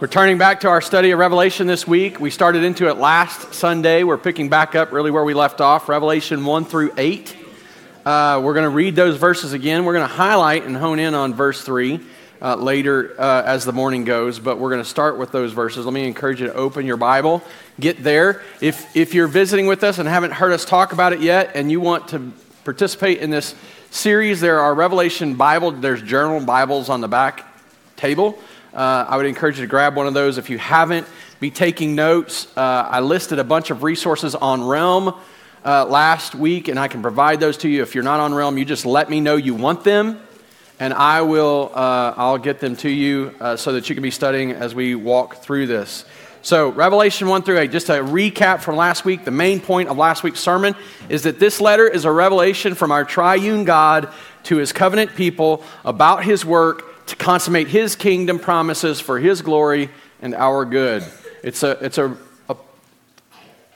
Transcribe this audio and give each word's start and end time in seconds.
We're 0.00 0.06
turning 0.06 0.38
back 0.38 0.60
to 0.60 0.68
our 0.68 0.80
study 0.80 1.10
of 1.10 1.18
Revelation 1.18 1.66
this 1.66 1.86
week. 1.86 2.20
We 2.20 2.30
started 2.30 2.64
into 2.64 2.88
it 2.88 2.96
last 2.96 3.52
Sunday. 3.52 4.02
We're 4.02 4.16
picking 4.16 4.48
back 4.48 4.74
up 4.74 4.92
really 4.92 5.10
where 5.10 5.24
we 5.24 5.34
left 5.34 5.60
off, 5.60 5.90
Revelation 5.90 6.42
1 6.42 6.64
through 6.64 6.94
8. 6.96 7.36
Uh, 8.06 8.40
we're 8.42 8.54
going 8.54 8.64
to 8.64 8.70
read 8.70 8.96
those 8.96 9.18
verses 9.18 9.52
again. 9.52 9.84
We're 9.84 9.92
going 9.92 10.08
to 10.08 10.14
highlight 10.14 10.64
and 10.64 10.74
hone 10.74 11.00
in 11.00 11.12
on 11.12 11.34
verse 11.34 11.60
3 11.60 12.00
uh, 12.40 12.54
later 12.54 13.14
uh, 13.20 13.42
as 13.44 13.66
the 13.66 13.74
morning 13.74 14.06
goes, 14.06 14.38
but 14.38 14.58
we're 14.58 14.70
going 14.70 14.82
to 14.82 14.88
start 14.88 15.18
with 15.18 15.32
those 15.32 15.52
verses. 15.52 15.84
Let 15.84 15.92
me 15.92 16.06
encourage 16.06 16.40
you 16.40 16.46
to 16.46 16.54
open 16.54 16.86
your 16.86 16.96
Bible, 16.96 17.42
get 17.78 18.02
there. 18.02 18.40
If, 18.62 18.96
if 18.96 19.12
you're 19.12 19.28
visiting 19.28 19.66
with 19.66 19.84
us 19.84 19.98
and 19.98 20.08
haven't 20.08 20.32
heard 20.32 20.52
us 20.52 20.64
talk 20.64 20.94
about 20.94 21.12
it 21.12 21.20
yet, 21.20 21.50
and 21.54 21.70
you 21.70 21.78
want 21.78 22.08
to 22.08 22.32
participate 22.64 23.18
in 23.18 23.28
this 23.28 23.54
series, 23.90 24.40
there 24.40 24.60
are 24.60 24.74
Revelation 24.74 25.34
Bible, 25.34 25.72
there's 25.72 26.00
journal 26.00 26.40
Bibles 26.40 26.88
on 26.88 27.02
the 27.02 27.08
back 27.08 27.44
table. 27.96 28.38
Uh, 28.72 29.04
I 29.08 29.16
would 29.16 29.26
encourage 29.26 29.58
you 29.58 29.64
to 29.64 29.68
grab 29.68 29.96
one 29.96 30.06
of 30.06 30.14
those 30.14 30.38
if 30.38 30.48
you 30.48 30.58
haven't. 30.58 31.06
Be 31.40 31.50
taking 31.50 31.94
notes. 31.94 32.46
Uh, 32.56 32.60
I 32.88 33.00
listed 33.00 33.38
a 33.38 33.44
bunch 33.44 33.70
of 33.70 33.82
resources 33.82 34.34
on 34.34 34.62
Realm 34.62 35.14
uh, 35.64 35.86
last 35.86 36.34
week, 36.34 36.68
and 36.68 36.78
I 36.78 36.86
can 36.86 37.02
provide 37.02 37.40
those 37.40 37.56
to 37.58 37.68
you. 37.68 37.82
If 37.82 37.94
you're 37.94 38.04
not 38.04 38.20
on 38.20 38.32
Realm, 38.32 38.58
you 38.58 38.64
just 38.64 38.86
let 38.86 39.10
me 39.10 39.20
know 39.20 39.34
you 39.36 39.54
want 39.54 39.82
them, 39.82 40.20
and 40.78 40.94
I 40.94 41.22
will. 41.22 41.72
Uh, 41.74 42.14
I'll 42.16 42.38
get 42.38 42.60
them 42.60 42.76
to 42.76 42.88
you 42.88 43.34
uh, 43.40 43.56
so 43.56 43.72
that 43.72 43.88
you 43.88 43.96
can 43.96 44.02
be 44.02 44.12
studying 44.12 44.52
as 44.52 44.74
we 44.74 44.94
walk 44.94 45.36
through 45.36 45.66
this. 45.66 46.04
So, 46.42 46.70
Revelation 46.70 47.28
1 47.28 47.42
through 47.42 47.58
8, 47.58 47.70
just 47.70 47.90
a 47.90 47.94
recap 47.94 48.60
from 48.60 48.76
last 48.76 49.04
week. 49.04 49.26
The 49.26 49.30
main 49.30 49.60
point 49.60 49.90
of 49.90 49.98
last 49.98 50.22
week's 50.22 50.40
sermon 50.40 50.74
is 51.10 51.24
that 51.24 51.38
this 51.38 51.60
letter 51.60 51.86
is 51.86 52.06
a 52.06 52.12
revelation 52.12 52.74
from 52.74 52.92
our 52.92 53.04
triune 53.04 53.64
God 53.64 54.08
to 54.44 54.56
his 54.56 54.72
covenant 54.72 55.14
people 55.16 55.62
about 55.84 56.24
his 56.24 56.44
work 56.44 56.89
to 57.10 57.16
consummate 57.16 57.68
his 57.68 57.96
kingdom 57.96 58.38
promises 58.38 59.00
for 59.00 59.18
his 59.18 59.42
glory 59.42 59.90
and 60.22 60.34
our 60.34 60.64
good. 60.64 61.04
It's 61.42 61.62
a, 61.62 61.72
it's 61.84 61.98
a, 61.98 62.16
a 62.48 62.56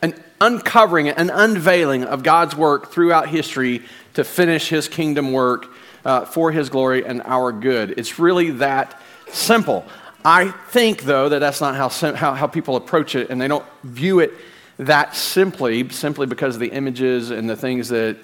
an 0.03 0.15
uncovering, 0.41 1.09
an 1.09 1.31
unveiling 1.31 2.05
of 2.05 2.23
God's 2.23 2.57
work 2.57 2.93
throughout 2.93 3.29
history 3.29 3.83
to 4.15 4.25
finish 4.25 4.69
his 4.69 4.89
kingdom 4.89 5.33
work 5.33 5.67
uh, 6.05 6.25
for 6.25 6.53
his 6.53 6.69
glory 6.69 7.05
and 7.05 7.23
our 7.25 7.53
good. 7.53 7.95
It's 7.99 8.19
really 8.19 8.51
that 8.53 9.01
simple. 9.31 9.85
I 10.25 10.51
think, 10.69 11.03
though, 11.03 11.29
that 11.29 11.41
that's 11.41 11.61
not 11.61 11.75
how, 11.75 11.89
how, 12.15 12.35
how 12.35 12.47
people 12.47 12.77
approach 12.77 13.15
it, 13.15 13.31
and 13.31 13.41
they 13.41 13.49
don't 13.49 13.67
view 13.83 14.21
it 14.21 14.33
that 14.79 15.15
simply, 15.15 15.89
simply 15.91 16.27
because 16.27 16.57
of 16.57 16.61
the 16.61 16.71
images 16.71 17.31
and 17.31 17.49
the 17.49 17.57
things 17.57 17.89
that 17.89 18.17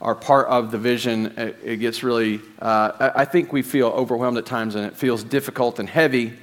are 0.00 0.14
part 0.14 0.46
of 0.46 0.70
the 0.70 0.78
vision, 0.78 1.26
it, 1.36 1.58
it 1.64 1.76
gets 1.78 2.02
really, 2.02 2.40
uh, 2.60 3.10
I 3.16 3.24
think 3.24 3.52
we 3.52 3.62
feel 3.62 3.88
overwhelmed 3.88 4.38
at 4.38 4.46
times 4.46 4.74
and 4.74 4.86
it 4.86 4.96
feels 4.96 5.24
difficult 5.24 5.78
and 5.78 5.88
heavy, 5.88 6.34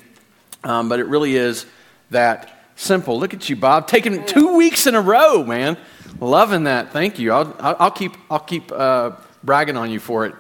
um, 0.64 0.90
but 0.90 1.00
it 1.00 1.06
really 1.06 1.36
is 1.36 1.66
that 2.12 2.60
simple. 2.76 3.18
Look 3.18 3.34
at 3.34 3.50
you, 3.50 3.56
Bob, 3.56 3.88
taking 3.88 4.26
two 4.26 4.58
weeks 4.58 4.88
in 4.88 4.96
a 4.96 5.02
row, 5.02 5.44
man. 5.44 5.78
Loving 6.20 6.66
that. 6.66 6.92
Thank 6.92 7.18
you. 7.18 7.32
I'll, 7.32 7.56
I'll 7.60 7.92
keep, 7.92 8.14
I'll 8.30 8.40
keep 8.40 8.72
uh, 8.72 9.12
bragging 9.44 9.78
on 9.78 9.90
you 9.90 10.00
for 10.00 10.26
it 10.26 10.36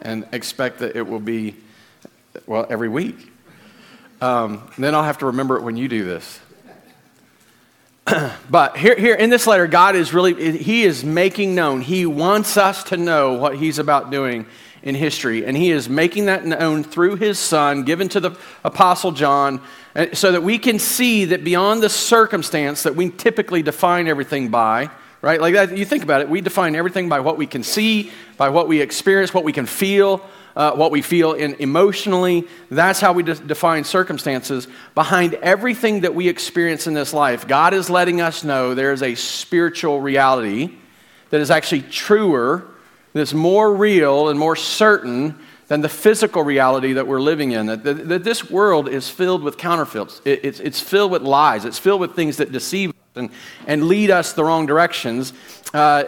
and 0.00 0.26
expect 0.32 0.78
that 0.78 0.96
it 0.96 1.06
will 1.06 1.20
be, 1.20 1.56
well, 2.46 2.66
every 2.70 2.88
week. 2.88 3.30
Um, 4.20 4.70
then 4.78 4.94
I'll 4.94 5.04
have 5.04 5.18
to 5.18 5.26
remember 5.26 5.56
it 5.56 5.62
when 5.62 5.76
you 5.76 5.88
do 5.88 6.04
this. 6.04 6.40
but 8.50 8.76
here, 8.76 8.96
here 8.96 9.14
in 9.14 9.30
this 9.30 9.46
letter, 9.46 9.66
God 9.66 9.96
is 9.96 10.12
really, 10.12 10.58
He 10.58 10.84
is 10.84 11.04
making 11.04 11.54
known. 11.54 11.80
He 11.80 12.04
wants 12.04 12.56
us 12.56 12.84
to 12.84 12.96
know 12.96 13.34
what 13.34 13.56
He's 13.56 13.78
about 13.78 14.10
doing 14.10 14.46
in 14.82 14.94
history. 14.94 15.46
And 15.46 15.56
He 15.56 15.70
is 15.70 15.88
making 15.88 16.26
that 16.26 16.44
known 16.44 16.84
through 16.84 17.16
His 17.16 17.38
Son, 17.38 17.82
given 17.82 18.08
to 18.10 18.20
the 18.20 18.32
Apostle 18.62 19.12
John, 19.12 19.62
uh, 19.96 20.06
so 20.12 20.32
that 20.32 20.42
we 20.42 20.58
can 20.58 20.78
see 20.78 21.24
that 21.26 21.44
beyond 21.44 21.82
the 21.82 21.88
circumstance 21.88 22.82
that 22.82 22.94
we 22.94 23.08
typically 23.08 23.62
define 23.62 24.06
everything 24.06 24.50
by, 24.50 24.90
right? 25.22 25.40
Like 25.40 25.54
that, 25.54 25.76
you 25.76 25.86
think 25.86 26.02
about 26.02 26.20
it, 26.20 26.28
we 26.28 26.42
define 26.42 26.76
everything 26.76 27.08
by 27.08 27.20
what 27.20 27.38
we 27.38 27.46
can 27.46 27.62
see, 27.62 28.12
by 28.36 28.50
what 28.50 28.68
we 28.68 28.82
experience, 28.82 29.32
what 29.32 29.44
we 29.44 29.52
can 29.52 29.64
feel 29.64 30.22
uh, 30.56 30.72
what 30.72 30.90
we 30.90 31.02
feel 31.02 31.32
in 31.32 31.54
emotionally. 31.54 32.46
That's 32.70 33.00
how 33.00 33.12
we 33.12 33.22
de- 33.22 33.34
define 33.34 33.84
circumstances. 33.84 34.68
Behind 34.94 35.34
everything 35.34 36.00
that 36.02 36.14
we 36.14 36.28
experience 36.28 36.86
in 36.86 36.94
this 36.94 37.12
life, 37.12 37.46
God 37.46 37.74
is 37.74 37.90
letting 37.90 38.20
us 38.20 38.44
know 38.44 38.74
there 38.74 38.92
is 38.92 39.02
a 39.02 39.14
spiritual 39.14 40.00
reality 40.00 40.76
that 41.30 41.40
is 41.40 41.50
actually 41.50 41.82
truer, 41.82 42.64
that's 43.12 43.34
more 43.34 43.74
real 43.74 44.28
and 44.28 44.38
more 44.38 44.56
certain 44.56 45.38
than 45.66 45.80
the 45.80 45.88
physical 45.88 46.42
reality 46.42 46.92
that 46.92 47.06
we're 47.06 47.20
living 47.20 47.52
in. 47.52 47.66
That, 47.66 47.84
that, 47.84 48.08
that 48.08 48.24
this 48.24 48.50
world 48.50 48.88
is 48.88 49.08
filled 49.08 49.42
with 49.42 49.56
counterfeits, 49.56 50.20
it, 50.24 50.44
it's, 50.44 50.60
it's 50.60 50.80
filled 50.80 51.10
with 51.10 51.22
lies, 51.22 51.64
it's 51.64 51.78
filled 51.78 52.00
with 52.00 52.14
things 52.14 52.36
that 52.36 52.52
deceive 52.52 52.90
us 52.90 52.96
and, 53.16 53.30
and 53.66 53.88
lead 53.88 54.10
us 54.10 54.34
the 54.34 54.44
wrong 54.44 54.66
directions. 54.66 55.32
Uh, 55.72 56.04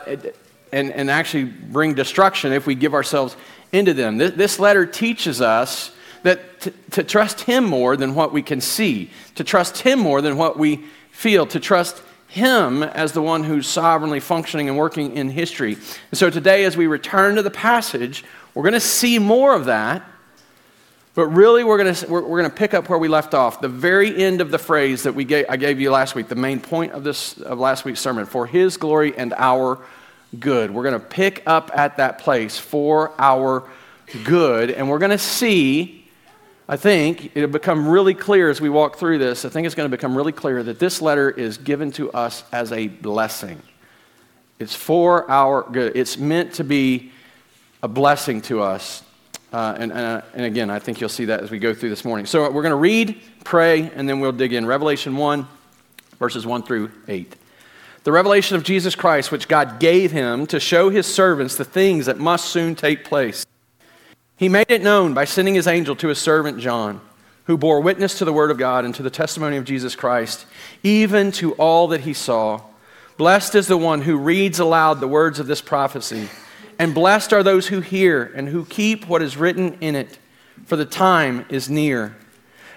and, 0.72 0.90
and 0.92 1.10
actually 1.10 1.44
bring 1.44 1.94
destruction 1.94 2.52
if 2.52 2.66
we 2.66 2.74
give 2.74 2.92
ourselves 2.92 3.36
into 3.72 3.94
them. 3.94 4.18
This 4.18 4.58
letter 4.58 4.86
teaches 4.86 5.40
us 5.40 5.92
that 6.22 6.60
to, 6.60 6.70
to, 6.90 7.04
trust 7.04 7.42
Him 7.42 7.64
more 7.64 7.96
than 7.96 8.14
what 8.14 8.32
we 8.32 8.42
can 8.42 8.60
see, 8.60 9.10
to 9.36 9.44
trust 9.44 9.78
Him 9.78 9.98
more 9.98 10.20
than 10.20 10.36
what 10.36 10.58
we 10.58 10.84
feel, 11.10 11.46
to 11.46 11.60
trust 11.60 12.02
Him 12.28 12.82
as 12.82 13.12
the 13.12 13.22
one 13.22 13.44
who's 13.44 13.66
sovereignly 13.66 14.20
functioning 14.20 14.68
and 14.68 14.76
working 14.76 15.16
in 15.16 15.30
history. 15.30 15.74
And 15.74 16.18
so 16.18 16.30
today, 16.30 16.64
as 16.64 16.76
we 16.76 16.86
return 16.86 17.36
to 17.36 17.42
the 17.42 17.50
passage, 17.50 18.24
we're 18.54 18.64
going 18.64 18.72
to 18.72 18.80
see 18.80 19.18
more 19.18 19.54
of 19.54 19.66
that. 19.66 20.02
But 21.14 21.28
really, 21.28 21.64
we're 21.64 21.78
going 21.78 21.94
to, 21.94 22.06
we're, 22.08 22.22
we're 22.22 22.40
going 22.40 22.50
to 22.50 22.56
pick 22.56 22.74
up 22.74 22.90
where 22.90 22.98
we 22.98 23.08
left 23.08 23.32
off. 23.32 23.62
The 23.62 23.68
very 23.68 24.14
end 24.22 24.42
of 24.42 24.50
the 24.50 24.58
phrase 24.58 25.04
that 25.04 25.14
we 25.14 25.24
gave, 25.24 25.46
I 25.48 25.56
gave 25.56 25.80
you 25.80 25.90
last 25.90 26.14
week, 26.14 26.28
the 26.28 26.34
main 26.34 26.60
point 26.60 26.92
of, 26.92 27.04
this, 27.04 27.38
of 27.38 27.58
last 27.58 27.86
week's 27.86 28.00
sermon 28.00 28.26
for 28.26 28.46
His 28.46 28.76
glory 28.76 29.16
and 29.16 29.32
our 29.34 29.78
good. 30.40 30.70
We're 30.70 30.82
going 30.82 31.00
to 31.00 31.06
pick 31.06 31.42
up 31.46 31.70
at 31.74 31.96
that 31.98 32.18
place 32.18 32.58
for 32.58 33.12
our 33.18 33.68
good, 34.24 34.70
and 34.70 34.88
we're 34.88 34.98
going 34.98 35.10
to 35.10 35.18
see. 35.18 36.04
I 36.68 36.76
think 36.76 37.36
it'll 37.36 37.48
become 37.48 37.86
really 37.86 38.14
clear 38.14 38.50
as 38.50 38.60
we 38.60 38.68
walk 38.68 38.96
through 38.96 39.18
this. 39.18 39.44
I 39.44 39.48
think 39.48 39.66
it's 39.66 39.76
going 39.76 39.88
to 39.88 39.96
become 39.96 40.16
really 40.16 40.32
clear 40.32 40.62
that 40.64 40.78
this 40.78 41.00
letter 41.00 41.30
is 41.30 41.58
given 41.58 41.92
to 41.92 42.10
us 42.12 42.42
as 42.50 42.72
a 42.72 42.88
blessing. 42.88 43.62
It's 44.58 44.74
for 44.74 45.30
our 45.30 45.62
good. 45.62 45.96
It's 45.96 46.18
meant 46.18 46.54
to 46.54 46.64
be 46.64 47.12
a 47.82 47.88
blessing 47.88 48.40
to 48.42 48.62
us. 48.62 49.02
Uh, 49.52 49.76
and, 49.78 49.92
and, 49.92 50.22
and, 50.34 50.44
again, 50.44 50.70
I 50.70 50.80
think 50.80 51.00
you'll 51.00 51.08
see 51.08 51.26
that 51.26 51.40
as 51.40 51.50
we 51.50 51.60
go 51.60 51.72
through 51.72 51.90
this 51.90 52.04
morning. 52.04 52.26
So 52.26 52.50
we're 52.50 52.62
going 52.62 52.70
to 52.70 52.76
read, 52.76 53.20
pray, 53.44 53.90
and 53.94 54.08
then 54.08 54.18
we'll 54.18 54.32
dig 54.32 54.52
in. 54.52 54.66
Revelation 54.66 55.16
1, 55.16 55.46
verses 56.18 56.44
1 56.44 56.64
through 56.64 56.90
8 57.06 57.36
the 58.06 58.12
revelation 58.12 58.54
of 58.54 58.62
Jesus 58.62 58.94
Christ, 58.94 59.32
which 59.32 59.48
God 59.48 59.80
gave 59.80 60.12
him 60.12 60.46
to 60.46 60.60
show 60.60 60.90
his 60.90 61.12
servants 61.12 61.56
the 61.56 61.64
things 61.64 62.06
that 62.06 62.20
must 62.20 62.44
soon 62.44 62.76
take 62.76 63.04
place. 63.04 63.44
He 64.36 64.48
made 64.48 64.70
it 64.70 64.80
known 64.80 65.12
by 65.12 65.24
sending 65.24 65.56
his 65.56 65.66
angel 65.66 65.96
to 65.96 66.06
his 66.06 66.20
servant 66.20 66.60
John, 66.60 67.00
who 67.46 67.58
bore 67.58 67.80
witness 67.80 68.16
to 68.18 68.24
the 68.24 68.32
word 68.32 68.52
of 68.52 68.58
God 68.58 68.84
and 68.84 68.94
to 68.94 69.02
the 69.02 69.10
testimony 69.10 69.56
of 69.56 69.64
Jesus 69.64 69.96
Christ, 69.96 70.46
even 70.84 71.32
to 71.32 71.54
all 71.54 71.88
that 71.88 72.02
he 72.02 72.12
saw. 72.12 72.60
Blessed 73.16 73.56
is 73.56 73.66
the 73.66 73.76
one 73.76 74.02
who 74.02 74.16
reads 74.16 74.60
aloud 74.60 75.00
the 75.00 75.08
words 75.08 75.40
of 75.40 75.48
this 75.48 75.60
prophecy, 75.60 76.28
and 76.78 76.94
blessed 76.94 77.32
are 77.32 77.42
those 77.42 77.66
who 77.66 77.80
hear 77.80 78.32
and 78.36 78.48
who 78.48 78.66
keep 78.66 79.08
what 79.08 79.20
is 79.20 79.36
written 79.36 79.78
in 79.80 79.96
it, 79.96 80.16
for 80.64 80.76
the 80.76 80.84
time 80.84 81.44
is 81.48 81.68
near. 81.68 82.16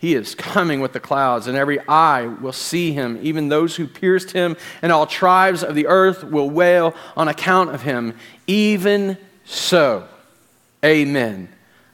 he 0.00 0.14
is 0.14 0.34
coming 0.34 0.80
with 0.80 0.94
the 0.94 0.98
clouds, 0.98 1.46
and 1.46 1.58
every 1.58 1.78
eye 1.86 2.26
will 2.26 2.54
see 2.54 2.92
him, 2.92 3.18
even 3.20 3.50
those 3.50 3.76
who 3.76 3.86
pierced 3.86 4.30
him, 4.30 4.56
and 4.80 4.90
all 4.90 5.06
tribes 5.06 5.62
of 5.62 5.74
the 5.74 5.86
earth 5.86 6.24
will 6.24 6.48
wail 6.48 6.94
on 7.18 7.28
account 7.28 7.74
of 7.74 7.82
him. 7.82 8.14
Even 8.46 9.18
so, 9.44 10.08
amen. 10.82 11.50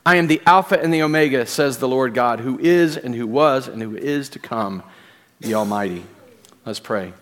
I 0.07 0.17
am 0.17 0.29
the 0.29 0.41
Alpha 0.47 0.81
and 0.81 0.95
the 0.95 1.03
Omega, 1.03 1.47
says 1.47 1.79
the 1.79 1.89
Lord 1.89 2.15
God, 2.15 2.39
who 2.39 2.61
is, 2.61 2.97
and 2.97 3.13
who 3.13 3.27
was, 3.27 3.67
and 3.67 3.83
who 3.83 3.97
is 3.97 4.29
to 4.31 4.39
come, 4.39 4.85
the 5.41 5.55
Almighty. 5.55 6.05
Let's 6.65 6.79
pray. 6.79 7.13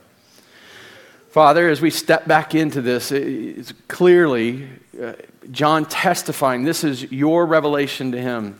Father, 1.30 1.70
as 1.70 1.80
we 1.80 1.88
step 1.88 2.28
back 2.28 2.54
into 2.54 2.82
this, 2.82 3.10
it's 3.10 3.72
clearly 3.88 4.68
uh, 5.02 5.14
John 5.50 5.86
testifying 5.86 6.64
this 6.64 6.84
is 6.84 7.10
your 7.10 7.46
revelation 7.46 8.12
to 8.12 8.20
him 8.20 8.58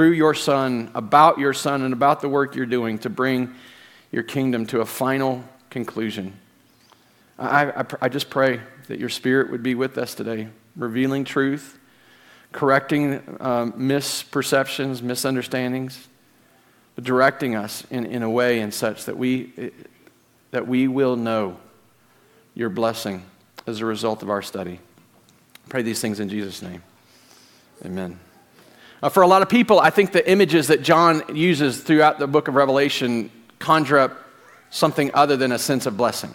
through 0.00 0.12
your 0.12 0.32
Son, 0.32 0.90
about 0.94 1.36
your 1.36 1.52
Son, 1.52 1.82
and 1.82 1.92
about 1.92 2.22
the 2.22 2.28
work 2.30 2.56
you're 2.56 2.64
doing 2.64 2.96
to 3.00 3.10
bring 3.10 3.54
your 4.10 4.22
kingdom 4.22 4.64
to 4.64 4.80
a 4.80 4.86
final 4.86 5.44
conclusion. 5.68 6.32
I, 7.38 7.66
I, 7.66 7.84
I 8.00 8.08
just 8.08 8.30
pray 8.30 8.62
that 8.88 8.98
your 8.98 9.10
spirit 9.10 9.50
would 9.50 9.62
be 9.62 9.74
with 9.74 9.98
us 9.98 10.14
today, 10.14 10.48
revealing 10.74 11.24
truth, 11.24 11.78
correcting 12.50 13.36
um, 13.40 13.74
misperceptions, 13.74 15.02
misunderstandings, 15.02 16.08
directing 16.98 17.54
us 17.54 17.84
in, 17.90 18.06
in 18.06 18.22
a 18.22 18.30
way 18.30 18.60
and 18.60 18.72
such 18.72 19.04
that 19.04 19.18
we, 19.18 19.70
that 20.50 20.66
we 20.66 20.88
will 20.88 21.16
know 21.16 21.58
your 22.54 22.70
blessing 22.70 23.22
as 23.66 23.80
a 23.80 23.84
result 23.84 24.22
of 24.22 24.30
our 24.30 24.40
study. 24.40 24.80
pray 25.68 25.82
these 25.82 26.00
things 26.00 26.20
in 26.20 26.30
Jesus' 26.30 26.62
name. 26.62 26.82
Amen. 27.84 28.18
Uh, 29.02 29.08
for 29.08 29.22
a 29.22 29.26
lot 29.26 29.40
of 29.40 29.48
people, 29.48 29.80
I 29.80 29.90
think 29.90 30.12
the 30.12 30.28
images 30.30 30.66
that 30.66 30.82
John 30.82 31.22
uses 31.34 31.82
throughout 31.82 32.18
the 32.18 32.26
book 32.26 32.48
of 32.48 32.54
Revelation 32.54 33.30
conjure 33.58 33.98
up 33.98 34.16
something 34.70 35.10
other 35.14 35.36
than 35.36 35.52
a 35.52 35.58
sense 35.58 35.86
of 35.86 35.96
blessing. 35.96 36.34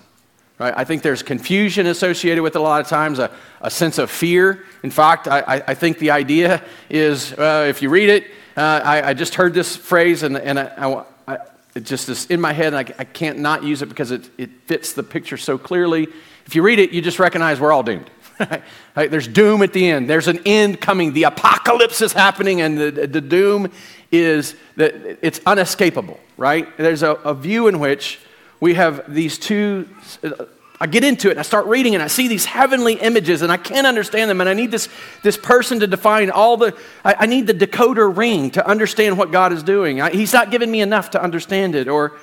Right? 0.57 0.73
I 0.75 0.85
think 0.85 1.01
there's 1.01 1.21
confusion 1.21 1.85
associated 1.85 2.41
with 2.41 2.55
it 2.55 2.59
a 2.59 2.61
lot 2.61 2.81
of 2.81 2.87
times, 2.87 3.19
a, 3.19 3.29
a 3.61 3.69
sense 3.69 3.97
of 3.97 4.09
fear. 4.09 4.63
In 4.83 4.91
fact, 4.91 5.27
I, 5.27 5.61
I 5.67 5.73
think 5.73 5.99
the 5.99 6.11
idea 6.11 6.63
is 6.89 7.33
uh, 7.33 7.65
if 7.67 7.81
you 7.81 7.89
read 7.89 8.09
it, 8.09 8.23
uh, 8.55 8.81
I, 8.83 9.09
I, 9.09 9.13
just 9.13 9.35
heard 9.35 9.53
this 9.53 9.75
phrase 9.75 10.23
and, 10.23 10.37
and 10.37 10.57
I, 10.57 11.03
I, 11.27 11.37
it 11.75 11.83
just 11.83 12.07
is 12.07 12.25
in 12.27 12.39
my 12.39 12.53
head 12.53 12.73
and 12.73 12.93
I, 12.97 13.03
can't 13.03 13.37
not 13.39 13.63
use 13.63 13.81
it 13.81 13.87
because 13.87 14.11
it, 14.11 14.29
it 14.37 14.49
fits 14.65 14.93
the 14.93 15.03
picture 15.03 15.35
so 15.35 15.57
clearly. 15.57 16.07
If 16.45 16.55
you 16.55 16.63
read 16.63 16.79
it, 16.79 16.91
you 16.91 17.01
just 17.01 17.19
recognize 17.19 17.59
we're 17.59 17.73
all 17.73 17.83
doomed. 17.83 18.09
Right? 18.39 19.09
There's 19.09 19.27
doom 19.27 19.61
at 19.61 19.73
the 19.73 19.89
end. 19.89 20.09
There's 20.09 20.27
an 20.27 20.39
end 20.45 20.81
coming. 20.81 21.13
The 21.13 21.23
apocalypse 21.23 22.01
is 22.01 22.13
happening, 22.13 22.61
and 22.61 22.77
the, 22.77 22.91
the 22.91 23.21
doom 23.21 23.71
is 24.11 24.55
that 24.77 24.93
it's 25.21 25.39
unescapable, 25.45 26.19
right? 26.37 26.75
There's 26.77 27.03
a, 27.03 27.11
a 27.13 27.33
view 27.33 27.67
in 27.67 27.79
which 27.79 28.19
we 28.59 28.75
have 28.75 29.13
these 29.13 29.37
two. 29.37 29.87
Uh, 30.23 30.45
I 30.79 30.87
get 30.87 31.05
into 31.05 31.29
it 31.29 31.31
and 31.31 31.39
I 31.39 31.43
start 31.43 31.67
reading 31.67 31.93
and 31.95 32.03
I 32.03 32.07
see 32.07 32.27
these 32.27 32.43
heavenly 32.43 32.95
images 32.95 33.41
and 33.41 33.49
I 33.49 33.55
can't 33.55 33.87
understand 33.87 34.29
them 34.29 34.41
and 34.41 34.49
I 34.49 34.53
need 34.53 34.71
this, 34.71 34.89
this 35.23 35.37
person 35.37 35.79
to 35.79 35.87
define 35.87 36.29
all 36.29 36.57
the, 36.57 36.77
I, 37.03 37.15
I 37.19 37.25
need 37.27 37.47
the 37.47 37.53
decoder 37.53 38.15
ring 38.15 38.51
to 38.51 38.67
understand 38.67 39.17
what 39.17 39.31
God 39.31 39.53
is 39.53 39.63
doing. 39.63 40.01
I, 40.01 40.11
he's 40.11 40.33
not 40.33 40.51
giving 40.51 40.69
me 40.69 40.81
enough 40.81 41.11
to 41.11 41.23
understand 41.23 41.75
it. 41.75 41.87
Or 41.87 42.17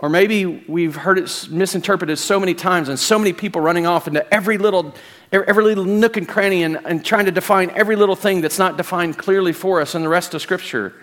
or 0.00 0.08
maybe 0.08 0.46
we've 0.68 0.94
heard 0.94 1.18
it 1.18 1.48
misinterpreted 1.50 2.18
so 2.18 2.38
many 2.38 2.54
times 2.54 2.88
and 2.88 2.98
so 2.98 3.18
many 3.18 3.32
people 3.32 3.60
running 3.60 3.86
off 3.86 4.06
into 4.06 4.32
every 4.32 4.56
little, 4.56 4.94
every 5.32 5.64
little 5.64 5.84
nook 5.84 6.16
and 6.16 6.28
cranny 6.28 6.62
and, 6.62 6.78
and 6.84 7.04
trying 7.04 7.24
to 7.24 7.32
define 7.32 7.70
every 7.70 7.96
little 7.96 8.14
thing 8.14 8.40
that's 8.40 8.58
not 8.58 8.76
defined 8.76 9.18
clearly 9.18 9.52
for 9.52 9.80
us 9.80 9.96
in 9.96 10.02
the 10.02 10.08
rest 10.08 10.34
of 10.34 10.42
Scripture. 10.42 10.94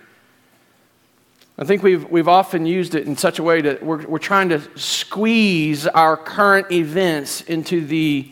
I 1.57 1.65
think 1.65 1.83
we've, 1.83 2.09
we've 2.09 2.27
often 2.27 2.65
used 2.65 2.95
it 2.95 3.05
in 3.05 3.17
such 3.17 3.39
a 3.39 3.43
way 3.43 3.61
that 3.61 3.83
we're, 3.83 4.05
we're 4.07 4.17
trying 4.17 4.49
to 4.49 4.61
squeeze 4.77 5.87
our 5.87 6.15
current 6.15 6.71
events 6.71 7.41
into 7.41 7.85
the 7.85 8.31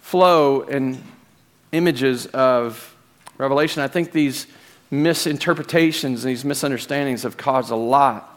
flow 0.00 0.62
and 0.62 1.00
images 1.70 2.26
of 2.26 2.96
Revelation. 3.38 3.82
I 3.82 3.88
think 3.88 4.12
these 4.12 4.48
misinterpretations 4.90 6.24
and 6.24 6.30
these 6.30 6.44
misunderstandings 6.44 7.22
have 7.22 7.36
caused 7.36 7.70
a 7.70 7.76
lot 7.76 8.33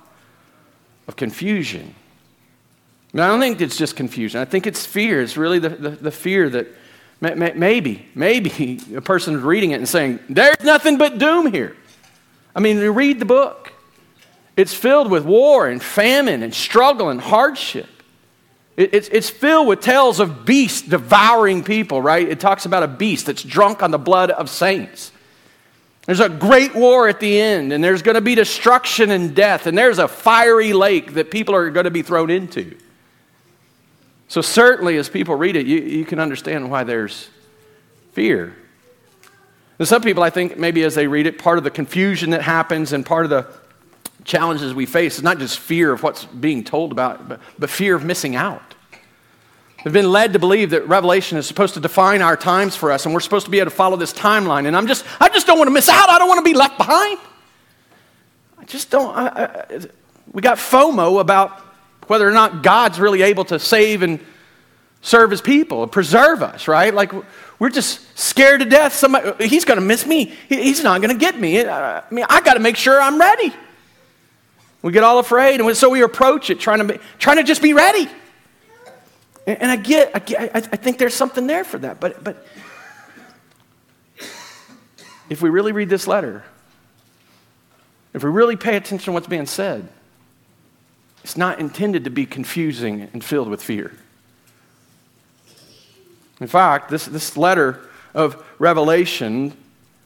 of 1.07 1.15
confusion. 1.15 1.95
I, 3.13 3.19
I 3.19 3.27
don't 3.27 3.39
think 3.39 3.61
it's 3.61 3.77
just 3.77 3.95
confusion. 3.95 4.41
I 4.41 4.45
think 4.45 4.67
it's 4.67 4.85
fear. 4.85 5.21
It's 5.21 5.37
really 5.37 5.59
the, 5.59 5.69
the, 5.69 5.89
the 5.89 6.11
fear 6.11 6.49
that 6.49 6.67
may, 7.21 7.33
may, 7.33 7.53
maybe, 7.53 8.05
maybe 8.13 8.79
a 8.95 9.01
person 9.01 9.35
is 9.35 9.41
reading 9.41 9.71
it 9.71 9.75
and 9.75 9.87
saying, 9.87 10.19
there's 10.29 10.63
nothing 10.63 10.97
but 10.97 11.17
doom 11.17 11.51
here. 11.51 11.75
I 12.55 12.59
mean, 12.59 12.77
you 12.77 12.91
read 12.91 13.19
the 13.19 13.25
book. 13.25 13.73
It's 14.55 14.73
filled 14.73 15.11
with 15.11 15.23
war 15.23 15.67
and 15.67 15.81
famine 15.81 16.41
and 16.41 16.53
struggle 16.53 17.09
and 17.09 17.21
hardship. 17.21 17.87
It, 18.75 18.93
it's, 18.93 19.07
it's 19.09 19.29
filled 19.29 19.67
with 19.67 19.81
tales 19.81 20.19
of 20.19 20.45
beasts 20.45 20.81
devouring 20.81 21.63
people, 21.63 22.01
right? 22.01 22.27
It 22.27 22.39
talks 22.39 22.65
about 22.65 22.83
a 22.83 22.87
beast 22.87 23.27
that's 23.27 23.43
drunk 23.43 23.83
on 23.83 23.91
the 23.91 23.99
blood 23.99 24.31
of 24.31 24.49
saints. 24.49 25.11
There's 26.07 26.21
a 26.21 26.29
great 26.29 26.73
war 26.73 27.09
at 27.09 27.19
the 27.19 27.39
end, 27.39 27.73
and 27.73 27.83
there's 27.83 28.01
going 28.01 28.15
to 28.15 28.21
be 28.21 28.33
destruction 28.33 29.11
and 29.11 29.35
death, 29.35 29.67
and 29.67 29.77
there's 29.77 29.99
a 29.99 30.07
fiery 30.07 30.71
lake 30.71 31.13
that 31.15 31.29
people 31.29 31.53
are 31.53 31.69
going 31.69 31.83
to 31.83 31.91
be 31.91 32.01
thrown 32.01 32.29
into. 32.29 32.77
So, 34.29 34.41
certainly, 34.41 34.95
as 34.95 35.09
people 35.09 35.35
read 35.35 35.57
it, 35.57 35.67
you, 35.67 35.79
you 35.79 36.05
can 36.05 36.19
understand 36.19 36.71
why 36.71 36.85
there's 36.85 37.29
fear. 38.13 38.55
And 39.79 39.87
some 39.87 40.01
people, 40.01 40.23
I 40.23 40.29
think, 40.29 40.57
maybe 40.57 40.83
as 40.83 40.95
they 40.95 41.07
read 41.07 41.27
it, 41.27 41.37
part 41.37 41.57
of 41.57 41.65
the 41.65 41.69
confusion 41.69 42.29
that 42.29 42.41
happens 42.41 42.93
and 42.93 43.05
part 43.05 43.25
of 43.25 43.29
the 43.29 43.45
challenges 44.23 44.73
we 44.73 44.85
face 44.85 45.17
is 45.17 45.23
not 45.23 45.39
just 45.39 45.59
fear 45.59 45.91
of 45.91 46.03
what's 46.03 46.23
being 46.23 46.63
told 46.63 46.93
about, 46.93 47.27
but, 47.27 47.41
but 47.59 47.69
fear 47.69 47.95
of 47.95 48.05
missing 48.05 48.35
out. 48.35 48.75
We've 49.87 49.93
been 49.93 50.11
led 50.11 50.33
to 50.33 50.39
believe 50.39 50.71
that 50.71 50.85
Revelation 50.85 51.37
is 51.37 51.47
supposed 51.47 51.75
to 51.75 51.79
define 51.79 52.21
our 52.21 52.35
times 52.35 52.75
for 52.75 52.91
us, 52.91 53.05
and 53.05 53.13
we're 53.13 53.21
supposed 53.21 53.45
to 53.45 53.51
be 53.51 53.59
able 53.59 53.71
to 53.71 53.75
follow 53.77 53.95
this 53.95 54.11
timeline. 54.11 54.67
And 54.67 54.75
I'm 54.75 54.85
just, 54.85 55.05
I 55.17 55.29
just 55.29 55.47
don't 55.47 55.57
want 55.57 55.69
to 55.69 55.71
miss 55.71 55.87
out. 55.87 56.09
I 56.09 56.19
don't 56.19 56.27
want 56.27 56.39
to 56.39 56.43
be 56.43 56.53
left 56.53 56.77
behind. 56.77 57.17
I 58.57 58.65
just 58.65 58.89
don't. 58.89 59.15
I, 59.15 59.27
I, 59.45 59.79
we 60.33 60.41
got 60.41 60.57
FOMO 60.57 61.21
about 61.21 61.61
whether 62.07 62.27
or 62.27 62.33
not 62.33 62.63
God's 62.63 62.99
really 62.99 63.21
able 63.21 63.45
to 63.45 63.59
save 63.59 64.01
and 64.01 64.19
serve 65.01 65.31
his 65.31 65.39
people, 65.39 65.83
and 65.83 65.89
preserve 65.89 66.43
us, 66.43 66.67
right? 66.67 66.93
Like 66.93 67.13
we're 67.57 67.69
just 67.69 68.19
scared 68.19 68.59
to 68.59 68.65
death. 68.65 68.91
Somebody, 68.91 69.47
he's 69.47 69.63
going 69.63 69.79
to 69.79 69.85
miss 69.85 70.05
me. 70.05 70.33
He's 70.49 70.83
not 70.83 70.99
going 70.99 71.17
to 71.17 71.17
get 71.17 71.39
me. 71.39 71.65
I 71.65 72.03
mean, 72.11 72.25
I 72.27 72.41
got 72.41 72.55
to 72.55 72.59
make 72.59 72.75
sure 72.75 73.01
I'm 73.01 73.17
ready. 73.17 73.53
We 74.81 74.91
get 74.91 75.05
all 75.05 75.19
afraid, 75.19 75.61
and 75.61 75.77
so 75.77 75.89
we 75.89 76.01
approach 76.01 76.49
it 76.49 76.59
trying 76.59 76.85
to, 76.85 76.99
trying 77.19 77.37
to 77.37 77.43
just 77.43 77.61
be 77.61 77.71
ready. 77.71 78.09
And 79.47 79.71
I 79.71 79.77
get, 79.77 80.11
I, 80.13 80.19
get, 80.19 80.55
I 80.55 80.59
think 80.59 80.97
there's 80.97 81.13
something 81.13 81.47
there 81.47 81.63
for 81.63 81.77
that. 81.77 82.01
But, 82.01 82.21
but 82.21 82.45
if 85.29 85.41
we 85.41 85.49
really 85.49 85.71
read 85.71 85.87
this 85.87 86.05
letter, 86.05 86.43
if 88.13 88.23
we 88.23 88.29
really 88.29 88.57
pay 88.57 88.75
attention 88.75 89.05
to 89.05 89.11
what's 89.13 89.27
being 89.27 89.45
said, 89.45 89.87
it's 91.23 91.37
not 91.37 91.59
intended 91.59 92.03
to 92.03 92.09
be 92.09 92.25
confusing 92.25 93.09
and 93.13 93.23
filled 93.23 93.47
with 93.47 93.63
fear. 93.63 93.93
In 96.41 96.47
fact, 96.47 96.89
this, 96.89 97.05
this 97.05 97.37
letter 97.37 97.79
of 98.13 98.43
Revelation 98.59 99.55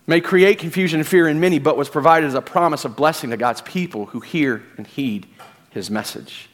may 0.06 0.22
create 0.22 0.60
confusion 0.60 1.00
and 1.00 1.08
fear 1.08 1.28
in 1.28 1.40
many, 1.40 1.58
but 1.58 1.78
was 1.78 1.90
provided 1.90 2.28
as 2.28 2.36
a 2.36 2.42
promise 2.42 2.86
of 2.86 2.96
blessing 2.96 3.32
to 3.32 3.38
God's 3.38 3.62
people 3.62 4.08
who 4.08 4.20
hear 4.20 4.62
and 4.78 4.86
heed 4.86 5.26
his 5.72 5.90
message. 5.90 6.48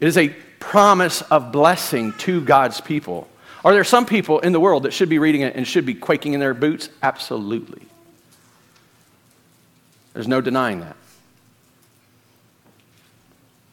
It 0.00 0.08
is 0.08 0.16
a 0.16 0.34
promise 0.70 1.22
of 1.22 1.52
blessing 1.52 2.12
to 2.14 2.40
God's 2.40 2.80
people. 2.80 3.28
Are 3.64 3.72
there 3.72 3.84
some 3.84 4.06
people 4.06 4.40
in 4.40 4.52
the 4.52 4.60
world 4.60 4.82
that 4.82 4.92
should 4.92 5.08
be 5.08 5.18
reading 5.18 5.42
it 5.42 5.54
and 5.54 5.66
should 5.66 5.86
be 5.86 5.94
quaking 5.94 6.32
in 6.32 6.40
their 6.40 6.54
boots? 6.54 6.88
Absolutely. 7.02 7.82
There's 10.12 10.26
no 10.26 10.40
denying 10.40 10.80
that. 10.80 10.96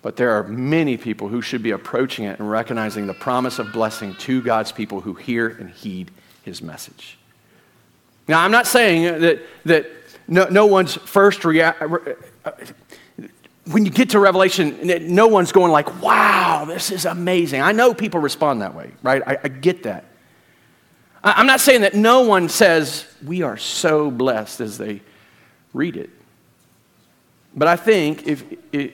But 0.01 0.15
there 0.15 0.31
are 0.31 0.43
many 0.43 0.97
people 0.97 1.27
who 1.27 1.41
should 1.41 1.63
be 1.63 1.71
approaching 1.71 2.25
it 2.25 2.39
and 2.39 2.49
recognizing 2.49 3.07
the 3.07 3.13
promise 3.13 3.59
of 3.59 3.71
blessing 3.71 4.15
to 4.15 4.41
God's 4.41 4.71
people 4.71 5.01
who 5.01 5.13
hear 5.13 5.47
and 5.47 5.69
heed 5.69 6.11
his 6.43 6.61
message. 6.61 7.17
Now, 8.27 8.41
I'm 8.43 8.51
not 8.51 8.67
saying 8.67 9.21
that, 9.21 9.41
that 9.65 9.91
no, 10.27 10.45
no 10.45 10.65
one's 10.65 10.95
first 10.95 11.45
reaction 11.45 12.15
when 13.71 13.85
you 13.85 13.91
get 13.91 14.11
to 14.11 14.19
Revelation, 14.19 14.79
no 15.13 15.27
one's 15.27 15.51
going 15.51 15.71
like, 15.71 16.01
wow, 16.01 16.65
this 16.65 16.91
is 16.91 17.05
amazing. 17.05 17.61
I 17.61 17.71
know 17.71 17.93
people 17.93 18.19
respond 18.19 18.61
that 18.61 18.75
way, 18.75 18.91
right? 19.03 19.21
I, 19.25 19.37
I 19.43 19.47
get 19.47 19.83
that. 19.83 20.05
I, 21.23 21.33
I'm 21.33 21.47
not 21.47 21.59
saying 21.59 21.81
that 21.81 21.93
no 21.93 22.21
one 22.21 22.49
says, 22.49 23.05
we 23.25 23.41
are 23.41 23.57
so 23.57 24.11
blessed 24.11 24.61
as 24.61 24.77
they 24.77 25.01
read 25.73 25.97
it. 25.97 26.09
But 27.55 27.67
I 27.67 27.75
think 27.75 28.27
if 28.27 28.43
it, 28.71 28.93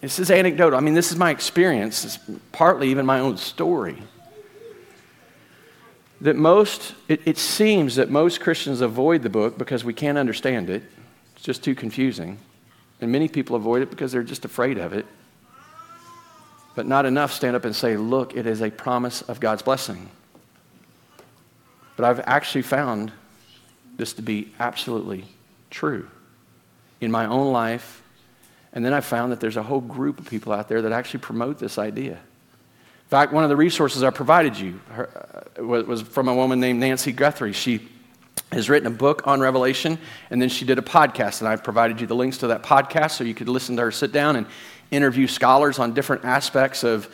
this 0.00 0.18
is 0.18 0.30
anecdotal, 0.30 0.78
I 0.78 0.80
mean, 0.80 0.94
this 0.94 1.10
is 1.10 1.18
my 1.18 1.30
experience, 1.30 2.04
it's 2.04 2.18
partly 2.52 2.88
even 2.90 3.06
my 3.06 3.20
own 3.20 3.36
story. 3.36 4.02
That 6.22 6.36
most, 6.36 6.94
it, 7.08 7.20
it 7.26 7.36
seems 7.36 7.96
that 7.96 8.08
most 8.10 8.40
Christians 8.40 8.80
avoid 8.80 9.22
the 9.22 9.28
book 9.28 9.58
because 9.58 9.84
we 9.84 9.92
can't 9.92 10.16
understand 10.16 10.70
it. 10.70 10.82
It's 11.34 11.44
just 11.44 11.62
too 11.62 11.74
confusing. 11.74 12.38
And 13.00 13.12
many 13.12 13.28
people 13.28 13.56
avoid 13.56 13.82
it 13.82 13.90
because 13.90 14.12
they're 14.12 14.22
just 14.22 14.44
afraid 14.44 14.78
of 14.78 14.92
it. 14.92 15.06
But 16.74 16.86
not 16.86 17.06
enough 17.06 17.32
stand 17.32 17.56
up 17.56 17.64
and 17.64 17.74
say, 17.74 17.96
look, 17.96 18.36
it 18.36 18.46
is 18.46 18.60
a 18.62 18.70
promise 18.70 19.22
of 19.22 19.40
God's 19.40 19.62
blessing. 19.62 20.08
But 21.96 22.04
I've 22.04 22.20
actually 22.20 22.62
found 22.62 23.12
this 23.96 24.12
to 24.14 24.22
be 24.22 24.52
absolutely 24.58 25.24
true 25.70 26.08
in 27.00 27.10
my 27.10 27.26
own 27.26 27.52
life. 27.52 28.02
And 28.72 28.84
then 28.84 28.92
I 28.92 29.00
found 29.00 29.32
that 29.32 29.40
there's 29.40 29.56
a 29.56 29.62
whole 29.62 29.80
group 29.80 30.18
of 30.18 30.28
people 30.28 30.52
out 30.52 30.68
there 30.68 30.82
that 30.82 30.92
actually 30.92 31.20
promote 31.20 31.58
this 31.58 31.78
idea. 31.78 32.12
In 32.12 33.10
fact, 33.10 33.32
one 33.32 33.44
of 33.44 33.50
the 33.50 33.56
resources 33.56 34.02
I 34.02 34.10
provided 34.10 34.58
you 34.58 34.80
uh, 34.94 35.64
was 35.64 36.02
from 36.02 36.28
a 36.28 36.34
woman 36.34 36.60
named 36.60 36.80
Nancy 36.80 37.12
Guthrie. 37.12 37.52
She 37.52 37.88
has 38.52 38.68
written 38.70 38.86
a 38.86 38.96
book 38.96 39.26
on 39.26 39.40
Revelation, 39.40 39.98
and 40.30 40.40
then 40.40 40.48
she 40.48 40.64
did 40.64 40.78
a 40.78 40.82
podcast, 40.82 41.40
and 41.40 41.48
I've 41.48 41.64
provided 41.64 42.00
you 42.00 42.06
the 42.06 42.14
links 42.14 42.38
to 42.38 42.48
that 42.48 42.62
podcast 42.62 43.12
so 43.12 43.24
you 43.24 43.34
could 43.34 43.48
listen 43.48 43.76
to 43.76 43.82
her 43.82 43.90
sit 43.90 44.12
down 44.12 44.36
and 44.36 44.46
interview 44.90 45.26
scholars 45.26 45.78
on 45.78 45.94
different 45.94 46.24
aspects 46.24 46.84
of, 46.84 47.08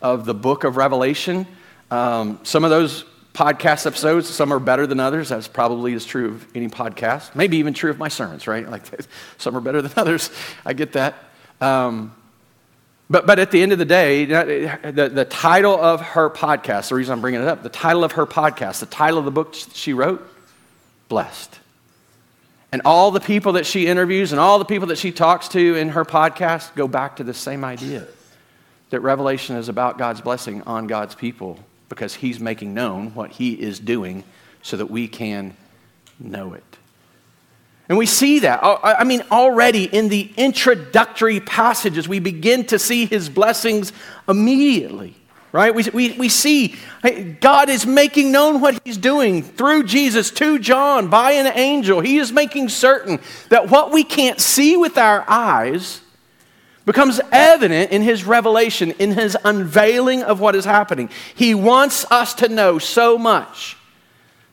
of 0.00 0.24
the 0.24 0.34
book 0.34 0.64
of 0.64 0.76
Revelation. 0.76 1.46
Um, 1.90 2.40
some 2.42 2.64
of 2.64 2.70
those 2.70 3.04
podcast 3.34 3.86
episodes, 3.86 4.28
some 4.28 4.52
are 4.52 4.58
better 4.58 4.86
than 4.86 4.98
others. 4.98 5.28
That's 5.28 5.46
probably 5.46 5.92
is 5.92 6.04
true 6.04 6.28
of 6.30 6.56
any 6.56 6.68
podcast. 6.68 7.34
Maybe 7.34 7.58
even 7.58 7.74
true 7.74 7.90
of 7.90 7.98
my 7.98 8.08
sermons, 8.08 8.46
right? 8.46 8.68
Like 8.68 8.82
some 9.38 9.56
are 9.56 9.60
better 9.60 9.82
than 9.82 9.92
others. 9.96 10.30
I 10.64 10.72
get 10.72 10.94
that. 10.94 11.14
Um, 11.60 12.14
but, 13.10 13.26
but 13.26 13.38
at 13.38 13.50
the 13.50 13.62
end 13.62 13.72
of 13.72 13.78
the 13.78 13.86
day, 13.86 14.26
the, 14.26 15.10
the 15.12 15.24
title 15.24 15.80
of 15.80 16.00
her 16.00 16.28
podcast, 16.28 16.90
the 16.90 16.94
reason 16.94 17.12
I'm 17.12 17.20
bringing 17.20 17.40
it 17.40 17.48
up, 17.48 17.62
the 17.62 17.70
title 17.70 18.04
of 18.04 18.12
her 18.12 18.26
podcast, 18.26 18.80
the 18.80 18.86
title 18.86 19.18
of 19.18 19.24
the 19.24 19.30
book 19.30 19.54
she 19.54 19.94
wrote, 19.94 20.28
Blessed. 21.08 21.58
And 22.70 22.82
all 22.84 23.10
the 23.10 23.20
people 23.20 23.52
that 23.54 23.64
she 23.64 23.86
interviews 23.86 24.32
and 24.32 24.40
all 24.40 24.58
the 24.58 24.64
people 24.64 24.88
that 24.88 24.98
she 24.98 25.10
talks 25.10 25.48
to 25.48 25.74
in 25.76 25.90
her 25.90 26.04
podcast 26.04 26.74
go 26.74 26.86
back 26.86 27.16
to 27.16 27.24
the 27.24 27.34
same 27.34 27.64
idea 27.64 28.06
that 28.90 29.00
Revelation 29.00 29.56
is 29.56 29.68
about 29.68 29.98
God's 29.98 30.20
blessing 30.20 30.62
on 30.62 30.86
God's 30.86 31.14
people 31.14 31.58
because 31.88 32.14
He's 32.14 32.40
making 32.40 32.74
known 32.74 33.14
what 33.14 33.30
He 33.30 33.52
is 33.52 33.78
doing 33.78 34.24
so 34.62 34.76
that 34.76 34.90
we 34.90 35.08
can 35.08 35.56
know 36.18 36.52
it. 36.52 36.64
And 37.88 37.96
we 37.96 38.04
see 38.04 38.40
that. 38.40 38.60
I 38.62 39.04
mean, 39.04 39.22
already 39.30 39.84
in 39.84 40.10
the 40.10 40.30
introductory 40.36 41.40
passages, 41.40 42.06
we 42.06 42.18
begin 42.18 42.66
to 42.66 42.78
see 42.78 43.06
his 43.06 43.30
blessings 43.30 43.94
immediately, 44.28 45.16
right? 45.52 45.74
We, 45.74 45.84
we, 45.92 46.12
we 46.12 46.28
see 46.28 46.76
God 47.40 47.68
is 47.68 47.86
making 47.86 48.32
known 48.32 48.60
what 48.60 48.80
he's 48.84 48.96
doing 48.96 49.42
through 49.42 49.84
Jesus 49.84 50.30
to 50.32 50.58
John 50.58 51.08
by 51.08 51.32
an 51.32 51.46
angel. 51.58 52.00
He 52.00 52.18
is 52.18 52.32
making 52.32 52.68
certain 52.68 53.20
that 53.48 53.70
what 53.70 53.92
we 53.92 54.04
can't 54.04 54.40
see 54.40 54.76
with 54.76 54.98
our 54.98 55.24
eyes 55.28 56.00
becomes 56.88 57.20
evident 57.30 57.92
in 57.92 58.00
his 58.00 58.24
revelation, 58.24 58.92
in 58.92 59.12
his 59.12 59.36
unveiling 59.44 60.22
of 60.22 60.40
what 60.40 60.54
is 60.54 60.64
happening. 60.64 61.10
He 61.34 61.54
wants 61.54 62.10
us 62.10 62.32
to 62.36 62.48
know 62.48 62.78
so 62.78 63.18
much 63.18 63.76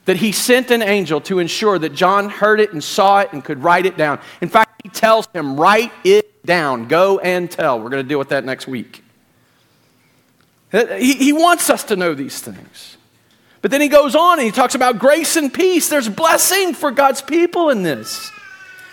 that 0.03 0.17
he 0.17 0.33
sent 0.33 0.69
an 0.69 0.81
angel 0.81 1.21
to 1.21 1.39
ensure 1.39 1.79
that 1.79 1.93
John 1.93 2.29
heard 2.29 2.59
it 2.59 2.73
and 2.73 2.83
saw 2.83 3.19
it 3.19 3.31
and 3.31 3.41
could 3.41 3.63
write 3.63 3.85
it 3.85 3.95
down. 3.95 4.19
In 4.41 4.49
fact, 4.49 4.81
he 4.83 4.89
tells 4.89 5.27
him, 5.33 5.57
Write 5.57 5.93
it 6.03 6.45
down. 6.45 6.89
Go 6.89 7.19
and 7.19 7.49
tell. 7.49 7.79
We're 7.79 7.89
going 7.89 8.03
to 8.03 8.07
deal 8.07 8.19
with 8.19 8.29
that 8.29 8.43
next 8.43 8.67
week. 8.67 9.04
Uh, 10.75 10.95
he, 10.95 11.13
he 11.13 11.33
wants 11.33 11.69
us 11.69 11.85
to 11.85 11.95
know 11.95 12.13
these 12.13 12.41
things. 12.41 12.97
But 13.61 13.71
then 13.71 13.79
he 13.79 13.87
goes 13.87 14.13
on 14.13 14.39
and 14.39 14.45
he 14.45 14.51
talks 14.51 14.75
about 14.75 14.99
grace 14.99 15.37
and 15.37 15.51
peace. 15.51 15.87
There's 15.87 16.09
blessing 16.09 16.73
for 16.73 16.91
God's 16.91 17.21
people 17.21 17.69
in 17.69 17.81
this. 17.81 18.29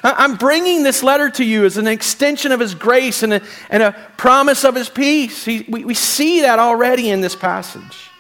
I'm 0.05 0.37
bringing 0.37 0.83
this 0.83 1.03
letter 1.03 1.29
to 1.31 1.45
you 1.45 1.65
as 1.65 1.77
an 1.77 1.87
extension 1.87 2.53
of 2.53 2.61
his 2.61 2.75
grace 2.75 3.23
and 3.23 3.35
a, 3.35 3.43
and 3.69 3.83
a 3.83 3.93
promise 4.17 4.65
of 4.65 4.75
his 4.75 4.89
peace. 4.89 5.45
He, 5.45 5.65
we, 5.69 5.85
we 5.85 5.95
see 5.95 6.41
that 6.41 6.59
already 6.59 7.11
in 7.11 7.21
this 7.21 7.37
passage. 7.37 8.11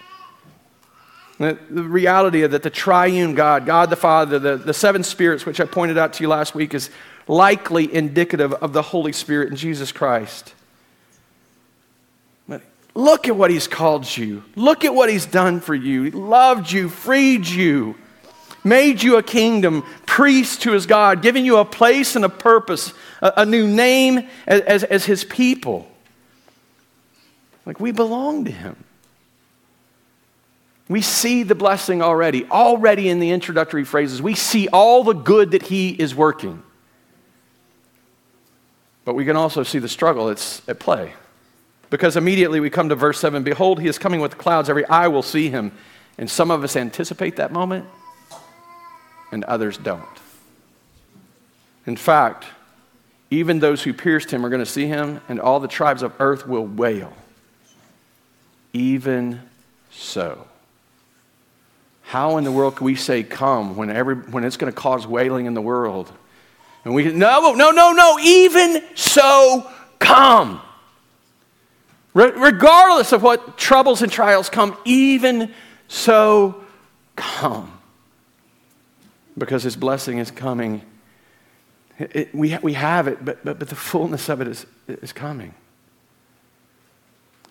The, 1.38 1.58
the 1.70 1.82
reality 1.82 2.42
of 2.42 2.50
that 2.50 2.62
the 2.62 2.70
triune 2.70 3.34
God, 3.34 3.66
God 3.66 3.90
the 3.90 3.96
Father, 3.96 4.38
the, 4.38 4.56
the 4.56 4.74
seven 4.74 5.02
spirits, 5.02 5.46
which 5.46 5.60
I 5.60 5.64
pointed 5.64 5.98
out 5.98 6.12
to 6.14 6.22
you 6.22 6.28
last 6.28 6.54
week, 6.54 6.74
is 6.74 6.90
likely 7.26 7.92
indicative 7.92 8.52
of 8.54 8.72
the 8.72 8.82
Holy 8.82 9.12
Spirit 9.12 9.50
in 9.50 9.56
Jesus 9.56 9.90
Christ. 9.90 10.54
Look 12.94 13.28
at 13.28 13.36
what 13.36 13.50
He's 13.50 13.66
called 13.66 14.16
you. 14.16 14.44
Look 14.54 14.84
at 14.84 14.94
what 14.94 15.08
He's 15.08 15.26
done 15.26 15.60
for 15.60 15.74
you. 15.74 16.04
He 16.04 16.10
loved 16.10 16.70
you, 16.70 16.88
freed 16.88 17.46
you, 17.46 17.96
made 18.62 19.02
you 19.02 19.16
a 19.16 19.22
kingdom, 19.22 19.82
priest 20.06 20.62
to 20.62 20.72
His 20.72 20.86
God, 20.86 21.22
giving 21.22 21.44
you 21.44 21.56
a 21.56 21.64
place 21.64 22.16
and 22.16 22.24
a 22.24 22.28
purpose, 22.28 22.92
a, 23.22 23.32
a 23.38 23.46
new 23.46 23.66
name 23.66 24.28
as, 24.46 24.60
as, 24.62 24.84
as 24.84 25.04
His 25.06 25.24
people. 25.24 25.90
Like 27.64 27.80
we 27.80 27.92
belong 27.92 28.44
to 28.44 28.50
Him. 28.50 28.76
We 30.88 31.00
see 31.00 31.42
the 31.44 31.54
blessing 31.54 32.02
already, 32.02 32.44
already 32.46 33.08
in 33.08 33.20
the 33.20 33.30
introductory 33.30 33.84
phrases. 33.84 34.20
We 34.20 34.34
see 34.34 34.68
all 34.68 35.04
the 35.04 35.14
good 35.14 35.52
that 35.52 35.62
He 35.62 35.90
is 35.90 36.14
working. 36.14 36.62
But 39.04 39.14
we 39.14 39.24
can 39.24 39.36
also 39.36 39.62
see 39.62 39.78
the 39.78 39.88
struggle 39.88 40.26
that's 40.26 40.60
at 40.68 40.78
play. 40.78 41.14
Because 41.92 42.16
immediately 42.16 42.58
we 42.58 42.70
come 42.70 42.88
to 42.88 42.94
verse 42.94 43.20
7 43.20 43.42
Behold, 43.42 43.78
He 43.78 43.86
is 43.86 43.98
coming 43.98 44.20
with 44.20 44.38
clouds, 44.38 44.70
every 44.70 44.86
eye 44.86 45.08
will 45.08 45.22
see 45.22 45.50
Him. 45.50 45.72
And 46.16 46.28
some 46.28 46.50
of 46.50 46.64
us 46.64 46.74
anticipate 46.74 47.36
that 47.36 47.52
moment, 47.52 47.84
and 49.30 49.44
others 49.44 49.76
don't. 49.76 50.02
In 51.86 51.96
fact, 51.96 52.46
even 53.30 53.58
those 53.58 53.82
who 53.82 53.92
pierced 53.92 54.30
him 54.30 54.44
are 54.44 54.50
going 54.50 54.60
to 54.60 54.70
see 54.70 54.86
him, 54.86 55.20
and 55.28 55.40
all 55.40 55.58
the 55.58 55.68
tribes 55.68 56.02
of 56.02 56.12
earth 56.20 56.46
will 56.46 56.66
wail. 56.66 57.12
Even 58.74 59.40
so. 59.90 60.46
How 62.02 62.36
in 62.36 62.44
the 62.44 62.52
world 62.52 62.76
can 62.76 62.84
we 62.84 62.94
say 62.94 63.22
come 63.22 63.74
when, 63.74 63.90
every, 63.90 64.16
when 64.16 64.44
it's 64.44 64.58
going 64.58 64.70
to 64.70 64.78
cause 64.78 65.06
wailing 65.06 65.46
in 65.46 65.54
the 65.54 65.62
world? 65.62 66.12
And 66.84 66.94
we, 66.94 67.10
no, 67.10 67.54
no, 67.54 67.70
no, 67.70 67.92
no, 67.92 68.18
even 68.20 68.82
so, 68.94 69.66
come. 69.98 70.60
Re- 72.14 72.32
regardless 72.32 73.12
of 73.12 73.22
what 73.22 73.56
troubles 73.56 74.02
and 74.02 74.12
trials 74.12 74.48
come, 74.48 74.76
even 74.84 75.52
so, 75.88 76.62
come. 77.16 77.78
Because 79.36 79.62
his 79.62 79.76
blessing 79.76 80.18
is 80.18 80.30
coming. 80.30 80.82
It, 81.98 82.16
it, 82.16 82.34
we, 82.34 82.56
we 82.58 82.74
have 82.74 83.08
it, 83.08 83.24
but, 83.24 83.44
but, 83.44 83.58
but 83.58 83.68
the 83.68 83.76
fullness 83.76 84.28
of 84.28 84.40
it 84.40 84.48
is, 84.48 84.66
is 84.88 85.12
coming. 85.12 85.54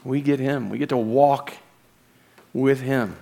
We 0.04 0.22
get 0.22 0.40
him, 0.40 0.70
we 0.70 0.78
get 0.78 0.90
to 0.90 0.98
walk 0.98 1.54
with 2.54 2.82
him 2.82 3.16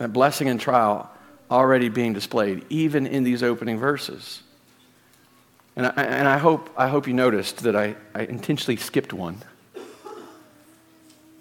that 0.00 0.14
blessing 0.14 0.48
and 0.48 0.58
trial 0.58 1.10
already 1.50 1.90
being 1.90 2.14
displayed, 2.14 2.64
even 2.70 3.06
in 3.06 3.22
these 3.22 3.42
opening 3.42 3.78
verses. 3.78 4.42
And 5.76 5.86
I, 5.86 5.90
and 5.90 6.26
I, 6.26 6.38
hope, 6.38 6.70
I 6.74 6.88
hope 6.88 7.06
you 7.06 7.12
noticed 7.12 7.58
that 7.64 7.76
I, 7.76 7.96
I 8.14 8.22
intentionally 8.22 8.76
skipped 8.76 9.12
one. 9.12 9.42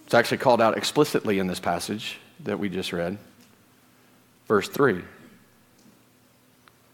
It's 0.09 0.15
actually 0.15 0.39
called 0.39 0.59
out 0.59 0.75
explicitly 0.75 1.37
in 1.37 1.45
this 1.45 1.59
passage 1.59 2.17
that 2.43 2.57
we 2.57 2.67
just 2.67 2.91
read. 2.91 3.19
Verse 4.47 4.67
3 4.67 5.03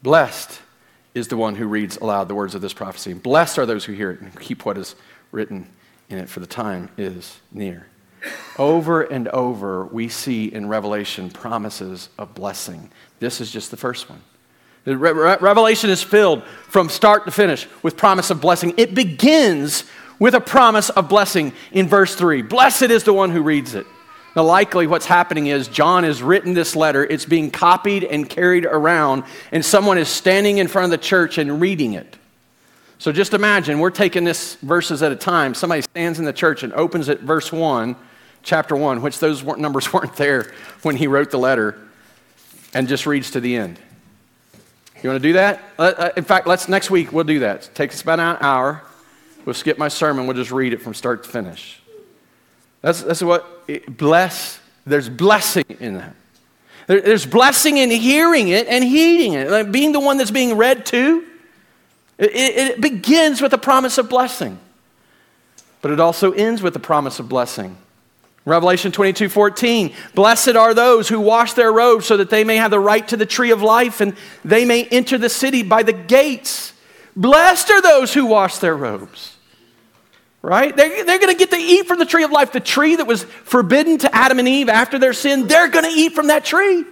Blessed 0.03 0.59
is 1.13 1.29
the 1.29 1.37
one 1.37 1.55
who 1.55 1.65
reads 1.65 1.95
aloud 1.95 2.27
the 2.27 2.35
words 2.35 2.55
of 2.55 2.61
this 2.61 2.73
prophecy. 2.73 3.13
Blessed 3.13 3.57
are 3.57 3.65
those 3.65 3.85
who 3.85 3.93
hear 3.93 4.11
it 4.11 4.19
and 4.19 4.37
keep 4.37 4.65
what 4.65 4.77
is 4.77 4.95
written 5.31 5.65
in 6.09 6.17
it, 6.17 6.27
for 6.27 6.41
the 6.41 6.45
time 6.45 6.89
is 6.97 7.39
near. 7.53 7.87
Over 8.59 9.03
and 9.03 9.29
over, 9.29 9.85
we 9.85 10.09
see 10.09 10.53
in 10.53 10.67
Revelation 10.67 11.29
promises 11.29 12.09
of 12.17 12.35
blessing. 12.35 12.91
This 13.19 13.39
is 13.39 13.49
just 13.49 13.71
the 13.71 13.77
first 13.77 14.09
one. 14.09 14.19
The 14.83 14.97
Re- 14.97 15.37
Revelation 15.39 15.89
is 15.89 16.03
filled 16.03 16.43
from 16.67 16.89
start 16.89 17.23
to 17.23 17.31
finish 17.31 17.65
with 17.81 17.95
promise 17.95 18.29
of 18.29 18.41
blessing. 18.41 18.73
It 18.75 18.93
begins 18.93 19.85
with 20.19 20.33
a 20.33 20.41
promise 20.41 20.89
of 20.89 21.09
blessing 21.09 21.53
in 21.71 21.87
verse 21.87 22.15
3. 22.15 22.41
Blessed 22.41 22.83
is 22.83 23.03
the 23.03 23.13
one 23.13 23.31
who 23.31 23.41
reads 23.41 23.75
it. 23.75 23.85
Now, 24.35 24.43
likely 24.43 24.85
what's 24.85 25.05
happening 25.05 25.47
is 25.47 25.69
John 25.69 26.03
has 26.03 26.21
written 26.21 26.53
this 26.53 26.75
letter, 26.75 27.05
it's 27.05 27.25
being 27.25 27.51
copied 27.51 28.03
and 28.03 28.29
carried 28.29 28.65
around, 28.65 29.23
and 29.51 29.63
someone 29.63 29.97
is 29.97 30.09
standing 30.09 30.57
in 30.57 30.67
front 30.67 30.85
of 30.85 30.91
the 30.91 30.97
church 30.97 31.37
and 31.37 31.61
reading 31.61 31.93
it. 31.93 32.17
So 32.97 33.11
just 33.11 33.33
imagine 33.33 33.79
we're 33.79 33.91
taking 33.91 34.23
this 34.23 34.55
verses 34.55 35.03
at 35.03 35.11
a 35.11 35.15
time. 35.15 35.53
Somebody 35.53 35.81
stands 35.81 36.19
in 36.19 36.25
the 36.25 36.33
church 36.33 36.63
and 36.63 36.73
opens 36.73 37.07
it, 37.07 37.21
verse 37.21 37.51
1, 37.51 37.95
chapter 38.43 38.75
1, 38.75 39.01
which 39.01 39.19
those 39.19 39.43
numbers 39.43 39.91
weren't 39.93 40.15
there 40.17 40.51
when 40.81 40.97
he 40.97 41.07
wrote 41.07 41.31
the 41.31 41.39
letter, 41.39 41.77
and 42.73 42.89
just 42.89 43.05
reads 43.05 43.31
to 43.31 43.39
the 43.39 43.55
end. 43.55 43.79
You 45.01 45.09
want 45.09 45.21
to 45.21 45.29
do 45.29 45.33
that? 45.33 45.63
Uh, 45.77 46.09
in 46.17 46.23
fact, 46.23 46.47
let's 46.47 46.67
next 46.67 46.89
week 46.89 47.13
we'll 47.13 47.23
do 47.23 47.39
that. 47.39 47.67
It 47.67 47.75
takes 47.75 47.95
us 47.95 48.01
about 48.01 48.19
an 48.19 48.37
hour. 48.41 48.81
We'll 49.45 49.53
skip 49.53 49.77
my 49.77 49.87
sermon. 49.87 50.25
We'll 50.25 50.35
just 50.35 50.51
read 50.51 50.73
it 50.73 50.81
from 50.81 50.93
start 50.93 51.23
to 51.23 51.29
finish. 51.29 51.79
That's, 52.81 53.03
that's 53.03 53.21
what 53.21 53.63
it, 53.67 53.97
bless. 53.97 54.59
There's 54.85 55.09
blessing 55.09 55.65
in 55.79 55.95
that. 55.95 56.15
There, 56.87 57.01
there's 57.01 57.25
blessing 57.25 57.77
in 57.77 57.89
hearing 57.89 58.49
it 58.49 58.67
and 58.67 58.83
heeding 58.83 59.33
it, 59.33 59.49
like 59.49 59.71
being 59.71 59.91
the 59.91 59.99
one 59.99 60.17
that's 60.17 60.31
being 60.31 60.57
read 60.57 60.85
to. 60.87 61.25
It, 62.17 62.31
it, 62.35 62.81
begins 62.81 63.41
with 63.41 63.53
a 63.53 63.57
promise 63.57 63.97
of 63.97 64.09
blessing, 64.09 64.57
but 65.81 65.91
it 65.91 65.99
also 65.99 66.31
ends 66.31 66.61
with 66.61 66.75
a 66.75 66.79
promise 66.79 67.19
of 67.19 67.27
blessing. 67.27 67.75
Revelation 68.45 68.91
22 68.91 69.27
14. 69.27 69.93
Blessed 70.13 70.55
are 70.55 70.73
those 70.73 71.09
who 71.09 71.19
wash 71.19 71.53
their 71.53 71.73
robes 71.73 72.05
so 72.05 72.17
that 72.17 72.29
they 72.29 72.43
may 72.43 72.55
have 72.57 72.71
the 72.71 72.79
right 72.79 73.05
to 73.07 73.17
the 73.17 73.25
tree 73.25 73.51
of 73.51 73.61
life 73.61 73.99
and 73.99 74.15
they 74.45 74.63
may 74.63 74.85
enter 74.85 75.17
the 75.17 75.29
city 75.29 75.61
by 75.63 75.83
the 75.83 75.93
gates. 75.93 76.71
Blessed 77.15 77.71
are 77.71 77.81
those 77.81 78.13
who 78.13 78.27
wash 78.27 78.59
their 78.59 78.75
robes. 78.77 79.34
Right? 80.45 80.77
They're, 80.77 81.03
they're 81.03 81.17
going 81.17 81.33
to 81.33 81.39
get 81.39 81.49
to 81.49 81.57
eat 81.57 81.87
from 81.87 81.97
the 81.97 82.05
tree 82.05 82.23
of 82.23 82.29
life, 82.29 82.51
the 82.51 82.59
tree 82.59 82.95
that 82.97 83.07
was 83.07 83.23
forbidden 83.23 83.97
to 83.97 84.15
Adam 84.15 84.37
and 84.37 84.47
Eve 84.47 84.69
after 84.69 84.99
their 84.99 85.11
sin. 85.11 85.47
They're 85.47 85.69
going 85.69 85.85
to 85.85 85.91
eat 85.91 86.13
from 86.13 86.27
that 86.27 86.45
tree. 86.45 86.85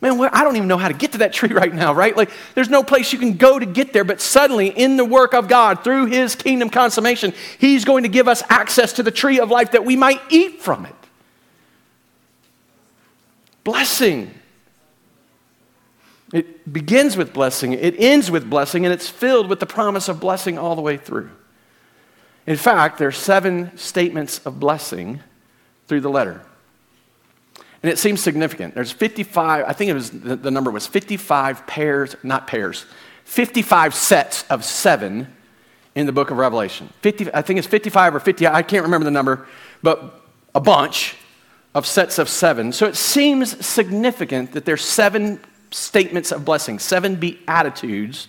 Man, 0.00 0.20
I 0.32 0.42
don't 0.42 0.56
even 0.56 0.66
know 0.66 0.76
how 0.76 0.88
to 0.88 0.94
get 0.94 1.12
to 1.12 1.18
that 1.18 1.32
tree 1.34 1.50
right 1.50 1.72
now, 1.72 1.94
right? 1.94 2.16
Like, 2.16 2.30
there's 2.56 2.68
no 2.68 2.82
place 2.82 3.12
you 3.12 3.18
can 3.20 3.36
go 3.36 3.60
to 3.60 3.64
get 3.64 3.92
there, 3.92 4.02
but 4.02 4.20
suddenly, 4.20 4.70
in 4.70 4.96
the 4.96 5.04
work 5.04 5.34
of 5.34 5.46
God, 5.46 5.84
through 5.84 6.06
His 6.06 6.34
kingdom 6.34 6.68
consummation, 6.68 7.32
He's 7.58 7.84
going 7.84 8.02
to 8.02 8.08
give 8.08 8.26
us 8.26 8.42
access 8.48 8.94
to 8.94 9.04
the 9.04 9.12
tree 9.12 9.38
of 9.38 9.50
life 9.50 9.70
that 9.70 9.84
we 9.84 9.94
might 9.94 10.20
eat 10.28 10.60
from 10.60 10.84
it. 10.84 10.96
Blessing. 13.62 14.34
It 16.32 16.72
begins 16.72 17.16
with 17.16 17.32
blessing, 17.32 17.72
it 17.72 17.94
ends 18.00 18.32
with 18.32 18.50
blessing, 18.50 18.84
and 18.84 18.92
it's 18.92 19.08
filled 19.08 19.48
with 19.48 19.60
the 19.60 19.66
promise 19.66 20.08
of 20.08 20.18
blessing 20.18 20.58
all 20.58 20.74
the 20.74 20.82
way 20.82 20.96
through. 20.96 21.30
In 22.48 22.56
fact, 22.56 22.96
there 22.96 23.08
are 23.08 23.12
seven 23.12 23.76
statements 23.76 24.38
of 24.46 24.58
blessing 24.58 25.20
through 25.86 26.00
the 26.00 26.08
letter. 26.08 26.40
And 27.82 27.92
it 27.92 27.98
seems 27.98 28.22
significant. 28.22 28.74
There's 28.74 28.90
55, 28.90 29.66
I 29.68 29.72
think 29.74 29.90
it 29.90 29.92
was 29.92 30.10
the, 30.10 30.50
number 30.50 30.70
was 30.70 30.86
55 30.86 31.66
pairs, 31.66 32.16
not 32.22 32.46
pairs, 32.46 32.86
55 33.24 33.94
sets 33.94 34.44
of 34.48 34.64
seven 34.64 35.28
in 35.94 36.06
the 36.06 36.12
book 36.12 36.30
of 36.30 36.38
Revelation. 36.38 36.88
50, 37.02 37.34
I 37.34 37.42
think 37.42 37.58
it's 37.58 37.68
55 37.68 38.14
or 38.14 38.20
50, 38.20 38.46
I 38.46 38.62
can't 38.62 38.82
remember 38.82 39.04
the 39.04 39.10
number, 39.10 39.46
but 39.82 40.22
a 40.54 40.60
bunch 40.60 41.16
of 41.74 41.84
sets 41.84 42.18
of 42.18 42.30
seven. 42.30 42.72
So 42.72 42.86
it 42.86 42.96
seems 42.96 43.62
significant 43.64 44.52
that 44.52 44.64
there's 44.64 44.82
seven 44.82 45.38
statements 45.70 46.32
of 46.32 46.46
blessing, 46.46 46.78
seven 46.78 47.16
beatitudes. 47.16 48.28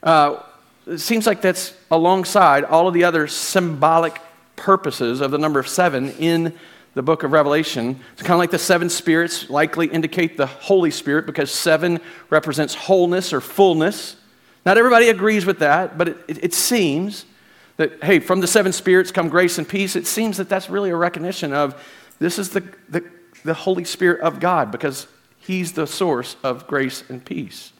Uh, 0.00 0.44
it 0.86 0.98
seems 0.98 1.26
like 1.26 1.40
that's 1.40 1.74
alongside 1.90 2.64
all 2.64 2.88
of 2.88 2.94
the 2.94 3.04
other 3.04 3.26
symbolic 3.26 4.20
purposes 4.54 5.20
of 5.20 5.30
the 5.30 5.38
number 5.38 5.62
seven 5.62 6.10
in 6.12 6.54
the 6.94 7.02
book 7.02 7.24
of 7.24 7.32
Revelation. 7.32 8.00
It's 8.14 8.22
kind 8.22 8.32
of 8.32 8.38
like 8.38 8.50
the 8.50 8.58
seven 8.58 8.88
spirits 8.88 9.50
likely 9.50 9.86
indicate 9.86 10.36
the 10.36 10.46
Holy 10.46 10.90
Spirit 10.90 11.26
because 11.26 11.50
seven 11.50 12.00
represents 12.30 12.74
wholeness 12.74 13.32
or 13.32 13.40
fullness. 13.40 14.16
Not 14.64 14.78
everybody 14.78 15.08
agrees 15.08 15.44
with 15.44 15.58
that, 15.58 15.98
but 15.98 16.08
it, 16.08 16.16
it, 16.26 16.44
it, 16.44 16.54
seems 16.54 17.26
that, 17.76 18.02
hey, 18.02 18.18
from 18.18 18.40
the 18.40 18.46
seven 18.46 18.72
spirits 18.72 19.12
come 19.12 19.28
grace 19.28 19.58
and 19.58 19.68
peace. 19.68 19.94
It 19.94 20.06
seems 20.06 20.38
that 20.38 20.48
that's 20.48 20.70
really 20.70 20.90
a 20.90 20.96
recognition 20.96 21.52
of 21.52 21.80
this 22.18 22.38
is 22.38 22.50
the, 22.50 22.62
the, 22.88 23.04
the 23.44 23.54
Holy 23.54 23.84
Spirit 23.84 24.22
of 24.22 24.40
God 24.40 24.70
because 24.70 25.06
He's 25.38 25.72
the 25.72 25.86
source 25.86 26.36
of 26.42 26.66
grace 26.66 27.04
and 27.08 27.24
peace. 27.24 27.72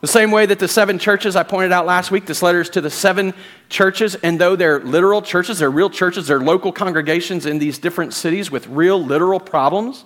The 0.00 0.06
same 0.06 0.30
way 0.30 0.46
that 0.46 0.60
the 0.60 0.68
seven 0.68 0.98
churches 0.98 1.34
I 1.34 1.42
pointed 1.42 1.72
out 1.72 1.84
last 1.84 2.10
week, 2.10 2.26
this 2.26 2.40
letter 2.40 2.60
is 2.60 2.70
to 2.70 2.80
the 2.80 2.90
seven 2.90 3.34
churches, 3.68 4.14
and 4.14 4.40
though 4.40 4.54
they're 4.54 4.78
literal 4.80 5.22
churches, 5.22 5.58
they're 5.58 5.70
real 5.70 5.90
churches, 5.90 6.28
they're 6.28 6.40
local 6.40 6.70
congregations 6.70 7.46
in 7.46 7.58
these 7.58 7.78
different 7.78 8.14
cities 8.14 8.50
with 8.50 8.68
real 8.68 9.02
literal 9.02 9.40
problems, 9.40 10.04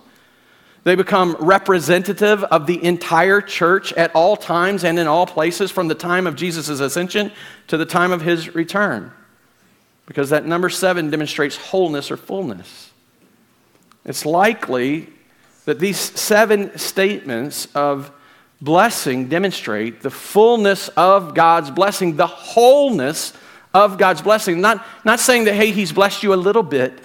they 0.83 0.95
become 0.95 1.37
representative 1.39 2.43
of 2.45 2.67
the 2.67 2.83
entire 2.83 3.39
church 3.39 3.93
at 3.93 4.13
all 4.13 4.35
times 4.35 4.83
and 4.83 4.99
in 4.99 5.07
all 5.07 5.25
places 5.25 5.71
from 5.71 5.87
the 5.87 5.95
time 5.95 6.27
of 6.27 6.35
Jesus' 6.35 6.79
ascension 6.79 7.31
to 7.67 7.77
the 7.77 7.85
time 7.85 8.11
of 8.11 8.21
his 8.21 8.53
return. 8.53 9.11
Because 10.05 10.31
that 10.31 10.45
number 10.45 10.69
seven 10.69 11.09
demonstrates 11.09 11.55
wholeness 11.55 12.11
or 12.11 12.17
fullness. 12.17 12.91
It's 14.03 14.25
likely 14.25 15.07
that 15.63 15.79
these 15.79 15.97
seven 15.97 16.77
statements 16.77 17.67
of 17.73 18.11
blessing 18.63 19.27
demonstrate 19.27 20.01
the 20.01 20.09
fullness 20.09 20.87
of 20.89 21.35
God's 21.35 21.69
blessing, 21.69 22.15
the 22.15 22.27
wholeness 22.27 23.33
of 23.73 23.97
God's 23.97 24.21
blessing. 24.21 24.61
Not, 24.61 24.85
not 25.03 25.19
saying 25.19 25.45
that, 25.45 25.55
hey, 25.55 25.71
He's 25.71 25.91
blessed 25.91 26.23
you 26.23 26.33
a 26.33 26.35
little 26.35 26.63
bit, 26.63 26.97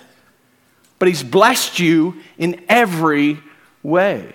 but 0.98 1.08
He's 1.08 1.22
blessed 1.22 1.80
you 1.80 2.16
in 2.38 2.64
every 2.68 3.40
way. 3.82 4.32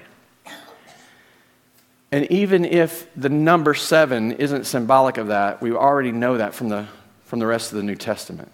And 2.12 2.30
even 2.30 2.64
if 2.66 3.08
the 3.16 3.30
number 3.30 3.74
seven 3.74 4.34
isn't 4.34 4.66
symbolic 4.66 5.18
of 5.18 5.28
that, 5.28 5.62
we 5.62 5.72
already 5.72 6.12
know 6.12 6.38
that 6.38 6.54
from 6.54 6.70
the, 6.70 6.88
from 7.26 7.40
the 7.40 7.48
rest 7.48 7.72
of 7.72 7.78
the 7.78 7.84
New 7.84 7.96
Testament. 7.96 8.52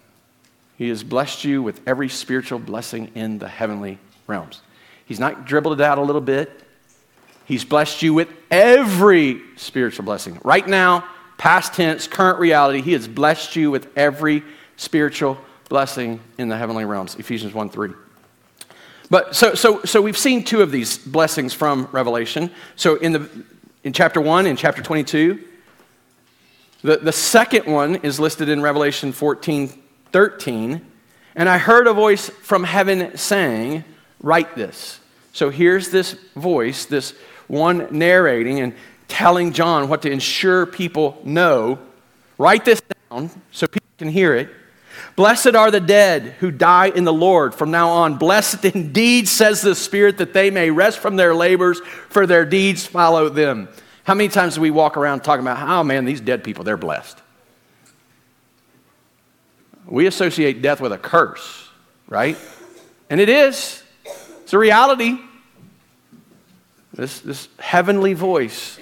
He 0.77 0.87
has 0.89 1.03
blessed 1.03 1.43
you 1.43 1.61
with 1.61 1.81
every 1.85 2.07
spiritual 2.07 2.59
blessing 2.59 3.11
in 3.15 3.39
the 3.39 3.49
heavenly 3.49 3.97
realms. 4.27 4.61
He's 5.05 5.19
not 5.19 5.45
dribbled 5.45 5.81
it 5.81 5.83
out 5.83 5.97
a 5.97 6.01
little 6.01 6.21
bit. 6.21 6.68
He's 7.49 7.65
blessed 7.65 8.03
you 8.03 8.13
with 8.13 8.29
every 8.51 9.41
spiritual 9.55 10.05
blessing. 10.05 10.39
Right 10.43 10.67
now, 10.67 11.03
past 11.39 11.73
tense, 11.73 12.05
current 12.07 12.37
reality, 12.37 12.79
He 12.79 12.93
has 12.93 13.07
blessed 13.07 13.55
you 13.55 13.71
with 13.71 13.87
every 13.97 14.43
spiritual 14.77 15.35
blessing 15.67 16.19
in 16.37 16.47
the 16.47 16.55
heavenly 16.55 16.85
realms. 16.85 17.15
Ephesians 17.15 17.55
1 17.55 17.71
3. 17.71 17.89
But 19.09 19.35
so, 19.35 19.55
so, 19.55 19.81
so 19.83 19.99
we've 19.99 20.15
seen 20.15 20.43
two 20.43 20.61
of 20.61 20.69
these 20.69 20.99
blessings 20.99 21.51
from 21.51 21.89
Revelation. 21.91 22.51
So 22.75 22.97
in, 22.97 23.13
the, 23.13 23.29
in 23.83 23.93
chapter 23.93 24.21
1 24.21 24.45
and 24.45 24.55
chapter 24.55 24.83
22, 24.83 25.43
the, 26.83 26.97
the 26.97 27.11
second 27.11 27.65
one 27.65 27.95
is 27.95 28.19
listed 28.19 28.47
in 28.47 28.61
Revelation 28.61 29.11
14 29.11 29.73
13. 30.11 30.85
And 31.35 31.49
I 31.49 31.57
heard 31.57 31.87
a 31.87 31.93
voice 31.93 32.29
from 32.29 32.63
heaven 32.63 33.17
saying, 33.17 33.85
Write 34.21 34.55
this. 34.55 34.99
So 35.33 35.49
here's 35.49 35.89
this 35.89 36.13
voice, 36.35 36.85
this 36.85 37.15
one 37.49 37.87
narrating 37.91 38.61
and 38.61 38.73
telling 39.09 39.51
John 39.51 39.89
what 39.89 40.03
to 40.03 40.11
ensure 40.11 40.65
people 40.65 41.19
know. 41.25 41.79
Write 42.37 42.63
this 42.63 42.81
down 43.09 43.29
so 43.51 43.67
people 43.67 43.89
can 43.97 44.07
hear 44.07 44.33
it. 44.35 44.49
Blessed 45.15 45.55
are 45.55 45.71
the 45.71 45.81
dead 45.81 46.35
who 46.39 46.51
die 46.51 46.87
in 46.87 47.03
the 47.03 47.13
Lord 47.13 47.53
from 47.53 47.71
now 47.71 47.89
on. 47.89 48.17
Blessed 48.17 48.63
indeed, 48.63 49.27
says 49.27 49.61
the 49.61 49.75
Spirit, 49.75 50.19
that 50.19 50.33
they 50.33 50.49
may 50.49 50.71
rest 50.71 50.99
from 50.99 51.17
their 51.17 51.35
labors, 51.35 51.81
for 52.09 52.25
their 52.25 52.45
deeds 52.45 52.85
follow 52.85 53.27
them. 53.27 53.67
How 54.03 54.13
many 54.13 54.29
times 54.29 54.55
do 54.55 54.61
we 54.61 54.71
walk 54.71 54.95
around 54.95 55.21
talking 55.21 55.45
about, 55.45 55.67
oh 55.67 55.83
man, 55.83 56.05
these 56.05 56.21
dead 56.21 56.43
people, 56.43 56.63
they're 56.63 56.77
blessed? 56.77 57.21
We 59.85 60.05
associate 60.05 60.61
death 60.61 60.79
with 60.79 60.91
a 60.91 60.97
curse, 60.97 61.67
right? 62.07 62.37
And 63.09 63.19
it 63.19 63.29
is. 63.29 63.83
It's 64.43 64.53
a 64.53 64.57
reality. 64.57 65.17
This, 66.99 67.21
this 67.21 67.47
heavenly 67.59 68.13
voice. 68.13 68.77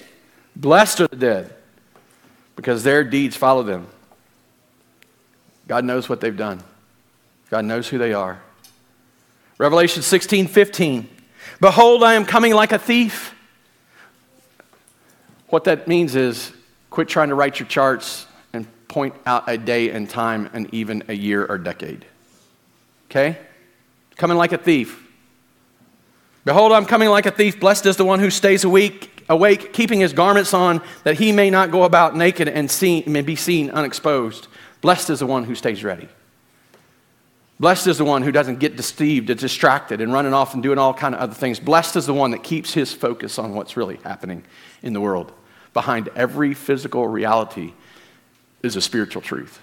Blessed 0.55 1.01
are 1.01 1.07
the 1.07 1.15
dead 1.15 1.53
because 2.55 2.81
their 2.83 3.03
deeds 3.03 3.35
follow 3.35 3.61
them. 3.61 3.85
God 5.67 5.85
knows 5.85 6.09
what 6.09 6.19
they've 6.19 6.35
done, 6.35 6.63
God 7.51 7.65
knows 7.65 7.87
who 7.87 7.99
they 7.99 8.13
are. 8.13 8.41
Revelation 9.59 10.01
16 10.01 10.47
15. 10.47 11.07
Behold, 11.61 12.03
I 12.03 12.15
am 12.15 12.25
coming 12.25 12.55
like 12.55 12.71
a 12.71 12.79
thief. 12.79 13.35
What 15.49 15.65
that 15.65 15.87
means 15.87 16.15
is 16.15 16.51
quit 16.89 17.07
trying 17.07 17.29
to 17.29 17.35
write 17.35 17.59
your 17.59 17.67
charts 17.67 18.25
and 18.51 18.65
point 18.87 19.13
out 19.27 19.43
a 19.47 19.59
day 19.59 19.91
and 19.91 20.09
time 20.09 20.49
and 20.53 20.73
even 20.73 21.03
a 21.07 21.13
year 21.13 21.45
or 21.45 21.59
decade. 21.59 22.03
Okay? 23.11 23.37
Coming 24.15 24.37
like 24.37 24.53
a 24.53 24.57
thief. 24.57 25.06
Behold, 26.47 26.71
I'm 26.71 26.85
coming 26.85 27.09
like 27.09 27.25
a 27.25 27.31
thief. 27.31 27.59
Blessed 27.59 27.87
is 27.87 27.97
the 27.97 28.05
one 28.05 28.21
who 28.21 28.29
stays 28.29 28.63
awake, 28.63 29.25
awake, 29.27 29.73
keeping 29.73 29.99
his 29.99 30.13
garments 30.13 30.53
on, 30.53 30.81
that 31.03 31.15
he 31.15 31.33
may 31.33 31.49
not 31.49 31.71
go 31.71 31.83
about 31.83 32.15
naked 32.15 32.47
and, 32.47 32.71
seen, 32.71 33.03
and 33.13 33.25
be 33.25 33.35
seen 33.35 33.69
unexposed. 33.69 34.47
Blessed 34.79 35.09
is 35.09 35.19
the 35.19 35.25
one 35.25 35.43
who 35.43 35.55
stays 35.55 35.83
ready. 35.83 36.07
Blessed 37.59 37.87
is 37.87 37.97
the 37.97 38.05
one 38.05 38.21
who 38.21 38.31
doesn't 38.31 38.59
get 38.59 38.77
deceived 38.77 39.29
or 39.29 39.33
distracted 39.35 39.99
and 39.99 40.13
running 40.13 40.33
off 40.33 40.53
and 40.53 40.63
doing 40.63 40.77
all 40.77 40.93
kind 40.93 41.13
of 41.13 41.19
other 41.19 41.33
things. 41.33 41.59
Blessed 41.59 41.97
is 41.97 42.05
the 42.05 42.13
one 42.13 42.31
that 42.31 42.43
keeps 42.43 42.73
his 42.73 42.93
focus 42.93 43.37
on 43.37 43.53
what's 43.53 43.75
really 43.75 43.97
happening 43.97 44.41
in 44.81 44.93
the 44.93 45.01
world. 45.01 45.33
Behind 45.73 46.07
every 46.15 46.53
physical 46.53 47.09
reality 47.09 47.73
is 48.63 48.77
a 48.77 48.81
spiritual 48.81 49.21
truth, 49.21 49.59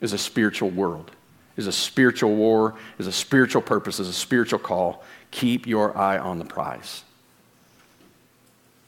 is 0.00 0.14
a 0.14 0.18
spiritual 0.18 0.70
world, 0.70 1.10
is 1.58 1.66
a 1.66 1.72
spiritual 1.72 2.34
war, 2.34 2.74
is 2.98 3.06
a 3.06 3.12
spiritual 3.12 3.60
purpose, 3.60 4.00
is 4.00 4.08
a 4.08 4.14
spiritual 4.14 4.58
call. 4.58 5.04
Keep 5.30 5.66
your 5.66 5.96
eye 5.96 6.18
on 6.18 6.38
the 6.38 6.44
prize. 6.44 7.04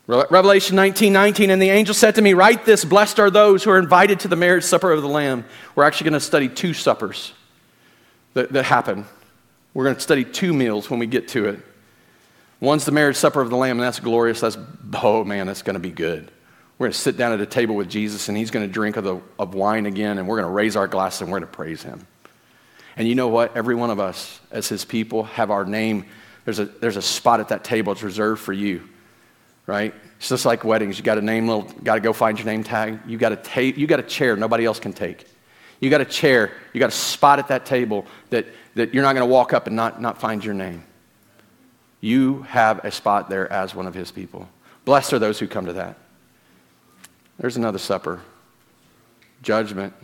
Revelation 0.09 0.77
19 0.77 1.13
19, 1.13 1.51
and 1.51 1.63
the 1.63 1.71
angel 1.71 1.95
said 1.95 2.17
to 2.17 2.23
me, 2.23 2.35
Write 2.35 2.65
this, 2.65 2.85
blessed 2.85 3.21
are 3.21 3.31
those 3.31 3.63
who 3.63 3.71
are 3.71 3.79
invited 3.79 4.21
to 4.21 4.29
the 4.29 4.37
marriage 4.37 4.65
supper 4.65 4.91
of 4.91 5.01
the 5.01 5.09
Lamb. 5.09 5.45
We're 5.75 5.85
actually 5.85 6.11
going 6.11 6.21
to 6.21 6.27
study 6.27 6.49
two 6.49 6.75
suppers 6.75 7.33
that, 8.35 8.53
that 8.53 8.65
happen. 8.65 9.07
We're 9.75 9.85
going 9.85 9.97
to 9.97 10.01
study 10.01 10.25
two 10.25 10.53
meals 10.53 10.91
when 10.91 10.99
we 10.99 11.07
get 11.07 11.29
to 11.29 11.47
it. 11.47 11.61
One's 12.61 12.85
the 12.85 12.93
marriage 12.93 13.17
supper 13.17 13.41
of 13.41 13.49
the 13.49 13.57
Lamb, 13.57 13.79
and 13.79 13.87
that's 13.87 14.01
glorious. 14.01 14.41
That's, 14.41 14.59
oh 15.03 15.25
man, 15.25 15.47
that's 15.47 15.63
going 15.63 15.75
to 15.75 15.81
be 15.81 15.91
good. 15.91 16.31
We're 16.79 16.87
going 16.87 16.93
to 16.93 16.99
sit 16.99 17.17
down 17.17 17.33
at 17.33 17.41
a 17.41 17.47
table 17.47 17.77
with 17.77 17.89
Jesus, 17.89 18.29
and 18.29 18.37
he's 18.37 18.51
going 18.51 18.67
to 18.67 18.73
drink 18.73 18.97
of, 18.97 19.05
the, 19.05 19.21
of 19.39 19.55
wine 19.55 19.87
again, 19.87 20.19
and 20.19 20.27
we're 20.27 20.37
going 20.37 20.49
to 20.49 20.55
raise 20.55 20.75
our 20.75 20.89
glasses 20.89 21.23
and 21.23 21.31
we're 21.31 21.39
going 21.39 21.51
to 21.51 21.57
praise 21.57 21.83
him. 21.83 22.07
And 22.97 23.09
you 23.09 23.15
know 23.15 23.29
what? 23.29 23.57
Every 23.57 23.75
one 23.75 23.91
of 23.91 24.01
us, 24.01 24.41
as 24.51 24.69
his 24.69 24.85
people, 24.85 25.25
have 25.25 25.51
our 25.51 25.65
name 25.65 26.07
there's 26.45 26.59
a, 26.59 26.65
there's 26.67 26.97
a 26.97 27.03
spot 27.03 27.41
at 27.41 27.49
that 27.49 27.65
table. 27.65 27.93
It's 27.93 28.03
reserved 28.03 28.41
for 28.41 28.53
you, 28.53 28.89
right? 29.67 29.95
It's 30.17 30.29
just 30.29 30.45
like 30.45 30.65
weddings. 30.65 30.99
You 30.99 31.05
got 31.05 31.19
a 31.19 31.23
name, 31.23 31.49
little, 31.49 31.63
got 31.85 31.95
to 31.95 32.01
go 32.01 32.13
find 32.13 32.39
your 32.39 32.47
name 32.47 32.65
tag. 32.65 33.01
You 33.07 33.19
got 33.19 33.33
a 33.33 33.37
ta- 33.37 33.61
you 33.61 33.87
got 33.87 34.01
a 34.01 34.05
chair 34.05 34.37
nobody 34.37 34.65
else 34.65 34.81
can 34.81 34.93
take. 34.93 35.27
You 35.81 35.91
got 35.91 36.01
a 36.01 36.05
chair. 36.05 36.53
You 36.73 36.81
got 36.81 36.91
a 36.91 36.93
spot 36.93 37.39
at 37.39 37.49
that 37.49 37.67
table 37.67 38.07
that, 38.31 38.47
that 38.75 38.95
you're 38.95 39.03
not 39.03 39.15
going 39.15 39.27
to 39.27 39.33
walk 39.33 39.53
up 39.53 39.67
and 39.67 39.75
not, 39.75 40.01
not 40.01 40.21
find 40.21 40.45
your 40.45 40.55
name. 40.55 40.85
you 42.03 42.43
have 42.43 42.85
a 42.85 42.91
spot 42.91 43.31
there 43.31 43.51
as 43.51 43.75
one 43.75 43.87
of 43.87 43.95
his 43.95 44.11
people. 44.11 44.49
Blessed 44.85 45.13
are 45.15 45.19
those 45.19 45.39
who 45.39 45.47
come 45.47 45.67
to 45.67 45.73
that. 45.75 45.97
There's 47.39 47.57
another 47.57 47.79
supper. 47.79 48.21
Judgment 49.43 49.95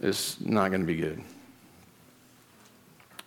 is 0.00 0.36
not 0.40 0.68
going 0.70 0.80
to 0.80 0.86
be 0.86 0.96
good. 0.96 1.22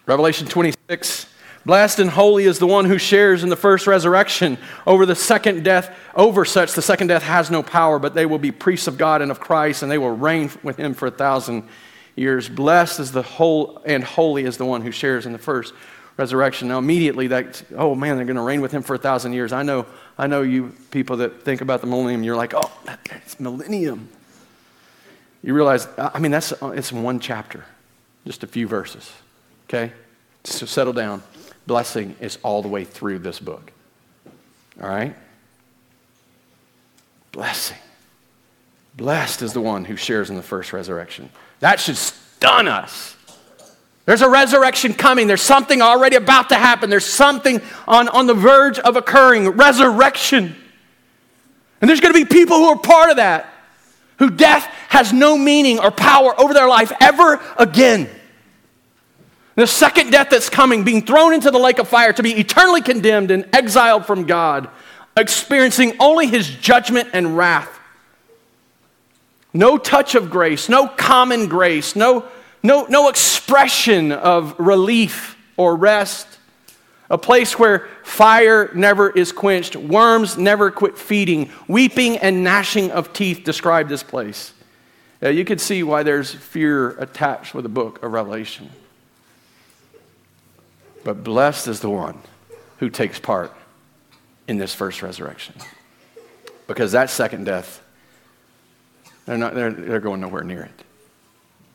Revelation 0.08 0.48
26 0.48 1.28
Blessed 1.67 2.00
and 2.00 2.10
holy 2.10 2.46
is 2.46 2.60
the 2.60 2.65
one 2.65 2.86
who 2.86 2.98
shares 2.98 3.43
in 3.43 3.50
the 3.50 3.58
first 3.58 3.88
resurrection. 3.88 4.58
Over 4.86 5.06
the 5.06 5.15
second 5.15 5.65
death, 5.65 5.93
over 6.15 6.46
such 6.46 6.72
the 6.72 6.82
second 6.82 7.08
death 7.08 7.24
has 7.24 7.52
no 7.52 7.62
power, 7.62 8.00
but 8.00 8.13
they 8.13 8.26
will 8.26 8.39
be 8.39 8.54
priests 8.54 8.88
of 8.88 8.98
God 8.98 9.22
and 9.22 9.30
of 9.30 9.41
Christ, 9.41 9.84
and 9.84 9.91
they 9.91 9.98
will 9.98 10.15
reign 10.15 10.50
with 10.63 10.78
him 10.78 10.93
for 10.93 11.08
a 11.08 11.12
thousand 11.12 11.67
years. 12.15 12.48
Blessed 12.48 13.02
is 13.02 13.12
the 13.12 13.22
whole 13.22 13.82
and 13.86 14.02
holy 14.02 14.46
is 14.46 14.56
the 14.56 14.63
one 14.63 14.82
who 14.82 14.91
shares 14.91 15.26
in 15.26 15.34
the 15.34 15.38
first 15.38 15.74
resurrection. 16.15 16.70
Now, 16.70 16.78
immediately, 16.78 17.28
that 17.28 17.62
oh 17.76 17.96
man, 17.96 18.15
they're 18.15 18.26
going 18.26 18.38
to 18.38 18.43
reign 18.43 18.62
with 18.62 18.72
him 18.72 18.84
for 18.84 18.96
a 18.96 18.98
thousand 18.98 19.34
years. 19.34 19.52
I 19.52 19.63
know, 19.63 19.86
I 20.17 20.28
know 20.28 20.43
you 20.43 20.74
people 20.89 21.17
that 21.17 21.43
think 21.43 21.60
about 21.60 21.82
the 21.82 21.88
millennium. 21.88 22.24
You're 22.24 22.38
like, 22.38 22.54
oh, 22.56 22.72
that's 22.86 23.41
millennium. 23.41 24.08
You 25.43 25.54
realize, 25.54 25.86
I 25.98 26.20
mean, 26.20 26.32
that's 26.32 26.54
it's 26.62 26.93
one 26.93 27.20
chapter, 27.20 27.65
just 28.26 28.43
a 28.43 28.48
few 28.48 28.70
verses. 28.70 29.12
Okay, 29.68 29.92
so 30.44 30.66
settle 30.66 30.94
down 30.94 31.22
blessing 31.68 32.16
is 32.20 32.40
all 32.42 32.62
the 32.62 32.68
way 32.70 32.86
through 32.86 33.20
this 33.20 33.40
book. 33.40 33.72
All 34.82 34.88
right? 34.90 35.16
Blessing. 37.32 37.78
Blessed 38.96 39.44
is 39.44 39.54
the 39.54 39.62
one 39.62 39.86
who 39.86 39.96
shares 39.96 40.32
in 40.32 40.38
the 40.38 40.42
first 40.42 40.74
resurrection. 40.74 41.30
That 41.60 41.80
should 41.80 41.98
stun 41.98 42.68
us. 42.68 43.16
There's 44.06 44.22
a 44.22 44.30
resurrection 44.30 44.94
coming. 44.94 45.28
There's 45.28 45.42
something 45.42 45.82
already 45.82 46.16
about 46.16 46.50
to 46.50 46.56
happen. 46.56 46.90
There's 46.90 47.06
something 47.06 47.62
on, 47.88 48.08
on 48.08 48.26
the 48.26 48.34
verge 48.34 48.80
of 48.80 48.96
occurring. 48.96 49.50
Resurrection. 49.50 50.56
And 51.82 51.90
there's 51.90 52.00
going 52.00 52.14
to 52.14 52.20
be 52.20 52.26
people 52.26 52.58
who 52.58 52.70
are 52.70 52.80
part 52.80 53.12
of 53.12 53.18
that, 53.18 53.54
who 54.18 54.30
death 54.32 54.64
has 54.88 55.12
no 55.12 55.38
meaning 55.38 55.78
or 55.78 55.92
power 55.92 56.40
over 56.40 56.54
their 56.54 56.70
life 56.70 56.92
ever 57.02 57.40
again. 57.58 58.10
The 59.58 59.65
second 59.65 60.12
death 60.12 60.30
that's 60.30 60.50
coming, 60.50 60.84
being 60.84 61.02
thrown 61.02 61.34
into 61.34 61.50
the 61.50 61.58
lake 61.58 61.80
of 61.80 61.88
fire 61.88 62.13
to 62.13 62.22
be 62.22 62.32
eternally 62.34 62.84
condemned 62.84 63.32
and 63.32 63.50
exiled 63.52 64.06
from 64.06 64.26
God, 64.28 64.70
experiencing 65.17 65.96
only 66.00 66.28
his 66.28 66.48
judgment 66.48 67.10
and 67.13 67.36
wrath. 67.36 67.80
No 69.56 69.80
touch 69.80 70.13
of 70.13 70.30
grace, 70.30 70.70
no 70.70 70.88
common 70.88 71.48
grace, 71.48 71.96
no, 71.96 72.26
no, 72.62 72.86
no 72.88 73.10
expression 73.10 74.12
of 74.12 74.54
relief 74.60 75.36
or 75.58 75.76
rest. 75.76 76.28
A 77.10 77.17
place 77.17 77.58
where 77.58 77.88
fire 78.04 78.70
never 78.76 79.10
is 79.10 79.32
quenched, 79.32 79.76
worms 79.76 80.38
never 80.38 80.70
quit 80.70 81.00
feeding, 81.00 81.50
weeping 81.67 82.17
and 82.20 82.43
gnashing 82.43 82.91
of 82.91 83.12
teeth 83.12 83.43
describe 83.43 83.89
this 83.89 84.04
place. 84.04 84.54
Yeah, 85.20 85.30
you 85.30 85.46
can 85.46 85.58
see 85.58 85.82
why 85.82 86.04
there's 86.04 86.32
fear 86.32 86.91
attached 87.00 87.56
with 87.56 87.63
the 87.63 87.70
book 87.70 88.04
of 88.04 88.12
Revelation. 88.12 88.70
But 91.08 91.24
blessed 91.24 91.70
is 91.70 91.80
the 91.80 91.89
one 91.89 92.20
who 92.80 92.89
takes 92.89 93.17
part 93.17 93.54
in 94.46 94.58
this 94.58 94.76
first 94.76 95.02
resurrection. 95.02 95.56
Because 96.67 96.91
that 96.91 97.10
second 97.10 97.46
death, 97.46 97.82
they're, 99.26 99.38
not, 99.38 99.56
they're, 99.56 99.72
they're 99.72 100.00
going 100.02 100.20
nowhere 100.20 100.43
near 100.43 100.63
it. 100.63 100.84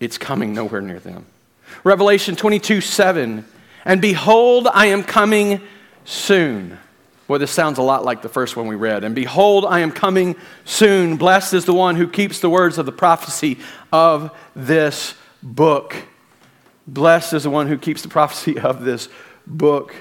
It's 0.00 0.18
coming 0.18 0.52
nowhere 0.52 0.82
near 0.82 0.98
them. 0.98 1.24
Revelation 1.82 2.36
22 2.36 2.82
7. 2.82 3.46
And 3.86 4.02
behold, 4.02 4.68
I 4.70 4.88
am 4.88 5.02
coming 5.02 5.62
soon. 6.04 6.78
Boy, 7.26 7.38
this 7.38 7.52
sounds 7.52 7.78
a 7.78 7.82
lot 7.82 8.04
like 8.04 8.20
the 8.20 8.28
first 8.28 8.54
one 8.54 8.66
we 8.66 8.76
read. 8.76 9.02
And 9.02 9.14
behold, 9.14 9.64
I 9.64 9.78
am 9.78 9.92
coming 9.92 10.36
soon. 10.66 11.16
Blessed 11.16 11.54
is 11.54 11.64
the 11.64 11.72
one 11.72 11.96
who 11.96 12.06
keeps 12.06 12.40
the 12.40 12.50
words 12.50 12.76
of 12.76 12.84
the 12.84 12.92
prophecy 12.92 13.60
of 13.90 14.30
this 14.54 15.14
book. 15.42 15.96
Blessed 16.86 17.34
is 17.34 17.44
the 17.44 17.50
one 17.50 17.68
who 17.68 17.78
keeps 17.78 18.02
the 18.02 18.08
prophecy 18.08 18.58
of 18.58 18.84
this 18.84 19.08
book. 19.46 19.94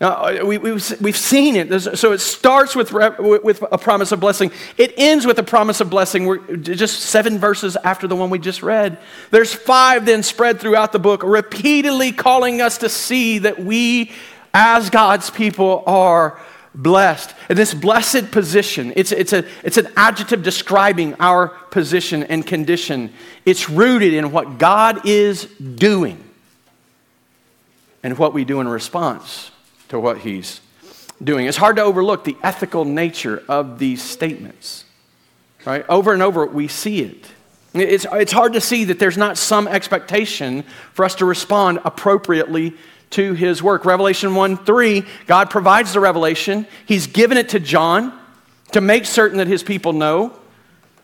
Now, 0.00 0.26
uh, 0.26 0.44
we, 0.44 0.56
have 0.56 1.00
we've 1.00 1.16
seen 1.16 1.56
it. 1.56 1.80
So 1.80 2.12
it 2.12 2.18
starts 2.18 2.74
with, 2.74 2.92
with 2.92 3.62
a 3.70 3.78
promise 3.78 4.12
of 4.12 4.20
blessing. 4.20 4.50
It 4.76 4.92
ends 4.96 5.24
with 5.24 5.38
a 5.38 5.42
promise 5.42 5.80
of 5.80 5.88
blessing. 5.88 6.26
We're 6.26 6.56
just 6.56 7.00
seven 7.00 7.38
verses 7.38 7.76
after 7.76 8.06
the 8.06 8.16
one 8.16 8.28
we 8.28 8.38
just 8.38 8.62
read. 8.62 8.98
There's 9.30 9.54
five 9.54 10.04
then 10.04 10.22
spread 10.22 10.60
throughout 10.60 10.92
the 10.92 10.98
book, 10.98 11.22
repeatedly 11.22 12.12
calling 12.12 12.60
us 12.60 12.78
to 12.78 12.88
see 12.88 13.38
that 13.38 13.64
we, 13.64 14.10
as 14.52 14.90
God's 14.90 15.30
people, 15.30 15.84
are 15.86 16.40
blessed. 16.74 17.34
And 17.48 17.56
this 17.56 17.72
blessed 17.72 18.30
position, 18.30 18.92
it's, 18.96 19.12
it's, 19.12 19.32
a, 19.32 19.44
it's 19.62 19.76
an 19.76 19.88
adjective 19.96 20.42
describing 20.42 21.14
our 21.20 21.48
position 21.48 22.24
and 22.24 22.46
condition. 22.46 23.12
It's 23.44 23.70
rooted 23.70 24.14
in 24.14 24.32
what 24.32 24.58
God 24.58 25.06
is 25.06 25.44
doing 25.44 26.22
and 28.02 28.18
what 28.18 28.34
we 28.34 28.44
do 28.44 28.60
in 28.60 28.68
response 28.68 29.50
to 29.88 29.98
what 30.00 30.18
He's 30.18 30.60
doing. 31.22 31.46
It's 31.46 31.56
hard 31.56 31.76
to 31.76 31.82
overlook 31.82 32.24
the 32.24 32.36
ethical 32.42 32.84
nature 32.84 33.42
of 33.48 33.78
these 33.78 34.02
statements, 34.02 34.84
right? 35.64 35.84
Over 35.88 36.12
and 36.12 36.22
over, 36.22 36.44
we 36.46 36.68
see 36.68 37.00
it. 37.00 37.26
It's, 37.72 38.06
it's 38.12 38.32
hard 38.32 38.52
to 38.52 38.60
see 38.60 38.84
that 38.84 39.00
there's 39.00 39.16
not 39.16 39.36
some 39.36 39.66
expectation 39.66 40.62
for 40.92 41.04
us 41.04 41.16
to 41.16 41.24
respond 41.24 41.80
appropriately 41.84 42.74
to 43.10 43.34
his 43.34 43.62
work. 43.62 43.84
Revelation 43.84 44.34
1 44.34 44.64
3, 44.64 45.04
God 45.26 45.50
provides 45.50 45.92
the 45.92 46.00
revelation. 46.00 46.66
He's 46.86 47.06
given 47.06 47.38
it 47.38 47.50
to 47.50 47.60
John 47.60 48.18
to 48.72 48.80
make 48.80 49.04
certain 49.04 49.38
that 49.38 49.46
his 49.46 49.62
people 49.62 49.92
know. 49.92 50.36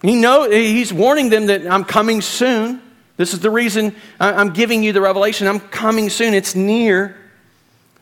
He 0.03 0.17
know 0.17 0.51
he's 0.51 0.93
warning 0.93 1.29
them 1.29 1.47
that 1.47 1.67
I'm 1.67 1.85
coming 1.85 2.21
soon. 2.21 2.83
This 3.17 3.35
is 3.35 3.41
the 3.41 3.51
reason 3.51 3.95
I'm 4.19 4.53
giving 4.53 4.83
you 4.83 4.93
the 4.93 5.01
revelation. 5.01 5.47
I'm 5.47 5.61
coming 5.61 6.09
soon. 6.09 6.33
It's 6.33 6.55
near. 6.55 7.17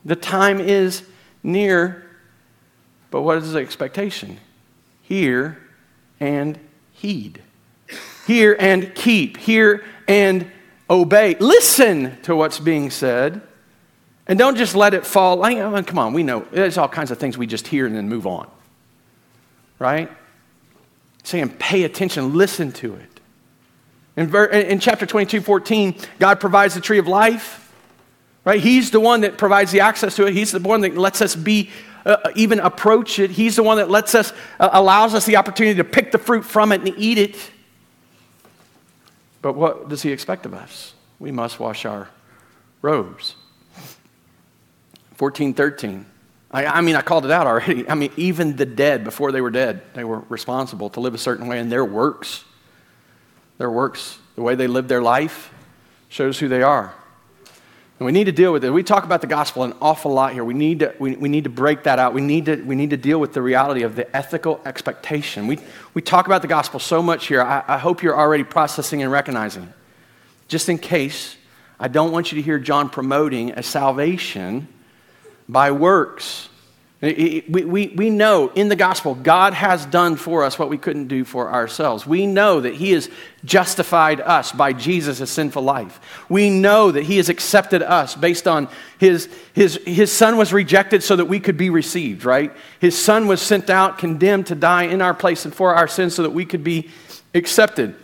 The 0.05 0.15
time 0.15 0.61
is 0.61 1.03
near. 1.43 2.05
But 3.11 3.21
what 3.21 3.37
is 3.37 3.51
the 3.51 3.59
expectation? 3.59 4.39
Hear 5.01 5.57
and 6.19 6.57
heed. 6.93 7.41
Hear 8.27 8.55
and 8.59 8.93
keep. 8.95 9.37
Hear 9.37 9.83
and 10.07 10.49
obey. 10.89 11.35
Listen 11.35 12.17
to 12.21 12.35
what's 12.35 12.59
being 12.59 12.89
said. 12.89 13.41
And 14.29 14.37
don't 14.37 14.55
just 14.55 14.75
let 14.75 14.93
it 14.93 15.07
fall. 15.07 15.41
Mean, 15.43 15.83
come 15.83 15.97
on, 15.97 16.13
we 16.13 16.21
know 16.21 16.45
there's 16.51 16.77
all 16.77 16.87
kinds 16.87 17.09
of 17.09 17.17
things 17.17 17.35
we 17.35 17.47
just 17.47 17.67
hear 17.67 17.87
and 17.87 17.95
then 17.95 18.07
move 18.07 18.27
on. 18.27 18.47
Right? 19.79 20.11
Saying, 21.23 21.49
pay 21.57 21.83
attention, 21.83 22.35
listen 22.35 22.71
to 22.73 22.93
it. 22.93 23.19
In, 24.15 24.33
in 24.35 24.79
chapter 24.79 25.07
22, 25.07 25.41
14, 25.41 25.95
God 26.19 26.39
provides 26.39 26.75
the 26.75 26.81
tree 26.81 26.99
of 26.99 27.07
life. 27.07 27.73
Right? 28.45 28.61
He's 28.61 28.91
the 28.91 28.99
one 28.99 29.21
that 29.21 29.39
provides 29.39 29.71
the 29.71 29.79
access 29.79 30.15
to 30.17 30.27
it. 30.27 30.33
He's 30.33 30.51
the 30.51 30.59
one 30.59 30.81
that 30.81 30.95
lets 30.95 31.23
us 31.23 31.35
be 31.35 31.71
uh, 32.05 32.17
even 32.35 32.59
approach 32.59 33.17
it. 33.17 33.31
He's 33.31 33.55
the 33.55 33.63
one 33.63 33.77
that 33.77 33.89
lets 33.89 34.13
us, 34.13 34.31
uh, 34.59 34.69
allows 34.71 35.15
us 35.15 35.25
the 35.25 35.37
opportunity 35.37 35.77
to 35.77 35.83
pick 35.83 36.11
the 36.11 36.19
fruit 36.19 36.45
from 36.45 36.71
it 36.71 36.81
and 36.81 36.93
eat 36.99 37.17
it. 37.17 37.51
But 39.41 39.53
what 39.53 39.89
does 39.89 40.03
he 40.03 40.11
expect 40.11 40.45
of 40.45 40.53
us? 40.53 40.93
We 41.17 41.31
must 41.31 41.59
wash 41.59 41.85
our 41.85 42.09
robes. 42.83 43.35
14, 45.19 45.53
13. 45.53 46.05
I, 46.49 46.65
I, 46.65 46.79
mean, 46.79 46.95
I 46.95 47.01
called 47.01 47.25
it 47.25 47.31
out 47.31 47.45
already. 47.45 47.87
I 47.89 47.93
mean, 47.93 48.09
even 48.15 48.55
the 48.55 48.65
dead, 48.65 49.03
before 49.03 49.33
they 49.33 49.41
were 49.41 49.51
dead, 49.51 49.81
they 49.93 50.05
were 50.05 50.19
responsible 50.29 50.89
to 50.91 51.01
live 51.01 51.13
a 51.13 51.17
certain 51.17 51.47
way, 51.47 51.59
and 51.59 51.69
their 51.69 51.83
works, 51.83 52.45
their 53.57 53.69
works, 53.69 54.17
the 54.35 54.41
way 54.41 54.55
they 54.55 54.67
live 54.67 54.87
their 54.87 55.01
life, 55.01 55.53
shows 56.07 56.39
who 56.39 56.47
they 56.47 56.63
are. 56.63 56.93
And 57.99 58.05
we 58.05 58.13
need 58.13 58.23
to 58.23 58.31
deal 58.31 58.53
with 58.53 58.63
it. 58.63 58.69
We 58.69 58.81
talk 58.81 59.03
about 59.03 59.19
the 59.19 59.27
gospel 59.27 59.63
an 59.63 59.73
awful 59.81 60.13
lot 60.13 60.31
here. 60.31 60.45
We 60.45 60.53
need 60.53 60.79
to, 60.79 60.95
we, 60.99 61.17
we 61.17 61.27
need 61.27 61.43
to 61.43 61.49
break 61.49 61.83
that 61.83 61.99
out. 61.99 62.13
We 62.13 62.21
need, 62.21 62.45
to, 62.45 62.55
we 62.55 62.75
need 62.75 62.91
to 62.91 62.97
deal 62.97 63.19
with 63.19 63.33
the 63.33 63.41
reality 63.41 63.83
of 63.83 63.97
the 63.97 64.15
ethical 64.15 64.61
expectation. 64.65 65.47
We, 65.47 65.59
we 65.93 66.01
talk 66.01 66.27
about 66.27 66.41
the 66.41 66.47
gospel 66.47 66.79
so 66.79 67.03
much 67.03 67.27
here. 67.27 67.41
I, 67.41 67.61
I 67.67 67.77
hope 67.77 68.03
you're 68.03 68.17
already 68.17 68.45
processing 68.45 69.03
and 69.03 69.11
recognizing. 69.11 69.73
Just 70.47 70.69
in 70.69 70.77
case, 70.77 71.35
I 71.77 71.89
don't 71.89 72.13
want 72.13 72.31
you 72.31 72.37
to 72.37 72.41
hear 72.41 72.57
John 72.57 72.89
promoting 72.89 73.51
a 73.51 73.63
salvation 73.63 74.69
by 75.49 75.71
works. 75.71 76.47
We, 77.01 77.45
we, 77.47 77.87
we 77.87 78.09
know 78.09 78.49
in 78.49 78.67
the 78.67 78.75
gospel, 78.75 79.15
God 79.15 79.53
has 79.53 79.85
done 79.85 80.17
for 80.17 80.43
us 80.43 80.59
what 80.59 80.69
we 80.69 80.77
couldn't 80.77 81.07
do 81.07 81.23
for 81.23 81.49
ourselves. 81.49 82.05
We 82.05 82.27
know 82.27 82.59
that 82.59 82.75
He 82.75 82.91
has 82.91 83.09
justified 83.45 84.19
us 84.19 84.51
by 84.51 84.73
Jesus' 84.73 85.31
sinful 85.31 85.63
life. 85.63 86.25
We 86.27 86.49
know 86.49 86.91
that 86.91 87.03
He 87.03 87.15
has 87.15 87.29
accepted 87.29 87.81
us 87.81 88.15
based 88.15 88.49
on 88.49 88.67
His, 88.99 89.29
his, 89.53 89.79
his 89.85 90.11
Son 90.11 90.35
was 90.37 90.51
rejected 90.51 91.01
so 91.01 91.15
that 91.15 91.25
we 91.25 91.39
could 91.39 91.55
be 91.55 91.69
received, 91.69 92.25
right? 92.25 92.53
His 92.79 93.01
Son 93.01 93.27
was 93.27 93.41
sent 93.41 93.69
out, 93.69 93.97
condemned 93.97 94.47
to 94.47 94.55
die 94.55 94.83
in 94.83 95.01
our 95.01 95.13
place 95.13 95.45
and 95.45 95.55
for 95.55 95.73
our 95.73 95.87
sins 95.87 96.15
so 96.15 96.23
that 96.23 96.31
we 96.31 96.45
could 96.45 96.65
be 96.65 96.89
accepted. 97.33 97.95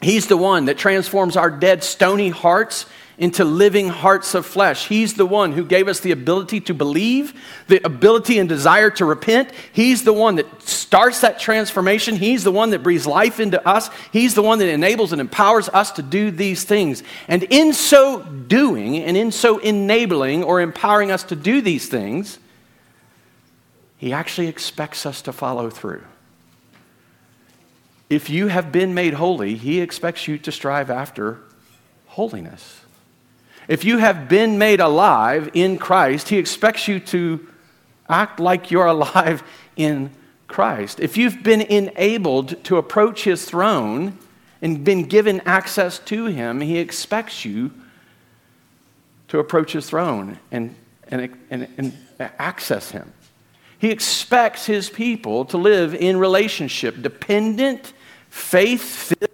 He's 0.00 0.26
the 0.26 0.38
one 0.38 0.64
that 0.64 0.78
transforms 0.78 1.36
our 1.36 1.50
dead, 1.50 1.84
stony 1.84 2.30
hearts 2.30 2.86
into 3.18 3.44
living 3.44 3.88
hearts 3.88 4.34
of 4.34 4.46
flesh. 4.46 4.88
He's 4.88 5.14
the 5.14 5.26
one 5.26 5.52
who 5.52 5.64
gave 5.64 5.88
us 5.88 6.00
the 6.00 6.12
ability 6.12 6.60
to 6.62 6.74
believe, 6.74 7.34
the 7.68 7.84
ability 7.86 8.38
and 8.38 8.48
desire 8.48 8.90
to 8.92 9.04
repent. 9.04 9.50
He's 9.72 10.04
the 10.04 10.12
one 10.12 10.36
that 10.36 10.62
starts 10.62 11.20
that 11.20 11.38
transformation. 11.38 12.16
He's 12.16 12.44
the 12.44 12.52
one 12.52 12.70
that 12.70 12.82
breathes 12.82 13.06
life 13.06 13.40
into 13.40 13.66
us. 13.66 13.90
He's 14.12 14.34
the 14.34 14.42
one 14.42 14.58
that 14.58 14.68
enables 14.68 15.12
and 15.12 15.20
empowers 15.20 15.68
us 15.68 15.92
to 15.92 16.02
do 16.02 16.30
these 16.30 16.64
things. 16.64 17.02
And 17.28 17.42
in 17.44 17.72
so 17.72 18.22
doing, 18.22 18.98
and 18.98 19.16
in 19.16 19.30
so 19.30 19.58
enabling 19.58 20.44
or 20.44 20.60
empowering 20.60 21.10
us 21.10 21.22
to 21.24 21.36
do 21.36 21.60
these 21.60 21.88
things, 21.88 22.38
He 23.98 24.12
actually 24.12 24.48
expects 24.48 25.06
us 25.06 25.22
to 25.22 25.32
follow 25.32 25.70
through. 25.70 26.02
If 28.12 28.28
you 28.28 28.48
have 28.48 28.70
been 28.70 28.92
made 28.92 29.14
holy, 29.14 29.54
he 29.54 29.80
expects 29.80 30.28
you 30.28 30.36
to 30.36 30.52
strive 30.52 30.90
after 30.90 31.38
holiness. 32.08 32.81
If 33.68 33.84
you 33.84 33.98
have 33.98 34.28
been 34.28 34.58
made 34.58 34.80
alive 34.80 35.50
in 35.54 35.78
Christ, 35.78 36.28
he 36.28 36.38
expects 36.38 36.88
you 36.88 37.00
to 37.00 37.46
act 38.08 38.40
like 38.40 38.70
you're 38.70 38.86
alive 38.98 39.42
in 39.76 40.10
Christ. 40.48 41.00
If 41.00 41.16
you've 41.16 41.42
been 41.42 41.62
enabled 41.62 42.62
to 42.64 42.76
approach 42.76 43.24
his 43.24 43.44
throne 43.44 44.18
and 44.60 44.84
been 44.84 45.04
given 45.04 45.40
access 45.46 45.98
to 46.00 46.26
him, 46.26 46.60
he 46.60 46.78
expects 46.78 47.44
you 47.44 47.72
to 49.28 49.38
approach 49.38 49.72
his 49.72 49.88
throne 49.88 50.38
and, 50.50 50.74
and, 51.08 51.36
and, 51.50 51.68
and 51.78 51.96
access 52.18 52.90
him. 52.90 53.12
He 53.78 53.90
expects 53.90 54.66
his 54.66 54.90
people 54.90 55.44
to 55.46 55.56
live 55.56 55.94
in 55.94 56.18
relationship, 56.18 57.02
dependent 57.02 57.92
faith 58.32 58.82
filled, 58.82 59.30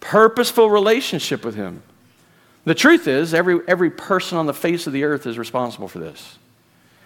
purposeful 0.00 0.68
relationship 0.68 1.42
with 1.42 1.54
Him. 1.54 1.82
The 2.64 2.74
truth 2.74 3.08
is, 3.08 3.34
every, 3.34 3.60
every 3.66 3.90
person 3.90 4.38
on 4.38 4.46
the 4.46 4.54
face 4.54 4.86
of 4.86 4.92
the 4.92 5.04
earth 5.04 5.26
is 5.26 5.38
responsible 5.38 5.88
for 5.88 5.98
this. 5.98 6.38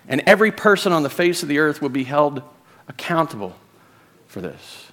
And 0.08 0.22
every 0.26 0.52
person 0.52 0.92
on 0.92 1.02
the 1.02 1.10
face 1.10 1.42
of 1.42 1.48
the 1.48 1.58
earth 1.58 1.80
will 1.80 1.88
be 1.88 2.04
held 2.04 2.42
accountable 2.88 3.56
for 4.28 4.40
this. 4.40 4.86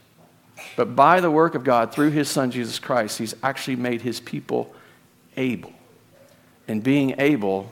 But 0.76 0.96
by 0.96 1.20
the 1.20 1.30
work 1.30 1.56
of 1.56 1.64
God, 1.64 1.92
through 1.92 2.12
His 2.12 2.30
Son 2.30 2.50
Jesus 2.50 2.80
Christ, 2.80 3.18
He's 3.20 3.36
actually 3.44 3.76
made 3.76 4.02
His 4.02 4.20
people 4.20 4.74
able. 5.38 5.74
And 6.68 6.82
being 6.82 7.16
able, 7.20 7.72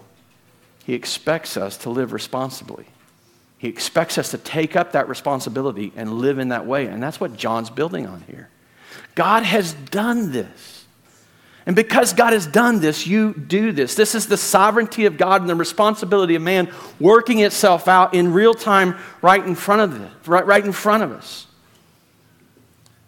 He 0.84 0.94
expects 0.94 1.58
us 1.58 1.78
to 1.78 1.90
live 1.90 2.14
responsibly. 2.14 2.86
He 3.58 3.68
expects 3.68 4.18
us 4.18 4.32
to 4.32 4.38
take 4.38 4.76
up 4.76 4.92
that 4.92 5.08
responsibility 5.08 5.94
and 5.96 6.14
live 6.14 6.40
in 6.40 6.50
that 6.50 6.66
way. 6.66 6.88
And 6.88 7.02
that's 7.02 7.20
what 7.20 7.38
John's 7.38 7.70
building 7.70 8.06
on 8.06 8.24
here. 8.28 8.50
God 9.16 9.44
has 9.44 9.74
done 9.74 10.32
this. 10.32 10.81
And 11.66 11.76
because 11.76 12.14
God 12.14 12.34
has 12.34 12.48
done 12.48 12.80
this, 12.80 13.06
you 13.06 13.34
do 13.34 13.72
this. 13.72 13.94
This 13.94 14.16
is 14.16 14.28
the 14.28 14.38
sovereignty 14.38 15.06
of 15.06 15.18
God 15.18 15.42
and 15.42 15.50
the 15.50 15.56
responsibility 15.56 16.36
of 16.36 16.42
man 16.42 16.72
working 17.00 17.40
itself 17.40 17.88
out 17.88 18.14
in 18.14 18.34
real 18.34 18.54
time 18.54 18.98
right 19.22 19.46
in 19.46 19.54
front 19.54 19.82
of, 19.82 20.00
this, 20.00 20.28
right, 20.28 20.46
right 20.46 20.66
in 20.66 20.72
front 20.72 21.04
of 21.04 21.12
us. 21.12 21.46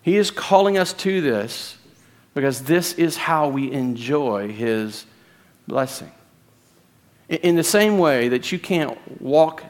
He 0.04 0.18
is 0.18 0.30
calling 0.30 0.78
us 0.78 0.94
to 0.94 1.22
this 1.22 1.78
because 2.36 2.64
this 2.64 2.94
is 2.94 3.18
how 3.18 3.48
we 3.48 3.72
enjoy 3.72 4.52
his 4.52 5.06
blessing. 5.68 6.12
In 7.30 7.56
the 7.56 7.64
same 7.64 7.98
way 7.98 8.28
that 8.30 8.52
you 8.52 8.60
can't 8.60 8.98
walk 9.22 9.64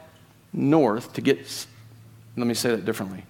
north 0.52 1.14
to 1.14 1.20
get, 1.20 1.66
let 2.36 2.46
me 2.46 2.54
say 2.54 2.70
that 2.70 2.84
differently. 2.84 3.24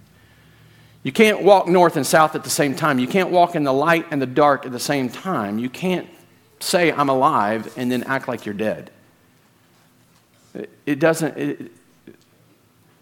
You 1.04 1.12
can't 1.12 1.42
walk 1.42 1.68
north 1.68 1.96
and 1.96 2.06
south 2.06 2.34
at 2.34 2.44
the 2.44 2.50
same 2.50 2.74
time. 2.74 2.98
You 2.98 3.06
can't 3.06 3.30
walk 3.30 3.54
in 3.54 3.62
the 3.62 3.72
light 3.72 4.06
and 4.10 4.20
the 4.20 4.26
dark 4.26 4.64
at 4.64 4.72
the 4.72 4.80
same 4.80 5.10
time. 5.10 5.58
You 5.58 5.68
can't 5.68 6.08
say, 6.60 6.90
I'm 6.90 7.10
alive, 7.10 7.72
and 7.76 7.92
then 7.92 8.04
act 8.04 8.26
like 8.26 8.46
you're 8.46 8.54
dead. 8.54 8.90
It, 10.86 10.98
doesn't, 10.98 11.36
it, 11.36 11.72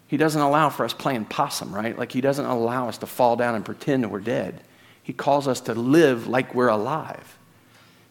he 0.07 0.17
doesn't 0.17 0.41
allow 0.41 0.69
for 0.69 0.83
us 0.83 0.93
playing 0.93 1.25
possum, 1.25 1.73
right? 1.73 1.97
Like 1.97 2.11
he 2.11 2.19
doesn't 2.19 2.45
allow 2.45 2.89
us 2.89 2.97
to 2.99 3.05
fall 3.05 3.37
down 3.37 3.55
and 3.55 3.63
pretend 3.63 4.11
we're 4.11 4.19
dead. 4.19 4.61
He 5.01 5.13
calls 5.13 5.47
us 5.47 5.61
to 5.61 5.73
live 5.73 6.27
like 6.27 6.53
we're 6.53 6.67
alive. 6.67 7.37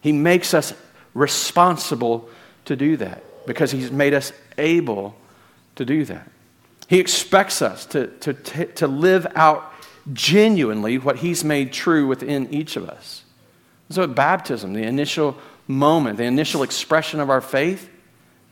He 0.01 0.11
makes 0.11 0.55
us 0.55 0.73
responsible 1.13 2.29
to 2.65 2.75
do 2.75 2.97
that 2.97 3.23
because 3.45 3.71
he's 3.71 3.91
made 3.91 4.15
us 4.15 4.33
able 4.57 5.15
to 5.75 5.85
do 5.85 6.03
that. 6.05 6.27
He 6.87 6.99
expects 6.99 7.61
us 7.61 7.85
to, 7.87 8.07
to, 8.07 8.33
to 8.33 8.87
live 8.87 9.27
out 9.35 9.72
genuinely 10.11 10.97
what 10.97 11.17
He's 11.17 11.43
made 11.43 11.71
true 11.71 12.07
within 12.07 12.53
each 12.53 12.75
of 12.75 12.89
us. 12.89 13.23
So, 13.89 14.05
baptism, 14.07 14.73
the 14.73 14.83
initial 14.83 15.37
moment, 15.67 16.17
the 16.17 16.23
initial 16.23 16.63
expression 16.63 17.19
of 17.19 17.29
our 17.29 17.41
faith, 17.41 17.89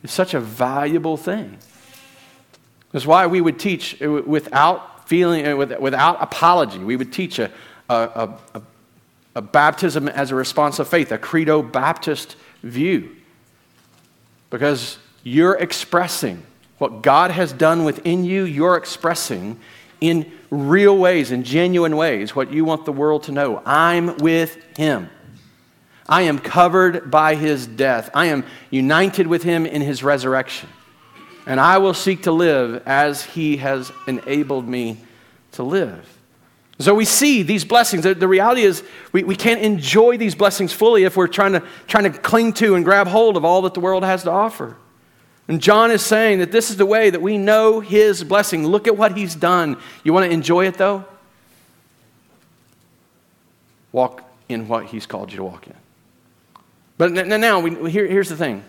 is 0.02 0.10
such 0.10 0.34
a 0.34 0.40
valuable 0.40 1.16
thing. 1.16 1.58
That's 2.92 3.06
why 3.06 3.26
we 3.26 3.40
would 3.40 3.58
teach 3.58 3.98
without 4.00 5.08
feeling, 5.08 5.46
uh, 5.46 5.56
without 5.56 6.22
apology. 6.22 6.78
We 6.78 6.96
would 6.96 7.12
teach 7.12 7.38
a, 7.38 7.50
a, 7.88 8.34
a, 8.54 8.62
a 9.36 9.42
baptism 9.42 10.08
as 10.08 10.30
a 10.30 10.34
response 10.34 10.78
of 10.78 10.88
faith, 10.88 11.10
a 11.12 11.18
credo 11.18 11.62
Baptist 11.62 12.36
view. 12.62 13.16
Because 14.50 14.98
you're 15.22 15.56
expressing 15.56 16.42
what 16.78 17.02
God 17.02 17.30
has 17.30 17.52
done 17.52 17.84
within 17.84 18.24
you, 18.24 18.44
you're 18.44 18.76
expressing 18.76 19.58
in 20.00 20.30
real 20.52 20.96
ways, 20.98 21.32
in 21.32 21.42
genuine 21.44 21.96
ways, 21.96 22.36
what 22.36 22.52
you 22.52 22.64
want 22.64 22.84
the 22.84 22.92
world 22.92 23.22
to 23.24 23.32
know. 23.32 23.62
I'm 23.64 24.18
with 24.18 24.62
Him. 24.76 25.08
I 26.06 26.22
am 26.22 26.38
covered 26.38 27.10
by 27.10 27.36
His 27.36 27.66
death. 27.66 28.10
I 28.12 28.26
am 28.26 28.44
united 28.70 29.26
with 29.26 29.42
Him 29.42 29.64
in 29.64 29.80
His 29.80 30.04
resurrection. 30.04 30.68
And 31.46 31.58
I 31.58 31.78
will 31.78 31.94
seek 31.94 32.24
to 32.24 32.32
live 32.32 32.82
as 32.84 33.24
He 33.24 33.56
has 33.56 33.90
enabled 34.06 34.68
me 34.68 34.98
to 35.52 35.62
live. 35.62 36.06
So 36.78 36.94
we 36.94 37.06
see 37.06 37.42
these 37.42 37.64
blessings. 37.64 38.04
The, 38.04 38.28
reality 38.28 38.62
is, 38.62 38.82
we, 39.12 39.24
we 39.24 39.36
can't 39.36 39.60
enjoy 39.60 40.18
these 40.18 40.34
blessings 40.34 40.72
fully 40.72 41.04
if 41.04 41.16
we're 41.16 41.28
trying 41.28 41.52
to, 41.52 41.62
trying 41.86 42.12
to 42.12 42.18
cling 42.18 42.52
to 42.54 42.74
and 42.74 42.84
grab 42.84 43.06
hold 43.06 43.38
of 43.38 43.44
all 43.44 43.62
that 43.62 43.72
the 43.72 43.80
world 43.80 44.04
has 44.04 44.24
to 44.24 44.30
offer. 44.30 44.76
And 45.48 45.60
John 45.60 45.90
is 45.90 46.02
saying 46.02 46.38
that 46.38 46.52
this 46.52 46.70
is 46.70 46.76
the 46.76 46.86
way 46.86 47.10
that 47.10 47.20
we 47.20 47.36
know 47.36 47.80
his 47.80 48.22
blessing. 48.22 48.66
Look 48.66 48.86
at 48.86 48.96
what 48.96 49.16
he's 49.16 49.34
done. 49.34 49.76
You 50.04 50.12
want 50.12 50.26
to 50.26 50.32
enjoy 50.32 50.66
it 50.66 50.74
though? 50.74 51.04
Walk 53.90 54.22
in 54.48 54.68
what 54.68 54.86
he's 54.86 55.06
called 55.06 55.30
you 55.30 55.38
to 55.38 55.44
walk 55.44 55.66
in. 55.66 55.74
But 56.98 57.12
now, 57.12 57.60
we, 57.60 57.90
here, 57.90 58.06
here's 58.06 58.28
the 58.28 58.36
thing. 58.36 58.62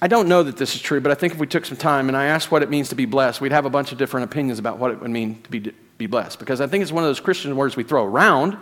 I 0.00 0.06
don't 0.06 0.28
know 0.28 0.44
that 0.44 0.56
this 0.56 0.74
is 0.74 0.80
true, 0.80 1.00
but 1.00 1.10
I 1.10 1.14
think 1.14 1.34
if 1.34 1.40
we 1.40 1.46
took 1.46 1.66
some 1.66 1.76
time 1.76 2.08
and 2.08 2.16
I 2.16 2.26
asked 2.26 2.50
what 2.50 2.62
it 2.62 2.70
means 2.70 2.88
to 2.90 2.94
be 2.94 3.04
blessed, 3.04 3.40
we'd 3.40 3.52
have 3.52 3.66
a 3.66 3.70
bunch 3.70 3.92
of 3.92 3.98
different 3.98 4.24
opinions 4.30 4.58
about 4.58 4.78
what 4.78 4.92
it 4.92 5.00
would 5.00 5.10
mean 5.10 5.42
to 5.42 5.50
be, 5.50 5.72
be 5.98 6.06
blessed. 6.06 6.38
Because 6.38 6.60
I 6.60 6.66
think 6.66 6.82
it's 6.82 6.92
one 6.92 7.02
of 7.02 7.08
those 7.08 7.20
Christian 7.20 7.54
words 7.56 7.76
we 7.76 7.82
throw 7.82 8.04
around 8.04 8.56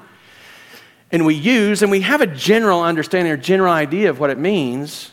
and 1.12 1.24
we 1.24 1.34
use, 1.34 1.82
and 1.82 1.90
we 1.90 2.00
have 2.00 2.20
a 2.20 2.26
general 2.26 2.82
understanding 2.82 3.32
or 3.32 3.36
general 3.36 3.72
idea 3.72 4.10
of 4.10 4.18
what 4.18 4.30
it 4.30 4.38
means. 4.38 5.12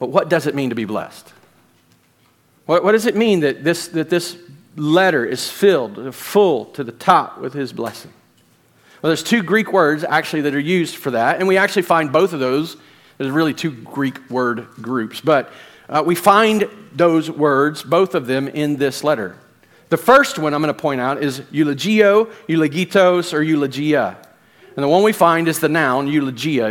But 0.00 0.08
what 0.08 0.28
does 0.28 0.48
it 0.48 0.56
mean 0.56 0.70
to 0.70 0.74
be 0.74 0.86
blessed? 0.86 1.32
What, 2.66 2.82
what 2.82 2.92
does 2.92 3.06
it 3.06 3.14
mean 3.14 3.40
that 3.40 3.62
this, 3.62 3.86
that 3.88 4.10
this 4.10 4.36
letter 4.74 5.24
is 5.24 5.48
filled, 5.48 6.12
full 6.14 6.64
to 6.66 6.82
the 6.82 6.92
top 6.92 7.38
with 7.38 7.52
his 7.52 7.72
blessing? 7.72 8.12
Well, 9.02 9.10
there's 9.10 9.22
two 9.22 9.42
Greek 9.42 9.72
words 9.72 10.02
actually 10.02 10.42
that 10.42 10.54
are 10.54 10.60
used 10.60 10.96
for 10.96 11.12
that, 11.12 11.38
and 11.38 11.46
we 11.46 11.56
actually 11.56 11.82
find 11.82 12.12
both 12.12 12.32
of 12.32 12.40
those. 12.40 12.76
There's 13.18 13.30
really 13.30 13.54
two 13.54 13.70
Greek 13.70 14.28
word 14.30 14.66
groups, 14.80 15.20
but 15.20 15.52
uh, 15.88 16.02
we 16.04 16.14
find 16.14 16.68
those 16.92 17.30
words, 17.30 17.82
both 17.82 18.14
of 18.14 18.26
them, 18.26 18.48
in 18.48 18.76
this 18.76 19.04
letter. 19.04 19.36
The 19.90 19.96
first 19.96 20.38
one 20.38 20.54
I'm 20.54 20.62
going 20.62 20.72
to 20.74 20.80
point 20.80 21.00
out 21.00 21.22
is 21.22 21.40
eulogio, 21.52 22.30
eulogitos, 22.48 23.34
or 23.34 23.42
eulogia. 23.42 24.16
And 24.76 24.84
the 24.84 24.88
one 24.88 25.02
we 25.02 25.12
find 25.12 25.48
is 25.48 25.58
the 25.58 25.68
noun, 25.68 26.06
eulogia. 26.06 26.70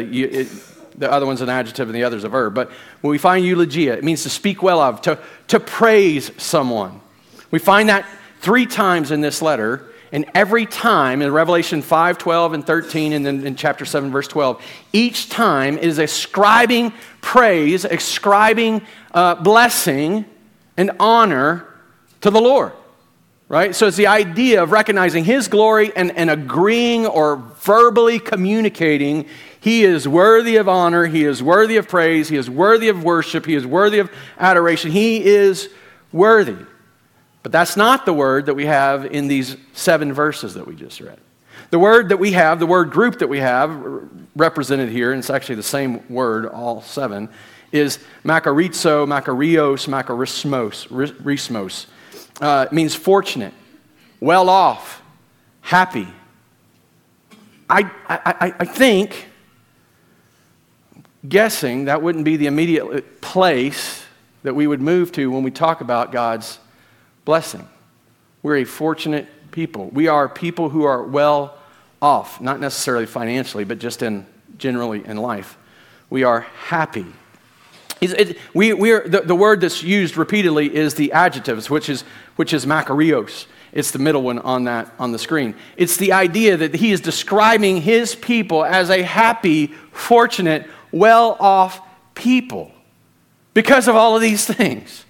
It, 0.99 1.01
the 1.01 1.12
other 1.12 1.25
one's 1.25 1.41
an 1.41 1.49
adjective 1.49 1.88
and 1.88 1.95
the 1.95 2.03
other's 2.03 2.23
a 2.23 2.29
verb. 2.29 2.53
But 2.53 2.71
when 3.01 3.12
we 3.12 3.17
find 3.17 3.45
eulogia, 3.45 3.93
it 3.93 4.03
means 4.03 4.23
to 4.23 4.29
speak 4.29 4.62
well 4.62 4.81
of, 4.81 5.01
to, 5.01 5.19
to 5.47 5.59
praise 5.59 6.31
someone. 6.38 7.01
We 7.51 7.59
find 7.59 7.89
that 7.89 8.05
three 8.39 8.65
times 8.65 9.12
in 9.12 9.21
this 9.21 9.41
letter. 9.41 9.85
And 10.12 10.25
every 10.33 10.65
time 10.65 11.21
in 11.21 11.31
Revelation 11.31 11.81
5, 11.81 12.17
12, 12.17 12.53
and 12.53 12.65
13, 12.65 13.13
and 13.13 13.25
then 13.25 13.45
in 13.45 13.55
chapter 13.55 13.85
7, 13.85 14.12
verse 14.12 14.27
12, 14.27 14.62
each 14.91 15.29
time 15.29 15.77
is 15.77 15.99
ascribing 15.99 16.93
praise, 17.21 17.85
ascribing 17.85 18.81
uh, 19.13 19.35
blessing 19.35 20.25
and 20.77 20.91
honor 20.99 21.67
to 22.21 22.31
the 22.31 22.41
Lord. 22.41 22.73
Right? 23.47 23.75
So 23.75 23.88
it's 23.88 23.97
the 23.97 24.07
idea 24.07 24.63
of 24.63 24.71
recognizing 24.71 25.25
His 25.25 25.47
glory 25.47 25.91
and, 25.95 26.15
and 26.15 26.29
agreeing 26.29 27.05
or 27.05 27.35
verbally 27.35 28.19
communicating 28.19 29.25
he 29.60 29.84
is 29.84 30.08
worthy 30.08 30.56
of 30.56 30.69
honor. 30.69 31.06
He 31.06 31.26
is 31.26 31.43
worthy 31.43 31.78
of 31.78 31.88
praise. 31.88 32.30
He 32.30 32.38
is 32.38 32.50
worthy 32.50 32.88
of 32.88 33.04
worship. 33.04 33.45
He 33.45 33.56
is 33.56 33.65
worthy 33.65 34.00
of 34.00 34.10
adoration. 34.38 34.91
He 34.91 35.24
is 35.24 35.69
worthy. 36.12 36.65
But 37.43 37.52
that's 37.52 37.76
not 37.76 38.06
the 38.06 38.13
word 38.13 38.45
that 38.48 38.56
we 38.56 38.65
have 38.65 39.06
in 39.06 39.28
these 39.28 39.58
seven 39.74 40.13
verses 40.13 40.54
that 40.54 40.65
we 40.67 40.76
just 40.76 41.00
read. 41.02 41.19
The 41.72 41.80
word 41.80 42.10
that 42.10 42.17
we 42.17 42.32
have, 42.32 42.60
the 42.60 42.65
word 42.65 42.89
group 42.89 43.19
that 43.19 43.28
we 43.28 43.39
have 43.39 43.72
represented 44.36 44.89
here, 44.89 45.12
and 45.12 45.19
it's 45.19 45.30
actually 45.30 45.56
the 45.56 45.63
same 45.63 46.04
word, 46.10 46.48
all 46.48 46.82
seven, 46.82 47.30
is 47.72 48.00
makarizo, 48.24 49.06
makarios, 49.08 49.88
makarismos. 49.88 50.88
Rismos. 50.88 51.86
Uh, 52.41 52.65
it 52.65 52.74
means 52.74 52.95
fortunate, 52.95 53.54
well 54.19 54.50
off, 54.50 55.02
happy. 55.62 56.08
I, 57.69 57.91
I, 58.08 58.54
I 58.60 58.65
think, 58.65 59.29
guessing, 61.27 61.86
that 61.86 62.01
wouldn't 62.01 62.25
be 62.25 62.38
the 62.38 62.47
immediate 62.47 63.21
place 63.21 64.05
that 64.43 64.55
we 64.55 64.67
would 64.67 64.82
move 64.82 65.12
to 65.13 65.29
when 65.29 65.43
we 65.43 65.51
talk 65.51 65.82
about 65.82 66.12
God's 66.12 66.60
blessing. 67.25 67.67
We're 68.41 68.58
a 68.58 68.63
fortunate 68.63 69.27
people. 69.51 69.89
We 69.89 70.08
are 70.08 70.29
people 70.29 70.69
who 70.69 70.84
are 70.84 71.03
well 71.03 71.58
off, 72.01 72.39
not 72.39 72.60
necessarily 72.60 73.05
financially, 73.05 73.65
but 73.65 73.79
just 73.79 74.01
in 74.01 74.25
generally 74.58 75.05
in 75.05 75.17
life. 75.17 75.58
We 76.10 76.23
are 76.23 76.41
happy. 76.41 77.05
It, 78.01 78.38
we, 78.53 78.73
we 78.73 78.91
are, 78.91 79.08
the, 79.08 79.21
the, 79.21 79.36
word 79.36 79.60
that's 79.62 79.84
used 79.84 80.15
repeatedly 80.15 80.73
is 80.73 80.95
the 80.95 81.12
adjectives, 81.12 81.69
which 81.69 81.89
is, 81.89 82.03
which 82.38 82.53
is 82.53 82.65
makarios. 82.65 83.45
It's 83.73 83.91
the 83.91 83.99
middle 83.99 84.23
one 84.23 84.39
on 84.39 84.63
that 84.63 84.91
on 84.97 85.12
the 85.12 85.19
screen. 85.19 85.53
It's 85.77 85.97
the 85.97 86.13
idea 86.13 86.58
that 86.58 86.73
he 86.75 86.91
is 86.91 87.01
describing 87.01 87.82
his 87.82 88.15
people 88.15 88.63
as 88.63 88.89
a 88.89 89.03
happy, 89.03 89.67
fortunate, 89.91 90.67
well-off 90.91 91.82
people 92.15 92.71
because 93.54 93.88
of 93.88 93.95
all 93.95 94.15
of 94.15 94.21
these 94.21 94.45
things. 94.45 95.06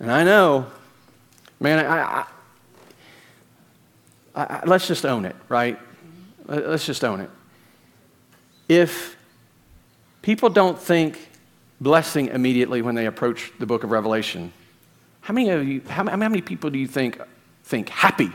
And 0.00 0.10
I 0.10 0.24
know, 0.24 0.66
man, 1.60 1.84
I, 1.84 2.26
I, 4.34 4.44
I, 4.44 4.62
let's 4.64 4.88
just 4.88 5.04
own 5.06 5.24
it, 5.24 5.36
right? 5.48 5.78
Let's 6.46 6.86
just 6.86 7.04
own 7.04 7.20
it. 7.20 7.30
If 8.68 9.16
people 10.22 10.48
don't 10.48 10.78
think 10.78 11.28
blessing 11.80 12.28
immediately 12.28 12.82
when 12.82 12.94
they 12.94 13.06
approach 13.06 13.52
the 13.58 13.66
book 13.66 13.84
of 13.84 13.90
Revelation, 13.90 14.52
how 15.20 15.34
many 15.34 15.50
of 15.50 15.66
you, 15.66 15.82
how, 15.88 16.08
how 16.08 16.16
many 16.16 16.40
people 16.40 16.70
do 16.70 16.78
you 16.78 16.86
think 16.86 17.20
think 17.64 17.88
happy 17.88 18.30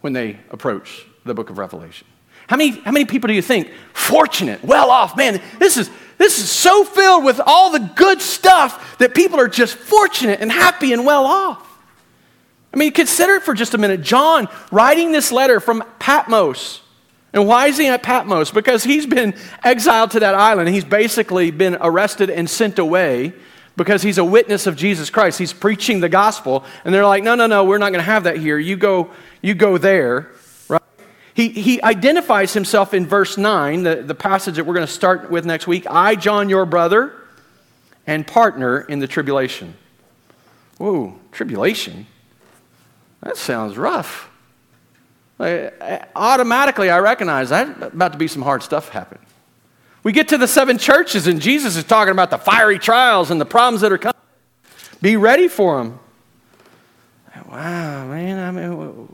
when 0.00 0.12
they 0.14 0.38
approach 0.50 1.04
the 1.24 1.34
book 1.34 1.50
of 1.50 1.58
Revelation? 1.58 2.06
How 2.46 2.56
many, 2.56 2.70
how 2.70 2.90
many 2.90 3.04
people 3.04 3.28
do 3.28 3.34
you 3.34 3.42
think 3.42 3.70
fortunate, 3.92 4.62
well 4.62 4.90
off? 4.90 5.16
Man, 5.16 5.40
this 5.58 5.76
is, 5.76 5.90
this 6.18 6.38
is 6.38 6.50
so 6.50 6.84
filled 6.84 7.24
with 7.24 7.40
all 7.44 7.70
the 7.70 7.80
good 7.80 8.20
stuff 8.20 8.98
that 8.98 9.14
people 9.14 9.40
are 9.40 9.48
just 9.48 9.76
fortunate 9.76 10.40
and 10.40 10.52
happy 10.52 10.92
and 10.92 11.06
well 11.06 11.24
off. 11.24 11.66
I 12.72 12.76
mean, 12.76 12.92
consider 12.92 13.34
it 13.34 13.42
for 13.44 13.54
just 13.54 13.74
a 13.74 13.78
minute. 13.78 14.02
John 14.02 14.48
writing 14.72 15.12
this 15.12 15.30
letter 15.30 15.60
from 15.60 15.84
Patmos. 15.98 16.82
And 17.32 17.46
why 17.46 17.68
is 17.68 17.78
he 17.78 17.86
at 17.86 18.02
Patmos? 18.02 18.50
Because 18.50 18.84
he's 18.84 19.06
been 19.06 19.34
exiled 19.62 20.12
to 20.12 20.20
that 20.20 20.34
island. 20.34 20.68
He's 20.68 20.84
basically 20.84 21.50
been 21.50 21.76
arrested 21.80 22.30
and 22.30 22.48
sent 22.48 22.78
away 22.78 23.32
because 23.76 24.02
he's 24.02 24.18
a 24.18 24.24
witness 24.24 24.66
of 24.66 24.76
Jesus 24.76 25.10
Christ. 25.10 25.38
He's 25.38 25.52
preaching 25.52 26.00
the 26.00 26.08
gospel. 26.08 26.64
And 26.84 26.94
they're 26.94 27.06
like, 27.06 27.24
no, 27.24 27.34
no, 27.34 27.46
no, 27.46 27.64
we're 27.64 27.78
not 27.78 27.90
going 27.90 28.04
to 28.04 28.10
have 28.10 28.24
that 28.24 28.38
here. 28.38 28.58
You 28.58 28.76
go, 28.76 29.10
you 29.42 29.54
go 29.54 29.78
there. 29.78 30.30
He, 31.34 31.48
he 31.48 31.82
identifies 31.82 32.54
himself 32.54 32.94
in 32.94 33.06
verse 33.06 33.36
9, 33.36 33.82
the, 33.82 33.96
the 33.96 34.14
passage 34.14 34.54
that 34.54 34.64
we're 34.64 34.74
going 34.74 34.86
to 34.86 34.92
start 34.92 35.30
with 35.30 35.44
next 35.44 35.66
week. 35.66 35.84
I, 35.90 36.14
John, 36.14 36.48
your 36.48 36.64
brother 36.64 37.12
and 38.06 38.24
partner 38.24 38.80
in 38.80 39.00
the 39.00 39.08
tribulation. 39.08 39.74
Whoa, 40.78 41.18
tribulation? 41.32 42.06
That 43.22 43.36
sounds 43.36 43.76
rough. 43.76 44.30
automatically, 45.40 46.90
I 46.90 46.98
recognize 46.98 47.48
that 47.48 47.82
about 47.82 48.12
to 48.12 48.18
be 48.18 48.28
some 48.28 48.42
hard 48.42 48.62
stuff 48.62 48.90
happen. 48.90 49.18
We 50.04 50.12
get 50.12 50.28
to 50.28 50.38
the 50.38 50.46
seven 50.46 50.78
churches, 50.78 51.26
and 51.26 51.40
Jesus 51.40 51.76
is 51.76 51.84
talking 51.84 52.12
about 52.12 52.30
the 52.30 52.38
fiery 52.38 52.78
trials 52.78 53.30
and 53.30 53.40
the 53.40 53.46
problems 53.46 53.80
that 53.80 53.90
are 53.90 53.98
coming. 53.98 54.14
Be 55.00 55.16
ready 55.16 55.48
for 55.48 55.78
them. 55.78 55.98
Wow, 57.50 58.08
man. 58.08 58.38
I 58.38 58.50
mean, 58.50 59.08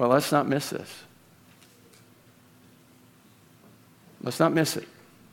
well, 0.00 0.08
let's 0.08 0.32
not 0.32 0.48
miss 0.48 0.70
this. 0.70 1.02
Let's 4.22 4.40
not 4.40 4.54
miss 4.54 4.78
it. 4.78 4.88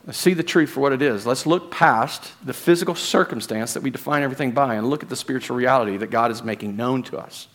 Let's 0.05 0.17
see 0.17 0.33
the 0.33 0.43
truth 0.43 0.71
for 0.71 0.81
what 0.81 0.91
it 0.91 1.01
is. 1.01 1.25
Let's 1.25 1.45
look 1.45 1.71
past 1.71 2.33
the 2.45 2.51
physical 2.51 2.93
circumstance 2.93 3.75
that 3.75 3.81
we 3.81 3.91
define 3.91 4.23
everything 4.23 4.51
by 4.51 4.75
and 4.75 4.89
look 4.89 5.03
at 5.03 5.09
the 5.09 5.15
spiritual 5.15 5.55
reality 5.55 5.95
that 5.95 6.07
God 6.07 6.31
is 6.31 6.43
making 6.43 6.75
known 6.75 7.01
to 7.03 7.17
us. 7.17 7.47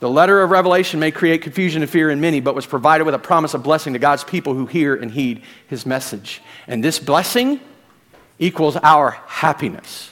The 0.00 0.10
letter 0.10 0.42
of 0.42 0.50
Revelation 0.50 1.00
may 1.00 1.10
create 1.10 1.40
confusion 1.40 1.80
and 1.80 1.90
fear 1.90 2.10
in 2.10 2.20
many, 2.20 2.40
but 2.40 2.54
was 2.54 2.66
provided 2.66 3.04
with 3.04 3.14
a 3.14 3.18
promise 3.18 3.54
of 3.54 3.62
blessing 3.62 3.94
to 3.94 3.98
God's 3.98 4.22
people 4.22 4.52
who 4.52 4.66
hear 4.66 4.94
and 4.94 5.10
heed 5.10 5.44
his 5.66 5.86
message. 5.86 6.42
And 6.66 6.84
this 6.84 6.98
blessing 6.98 7.58
equals 8.38 8.76
our 8.76 9.12
happiness. 9.12 10.09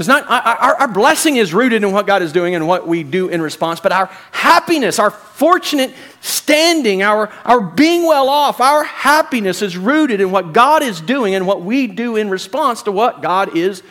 It's 0.00 0.08
not, 0.08 0.24
our, 0.30 0.76
our 0.76 0.88
blessing 0.88 1.36
is 1.36 1.52
rooted 1.52 1.84
in 1.84 1.92
what 1.92 2.06
God 2.06 2.22
is 2.22 2.32
doing 2.32 2.54
and 2.54 2.66
what 2.66 2.88
we 2.88 3.02
do 3.02 3.28
in 3.28 3.42
response, 3.42 3.80
but 3.80 3.92
our 3.92 4.06
happiness, 4.32 4.98
our 4.98 5.10
fortunate 5.10 5.92
standing, 6.22 7.02
our, 7.02 7.30
our 7.44 7.60
being 7.60 8.06
well 8.06 8.30
off, 8.30 8.62
our 8.62 8.82
happiness 8.82 9.60
is 9.60 9.76
rooted 9.76 10.22
in 10.22 10.30
what 10.30 10.54
God 10.54 10.82
is 10.82 11.02
doing 11.02 11.34
and 11.34 11.46
what 11.46 11.60
we 11.60 11.86
do 11.86 12.16
in 12.16 12.30
response 12.30 12.82
to 12.84 12.92
what 12.92 13.20
God 13.20 13.54
is 13.54 13.82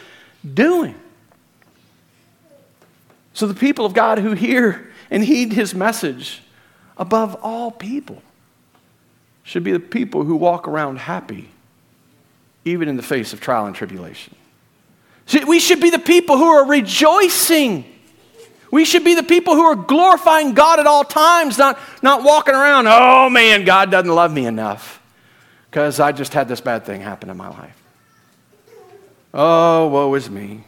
doing. 0.51 0.95
So 3.33 3.45
the 3.45 3.53
people 3.53 3.85
of 3.85 3.93
God 3.93 4.17
who 4.17 4.31
hear 4.31 4.91
and 5.11 5.23
heed 5.23 5.53
his 5.53 5.75
message 5.75 6.41
above 6.97 7.35
all 7.43 7.69
people 7.69 8.23
should 9.43 9.63
be 9.63 9.73
the 9.73 9.79
people 9.79 10.23
who 10.23 10.35
walk 10.35 10.67
around 10.67 10.97
happy, 10.97 11.49
even 12.65 12.89
in 12.89 12.97
the 12.97 13.03
face 13.03 13.31
of 13.31 13.39
trial 13.39 13.67
and 13.67 13.75
tribulation. 13.75 14.33
We 15.45 15.59
should 15.59 15.79
be 15.79 15.89
the 15.89 15.99
people 15.99 16.37
who 16.37 16.45
are 16.45 16.65
rejoicing. 16.65 17.85
We 18.71 18.85
should 18.85 19.03
be 19.03 19.15
the 19.15 19.23
people 19.23 19.55
who 19.55 19.63
are 19.63 19.75
glorifying 19.75 20.53
God 20.53 20.79
at 20.79 20.87
all 20.87 21.03
times, 21.03 21.57
not, 21.57 21.79
not 22.01 22.23
walking 22.23 22.53
around, 22.53 22.87
oh 22.87 23.29
man, 23.29 23.65
God 23.65 23.89
doesn't 23.89 24.13
love 24.13 24.31
me 24.31 24.45
enough 24.45 25.01
because 25.69 25.99
I 25.99 26.11
just 26.11 26.33
had 26.33 26.47
this 26.47 26.61
bad 26.61 26.85
thing 26.85 27.01
happen 27.01 27.29
in 27.29 27.37
my 27.37 27.49
life. 27.49 27.75
Oh, 29.33 29.87
woe 29.87 30.13
is 30.15 30.29
me. 30.29 30.63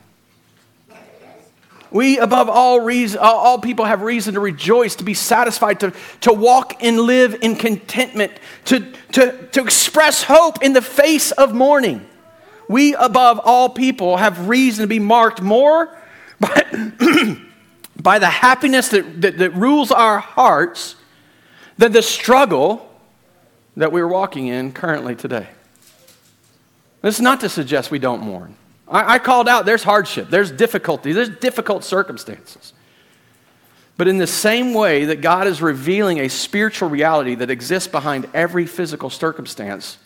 We, 1.92 2.20
above 2.20 2.48
all 2.48 2.80
reason, 2.80 3.20
all 3.22 3.60
people 3.60 3.86
have 3.86 4.02
reason 4.02 4.36
to 4.36 4.40
rejoice, 4.40 4.96
to 4.96 5.04
be 5.04 5.14
satisfied, 5.14 5.82
to, 5.82 5.94
to 6.22 6.32
walk 6.32 6.82
and 6.82 7.00
live 7.02 7.38
in 7.42 7.56
contentment, 7.56 8.32
to, 8.66 8.92
to, 9.12 9.48
to 9.48 9.62
express 9.62 10.24
hope 10.24 10.64
in 10.64 10.72
the 10.74 10.82
face 10.82 11.32
of 11.32 11.54
mourning 11.54 12.08
we, 12.72 12.96
above 12.96 13.40
all 13.44 13.70
people, 13.70 14.18
have 14.18 14.48
reason 14.48 14.84
to 14.84 14.88
be 14.88 15.00
marked 15.00 15.42
more 15.42 15.96
by, 16.40 17.38
by 18.02 18.20
the 18.20 18.30
happiness 18.30 18.90
that, 18.90 19.22
that, 19.22 19.38
that 19.38 19.52
rules 19.52 19.92
our 19.92 20.20
hearts 20.20 20.96
than 21.78 21.92
the 21.92 22.02
struggle 22.02 22.88
that 23.78 23.92
we're 23.92 24.08
walking 24.08 24.48
in 24.48 24.72
currently 24.72 25.16
today. 25.16 25.48
This 27.02 27.16
is 27.16 27.22
not 27.22 27.42
to 27.42 27.50
suggest 27.50 27.92
we 27.92 28.00
don't 28.00 28.22
mourn. 28.22 28.56
I, 28.88 29.16
I, 29.16 29.20
called 29.20 29.48
out 29.48 29.66
there's 29.66 29.84
hardship, 29.84 30.30
there's 30.30 30.52
difficulty, 30.52 31.14
there's 31.14 31.30
difficult 31.30 31.84
circumstances. 31.84 32.74
But 33.98 34.08
in 34.08 34.18
the 34.18 34.28
same 34.28 34.74
way 34.74 35.06
that 35.06 35.22
God 35.22 35.48
is 35.48 35.62
revealing 35.62 36.20
a 36.20 36.28
spiritual 36.28 36.90
reality 36.90 37.36
that 37.36 37.50
exists 37.50 37.88
behind 37.88 38.28
every 38.34 38.66
physical 38.66 39.10
circumstance, 39.10 39.98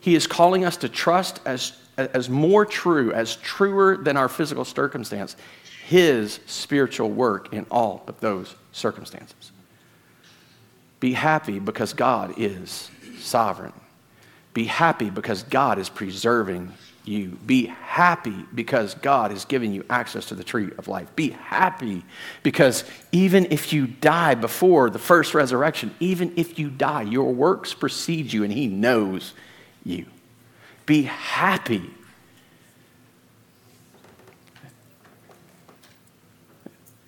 He 0.00 0.14
is 0.14 0.26
calling 0.26 0.64
us 0.64 0.76
to 0.78 0.88
trust 0.88 1.40
as 1.44 1.72
as 1.96 2.28
more 2.28 2.66
true, 2.66 3.12
as 3.12 3.36
truer 3.36 3.96
than 3.96 4.16
our 4.16 4.28
physical 4.28 4.64
circumstance, 4.64 5.36
his 5.86 6.40
spiritual 6.46 7.10
work 7.10 7.52
in 7.52 7.66
all 7.70 8.02
of 8.06 8.20
those 8.20 8.54
circumstances. 8.72 9.52
Be 11.00 11.12
happy 11.12 11.58
because 11.58 11.92
God 11.92 12.34
is 12.36 12.90
sovereign. 13.18 13.72
Be 14.52 14.64
happy 14.64 15.10
because 15.10 15.42
God 15.42 15.78
is 15.78 15.88
preserving 15.88 16.72
you. 17.04 17.38
Be 17.46 17.66
happy 17.66 18.44
because 18.54 18.94
God 18.94 19.30
is 19.30 19.44
giving 19.44 19.72
you 19.72 19.84
access 19.88 20.26
to 20.26 20.34
the 20.34 20.42
tree 20.42 20.70
of 20.78 20.88
life. 20.88 21.14
Be 21.14 21.30
happy 21.30 22.04
because 22.42 22.84
even 23.12 23.46
if 23.50 23.72
you 23.72 23.86
die 23.86 24.34
before 24.34 24.90
the 24.90 24.98
first 24.98 25.34
resurrection, 25.34 25.94
even 26.00 26.32
if 26.36 26.58
you 26.58 26.70
die, 26.70 27.02
your 27.02 27.32
works 27.32 27.74
precede 27.74 28.32
you 28.32 28.44
and 28.44 28.52
He 28.52 28.66
knows 28.66 29.34
you. 29.84 30.06
Be 30.86 31.02
happy. 31.02 31.90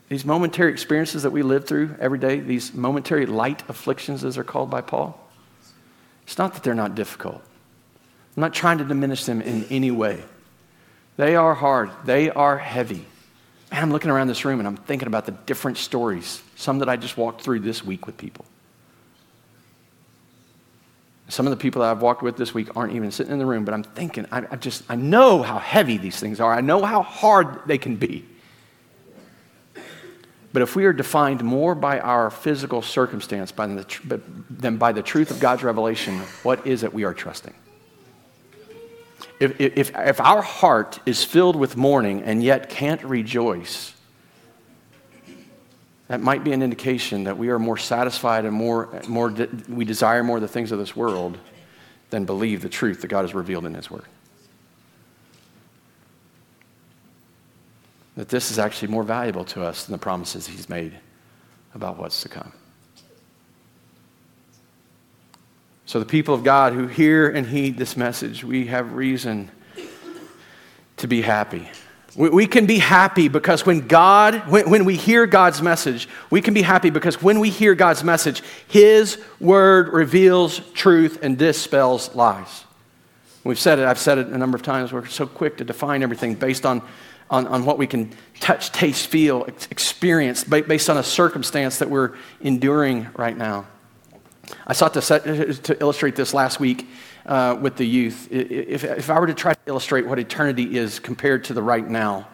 These 0.09 0.25
momentary 0.25 0.73
experiences 0.73 1.23
that 1.23 1.31
we 1.31 1.43
live 1.43 1.67
through 1.67 1.95
every 2.01 2.19
day, 2.19 2.41
these 2.41 2.73
momentary 2.75 3.27
light 3.27 3.63
afflictions, 3.69 4.25
as 4.25 4.35
they're 4.35 4.45
called 4.45 4.71
by 4.71 4.81
Paul, 4.81 5.21
it's 6.25 6.39
not 6.39 6.55
that 6.55 6.63
they're 6.63 6.75
not 6.75 6.95
difficult. 6.95 7.43
I'm 8.37 8.41
not 8.41 8.55
trying 8.55 8.79
to 8.79 8.85
diminish 8.85 9.25
them 9.25 9.41
in 9.41 9.65
any 9.65 9.91
way. 9.91 10.23
They 11.17 11.37
are 11.37 11.55
hard, 11.55 11.91
they 12.05 12.31
are 12.31 12.59
heavy. 12.59 13.07
Man, 13.71 13.83
I'm 13.83 13.93
looking 13.93 14.11
around 14.11 14.29
this 14.29 14.45
room 14.45 14.61
and 14.61 14.67
I'm 14.67 14.77
thinking 14.77 15.09
about 15.09 15.27
the 15.27 15.33
different 15.33 15.77
stories, 15.77 16.43
some 16.57 16.79
that 16.79 16.89
I 16.89 16.97
just 16.97 17.17
walked 17.17 17.43
through 17.43 17.61
this 17.61 17.85
week 17.85 18.07
with 18.07 18.17
people. 18.17 18.47
Some 21.29 21.47
of 21.47 21.51
the 21.51 21.57
people 21.57 21.83
that 21.83 21.91
I've 21.91 22.01
walked 22.01 22.23
with 22.23 22.37
this 22.37 22.55
week 22.55 22.75
aren't 22.75 22.95
even 22.95 23.11
sitting 23.11 23.33
in 23.33 23.39
the 23.39 23.47
room, 23.47 23.65
but 23.65 23.75
I'm 23.75 23.83
thinking, 23.83 24.27
I, 24.33 24.47
I 24.51 24.57
just, 24.57 24.83
I 24.89 24.97
know 24.97 25.43
how 25.43 25.59
heavy 25.59 25.99
these 25.99 26.19
things 26.19 26.41
are. 26.41 26.53
I 26.53 26.63
know 26.63 26.83
how 26.83 27.03
hard 27.03 27.67
they 27.67 27.77
can 27.77 27.97
be. 27.97 28.25
But 30.53 30.63
if 30.63 30.75
we 30.75 30.87
are 30.87 30.95
defined 30.95 31.45
more 31.45 31.75
by 31.75 32.01
our 32.01 32.31
physical 32.31 32.81
circumstance 32.81 33.53
by 33.53 33.67
the, 33.67 34.21
than 34.49 34.79
by 34.79 34.93
the 34.93 35.03
truth 35.03 35.31
of 35.31 35.39
God's 35.39 35.63
revelation, 35.63 36.19
what 36.43 36.67
is 36.67 36.83
it 36.83 36.95
we 36.95 37.05
are 37.05 37.13
trusting? 37.13 37.55
If, 39.39 39.61
if, 39.61 39.95
if 39.95 40.21
our 40.21 40.43
heart 40.43 40.99
is 41.05 41.23
filled 41.23 41.57
with 41.57 41.77
mourning 41.77 42.23
and 42.23 42.43
yet 42.43 42.71
can't 42.71 43.03
rejoice, 43.05 43.93
that 46.09 46.21
might 46.21 46.43
be 46.43 46.53
an 46.53 46.63
indication 46.63 47.25
that 47.25 47.37
we 47.37 47.51
are 47.51 47.59
more 47.59 47.77
satisfied 47.77 48.47
and 48.47 48.55
more, 48.55 49.03
more 49.07 49.33
we 49.69 49.85
desire 49.85 50.25
more 50.25 50.41
the 50.41 50.49
things 50.49 50.73
of 50.73 50.79
this 50.79 50.97
world 50.97 51.39
than 52.11 52.25
believe 52.25 52.63
the 52.63 52.69
truth 52.71 53.03
that 53.03 53.09
God 53.09 53.23
has 53.23 53.35
revealed 53.35 53.67
in 53.67 53.75
His 53.75 53.91
Word. 53.91 54.05
That 58.17 58.31
this 58.31 58.51
is 58.51 58.59
actually 58.59 58.89
more 58.89 59.05
valuable 59.05 59.45
to 59.47 59.63
us 59.63 59.85
than 59.85 59.93
the 59.93 59.99
promises 59.99 60.47
He's 60.47 60.69
made 60.69 60.99
about 61.75 61.99
what's 61.99 62.23
to 62.23 62.29
come. 62.29 62.53
So, 65.85 65.99
the 65.99 66.07
people 66.07 66.35
of 66.35 66.43
God 66.43 66.73
who 66.73 66.87
hear 66.87 67.31
and 67.31 67.47
heed 67.47 67.79
this 67.79 67.97
message, 67.97 68.45
we 68.45 68.67
have 68.67 68.93
reason 68.93 69.51
to 70.99 71.07
be 71.07 71.23
happy. 71.23 71.69
We, 72.19 72.31
we 72.31 72.47
can 72.49 72.67
be 72.67 72.79
happy 72.79 73.29
because 73.29 73.65
when 73.65 73.87
God, 73.87 74.43
when, 74.51 74.69
when 74.69 74.85
we 74.85 74.97
hear 74.97 75.25
God's 75.25 75.63
message, 75.63 76.09
we 76.31 76.43
can 76.43 76.53
be 76.53 76.63
happy 76.63 76.91
because 76.91 77.23
when 77.23 77.39
we 77.39 77.49
hear 77.49 77.77
God's 77.77 78.03
message, 78.03 78.43
His 78.67 79.19
word 79.39 79.89
reveals 79.89 80.59
truth 80.73 81.21
and 81.23 81.39
dispels 81.39 82.15
lies. 82.17 82.65
We've 83.45 83.59
said 83.59 83.79
it, 83.79 83.87
I've 83.87 84.01
said 84.01 84.19
it 84.19 84.27
a 84.27 84.37
number 84.37 84.57
of 84.57 84.63
times. 84.63 84.93
We're 84.93 85.07
so 85.07 85.29
quick 85.29 85.59
to 85.59 85.65
define 85.65 86.03
everything 86.03 86.35
based 86.35 86.67
on, 86.67 86.83
on, 87.31 87.47
on 87.47 87.65
what 87.65 87.79
we 87.79 87.87
can 87.87 88.13
touch, 88.41 88.73
taste, 88.73 89.07
feel, 89.07 89.45
experience, 89.71 90.43
based 90.43 90.91
on 90.91 90.99
a 90.99 91.05
circumstance 91.05 91.79
that 91.79 91.89
we're 91.89 92.17
enduring 92.41 93.07
right 93.17 93.37
now. 93.37 93.65
I 94.67 94.73
sought 94.73 94.95
to, 94.95 95.03
set, 95.03 95.23
to 95.25 95.81
illustrate 95.81 96.17
this 96.17 96.35
last 96.35 96.59
week 96.59 96.89
uh, 97.29 97.57
with 97.61 97.77
the 97.77 97.85
youth. 97.85 98.27
If, 98.33 98.83
if 98.85 99.11
I 99.11 99.21
were 99.21 99.27
to 99.27 99.35
try 99.35 99.53
to 99.53 99.61
illustrate 99.67 100.07
what 100.07 100.19
eternity 100.19 100.77
is 100.77 100.99
compared 100.99 101.45
to 101.45 101.55
the 101.55 101.63
right 101.63 101.87
now, 101.87 102.27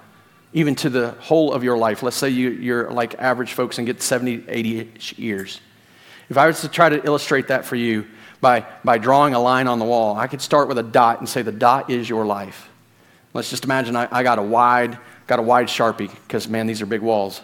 even 0.52 0.76
to 0.76 0.88
the 0.88 1.10
whole 1.12 1.52
of 1.52 1.64
your 1.64 1.76
life, 1.76 2.02
let's 2.02 2.16
say 2.16 2.28
you, 2.28 2.50
you're 2.50 2.90
like 2.90 3.16
average 3.16 3.52
folks 3.52 3.78
and 3.78 3.86
get 3.86 4.00
70, 4.00 4.44
80 4.48 4.92
years. 5.16 5.60
If 6.30 6.38
I 6.38 6.46
was 6.46 6.60
to 6.60 6.68
try 6.68 6.88
to 6.88 7.04
illustrate 7.04 7.48
that 7.48 7.64
for 7.64 7.76
you 7.76 8.06
by, 8.40 8.64
by 8.84 8.98
drawing 8.98 9.34
a 9.34 9.40
line 9.40 9.66
on 9.66 9.80
the 9.80 9.84
wall, 9.84 10.16
I 10.16 10.28
could 10.28 10.40
start 10.40 10.68
with 10.68 10.78
a 10.78 10.82
dot 10.82 11.18
and 11.18 11.28
say 11.28 11.42
the 11.42 11.52
dot 11.52 11.90
is 11.90 12.08
your 12.08 12.24
life. 12.24 12.68
Let's 13.34 13.50
just 13.50 13.64
imagine 13.64 13.96
I, 13.96 14.06
I 14.12 14.22
got 14.22 14.38
a 14.38 14.42
wide, 14.42 14.96
got 15.26 15.40
a 15.40 15.42
wide 15.42 15.66
Sharpie, 15.66 16.08
because 16.22 16.48
man, 16.48 16.68
these 16.68 16.80
are 16.80 16.86
big 16.86 17.02
walls. 17.02 17.42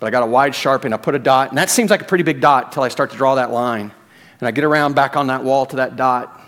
But 0.00 0.08
I 0.08 0.10
got 0.10 0.22
a 0.22 0.26
wide 0.26 0.52
Sharpie 0.52 0.84
and 0.84 0.94
I 0.94 0.98
put 0.98 1.14
a 1.14 1.18
dot, 1.18 1.48
and 1.48 1.56
that 1.56 1.70
seems 1.70 1.90
like 1.90 2.02
a 2.02 2.04
pretty 2.04 2.24
big 2.24 2.42
dot 2.42 2.66
until 2.66 2.82
I 2.82 2.88
start 2.88 3.10
to 3.12 3.16
draw 3.16 3.36
that 3.36 3.50
line. 3.50 3.90
And 4.38 4.46
I 4.46 4.50
get 4.50 4.64
around 4.64 4.94
back 4.94 5.16
on 5.16 5.28
that 5.28 5.42
wall 5.42 5.64
to 5.66 5.76
that 5.76 5.96
dot, 5.96 6.40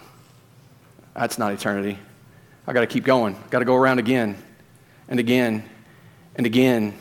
that's 1.15 1.39
not 1.39 1.53
eternity. 1.53 1.99
I 2.67 2.73
got 2.73 2.81
to 2.81 2.87
keep 2.87 3.05
going. 3.05 3.37
Got 3.51 3.61
to 3.61 3.65
go 3.65 3.75
around 3.75 3.99
again 3.99 4.37
and 5.09 5.19
again 5.19 5.65
and 6.37 6.47
again 6.47 6.97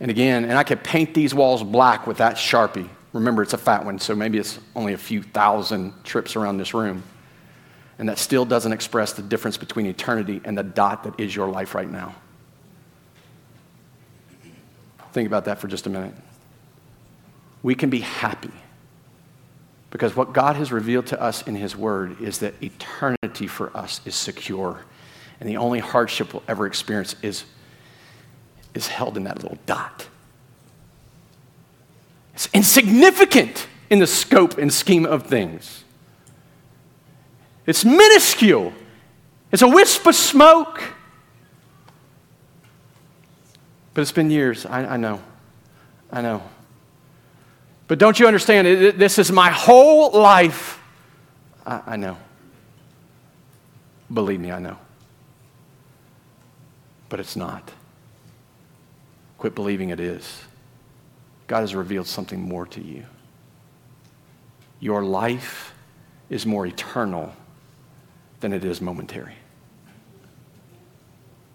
and 0.00 0.10
again. 0.10 0.44
And 0.44 0.56
I 0.56 0.64
could 0.64 0.82
paint 0.82 1.14
these 1.14 1.34
walls 1.34 1.62
black 1.62 2.06
with 2.06 2.18
that 2.18 2.36
Sharpie. 2.36 2.88
Remember, 3.12 3.42
it's 3.42 3.54
a 3.54 3.58
fat 3.58 3.84
one, 3.84 3.98
so 3.98 4.14
maybe 4.14 4.38
it's 4.38 4.58
only 4.76 4.92
a 4.92 4.98
few 4.98 5.22
thousand 5.22 5.92
trips 6.04 6.36
around 6.36 6.58
this 6.58 6.74
room. 6.74 7.02
And 7.98 8.08
that 8.08 8.18
still 8.18 8.44
doesn't 8.44 8.72
express 8.72 9.14
the 9.14 9.22
difference 9.22 9.56
between 9.56 9.86
eternity 9.86 10.40
and 10.44 10.56
the 10.56 10.62
dot 10.62 11.02
that 11.04 11.18
is 11.18 11.34
your 11.34 11.48
life 11.48 11.74
right 11.74 11.90
now. 11.90 12.14
Think 15.12 15.26
about 15.26 15.46
that 15.46 15.58
for 15.58 15.66
just 15.66 15.86
a 15.86 15.90
minute. 15.90 16.14
We 17.62 17.74
can 17.74 17.90
be 17.90 18.00
happy 18.00 18.52
because 19.90 20.14
what 20.14 20.32
God 20.32 20.56
has 20.56 20.70
revealed 20.70 21.06
to 21.06 21.20
us 21.20 21.42
in 21.42 21.54
His 21.54 21.74
Word 21.74 22.20
is 22.20 22.38
that 22.38 22.62
eternity 22.62 23.46
for 23.46 23.74
us 23.76 24.00
is 24.04 24.14
secure. 24.14 24.84
And 25.40 25.48
the 25.48 25.56
only 25.56 25.78
hardship 25.78 26.34
we'll 26.34 26.42
ever 26.48 26.66
experience 26.66 27.16
is, 27.22 27.44
is 28.74 28.88
held 28.88 29.16
in 29.16 29.24
that 29.24 29.42
little 29.42 29.58
dot. 29.66 30.08
It's 32.34 32.48
insignificant 32.52 33.66
in 33.90 33.98
the 33.98 34.06
scope 34.06 34.58
and 34.58 34.72
scheme 34.72 35.06
of 35.06 35.26
things. 35.26 35.84
It's 37.66 37.84
minuscule. 37.84 38.72
It's 39.50 39.62
a 39.62 39.68
wisp 39.68 40.06
of 40.06 40.14
smoke. 40.14 40.82
But 43.94 44.02
it's 44.02 44.12
been 44.12 44.30
years. 44.30 44.66
I, 44.66 44.84
I 44.84 44.96
know. 44.96 45.20
I 46.12 46.20
know. 46.20 46.42
But 47.88 47.98
don't 47.98 48.20
you 48.20 48.26
understand? 48.26 48.66
This 48.98 49.18
is 49.18 49.32
my 49.32 49.50
whole 49.50 50.12
life. 50.12 50.80
I, 51.66 51.82
I 51.86 51.96
know. 51.96 52.18
Believe 54.12 54.40
me, 54.40 54.52
I 54.52 54.58
know. 54.58 54.78
But 57.08 57.18
it's 57.18 57.34
not. 57.34 57.72
Quit 59.38 59.54
believing 59.54 59.88
it 59.88 60.00
is. 60.00 60.42
God 61.46 61.60
has 61.60 61.74
revealed 61.74 62.06
something 62.06 62.40
more 62.40 62.66
to 62.66 62.82
you. 62.82 63.04
Your 64.80 65.02
life 65.02 65.72
is 66.28 66.44
more 66.44 66.66
eternal 66.66 67.34
than 68.40 68.52
it 68.52 68.64
is 68.64 68.82
momentary. 68.82 69.34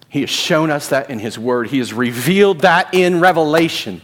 He 0.10 0.22
has 0.22 0.32
shown 0.32 0.72
us 0.72 0.90
that 0.90 1.10
in 1.10 1.20
His 1.20 1.38
Word, 1.38 1.68
He 1.68 1.78
has 1.78 1.94
revealed 1.94 2.62
that 2.62 2.94
in 2.94 3.20
Revelation. 3.20 4.02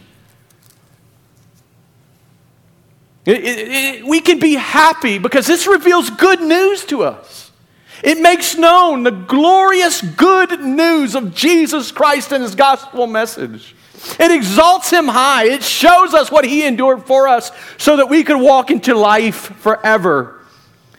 It, 3.26 3.44
it, 3.44 3.68
it, 3.68 4.06
we 4.06 4.20
can 4.20 4.38
be 4.38 4.54
happy 4.54 5.18
because 5.18 5.46
this 5.46 5.66
reveals 5.66 6.10
good 6.10 6.40
news 6.40 6.84
to 6.86 7.02
us. 7.02 7.50
It 8.02 8.20
makes 8.20 8.56
known 8.56 9.02
the 9.02 9.10
glorious 9.10 10.00
good 10.00 10.60
news 10.60 11.14
of 11.14 11.34
Jesus 11.34 11.92
Christ 11.92 12.32
and 12.32 12.42
his 12.42 12.54
gospel 12.54 13.06
message. 13.06 13.74
It 14.18 14.30
exalts 14.30 14.90
him 14.90 15.08
high. 15.08 15.44
It 15.44 15.62
shows 15.62 16.14
us 16.14 16.30
what 16.30 16.46
he 16.46 16.64
endured 16.64 17.04
for 17.04 17.28
us 17.28 17.52
so 17.76 17.98
that 17.98 18.08
we 18.08 18.24
could 18.24 18.40
walk 18.40 18.70
into 18.70 18.94
life 18.94 19.54
forever. 19.58 20.40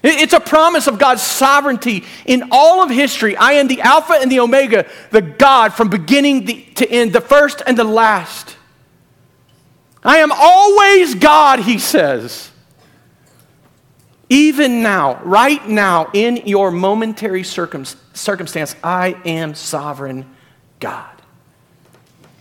It's 0.03 0.33
a 0.33 0.39
promise 0.39 0.87
of 0.87 0.99
God's 0.99 1.21
sovereignty 1.21 2.05
in 2.25 2.49
all 2.51 2.81
of 2.81 2.89
history. 2.89 3.35
I 3.35 3.53
am 3.53 3.67
the 3.67 3.81
Alpha 3.81 4.13
and 4.13 4.31
the 4.31 4.39
Omega, 4.39 4.87
the 5.11 5.21
God 5.21 5.73
from 5.73 5.89
beginning 5.89 6.45
to 6.75 6.89
end, 6.89 7.13
the 7.13 7.21
first 7.21 7.61
and 7.65 7.77
the 7.77 7.83
last. 7.83 8.57
I 10.03 10.17
am 10.17 10.31
always 10.31 11.15
God, 11.15 11.59
he 11.59 11.77
says. 11.77 12.49
Even 14.29 14.81
now, 14.81 15.21
right 15.23 15.67
now, 15.67 16.09
in 16.13 16.37
your 16.47 16.71
momentary 16.71 17.43
circum- 17.43 17.85
circumstance, 18.13 18.75
I 18.83 19.15
am 19.25 19.53
sovereign 19.53 20.25
God. 20.79 21.11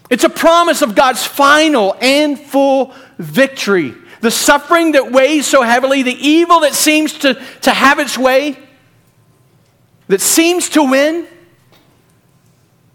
It's 0.09 0.25
a 0.25 0.29
promise 0.29 0.83
of 0.83 0.95
God's 0.95 1.25
final 1.25 1.97
and 2.01 2.39
full 2.39 2.95
victory. 3.19 3.95
The 4.21 4.31
suffering 4.31 4.93
that 4.93 5.13
weighs 5.13 5.47
so 5.47 5.63
heavily, 5.63 6.03
the 6.03 6.15
evil 6.15 6.61
that 6.61 6.75
seems 6.75 7.13
to, 7.19 7.35
to 7.63 7.71
have 7.71 7.99
its 7.99 8.19
way, 8.19 8.59
that 10.09 10.21
seems 10.21 10.69
to 10.71 10.83
win, 10.83 11.27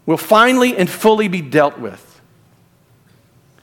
will 0.04 0.16
finally 0.16 0.76
and 0.76 0.88
fully 0.88 1.28
be 1.28 1.42
dealt 1.42 1.78
with. 1.78 2.15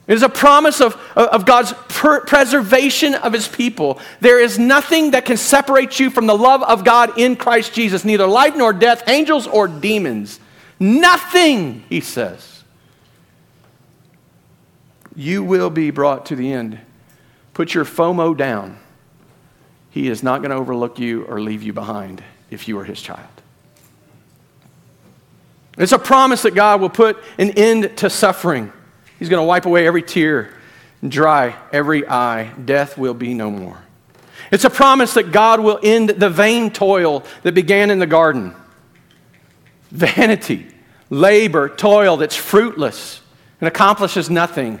It 0.06 0.12
is 0.14 0.22
a 0.22 0.28
promise 0.28 0.80
of, 0.82 0.96
of 1.16 1.46
God's 1.46 1.72
per- 1.88 2.20
preservation 2.20 3.14
of 3.14 3.32
his 3.32 3.48
people. 3.48 3.98
There 4.20 4.38
is 4.38 4.58
nothing 4.58 5.12
that 5.12 5.24
can 5.24 5.38
separate 5.38 5.98
you 5.98 6.10
from 6.10 6.26
the 6.26 6.36
love 6.36 6.62
of 6.62 6.84
God 6.84 7.18
in 7.18 7.36
Christ 7.36 7.72
Jesus, 7.72 8.04
neither 8.04 8.26
life 8.26 8.54
nor 8.54 8.74
death, 8.74 9.08
angels 9.08 9.46
or 9.46 9.66
demons. 9.66 10.40
Nothing, 10.78 11.84
he 11.88 12.00
says. 12.00 12.64
You 15.16 15.42
will 15.42 15.70
be 15.70 15.90
brought 15.90 16.26
to 16.26 16.36
the 16.36 16.52
end. 16.52 16.80
Put 17.54 17.72
your 17.72 17.84
FOMO 17.84 18.36
down. 18.36 18.78
He 19.90 20.08
is 20.08 20.22
not 20.22 20.42
going 20.42 20.50
to 20.50 20.56
overlook 20.56 20.98
you 20.98 21.24
or 21.24 21.40
leave 21.40 21.62
you 21.62 21.72
behind 21.72 22.22
if 22.50 22.68
you 22.68 22.78
are 22.78 22.84
his 22.84 23.00
child. 23.00 23.28
It's 25.78 25.92
a 25.92 25.98
promise 25.98 26.42
that 26.42 26.54
God 26.54 26.80
will 26.80 26.90
put 26.90 27.16
an 27.38 27.50
end 27.50 27.96
to 27.98 28.10
suffering. 28.10 28.72
He's 29.24 29.30
going 29.30 29.40
to 29.40 29.48
wipe 29.48 29.64
away 29.64 29.86
every 29.86 30.02
tear 30.02 30.52
and 31.00 31.10
dry 31.10 31.56
every 31.72 32.06
eye. 32.06 32.52
Death 32.62 32.98
will 32.98 33.14
be 33.14 33.32
no 33.32 33.50
more. 33.50 33.78
It's 34.50 34.66
a 34.66 34.70
promise 34.70 35.14
that 35.14 35.32
God 35.32 35.60
will 35.60 35.80
end 35.82 36.10
the 36.10 36.28
vain 36.28 36.70
toil 36.70 37.24
that 37.42 37.54
began 37.54 37.90
in 37.90 38.00
the 38.00 38.06
garden. 38.06 38.54
Vanity, 39.90 40.66
labor, 41.08 41.70
toil 41.70 42.18
that's 42.18 42.36
fruitless 42.36 43.22
and 43.62 43.66
accomplishes 43.66 44.28
nothing. 44.28 44.78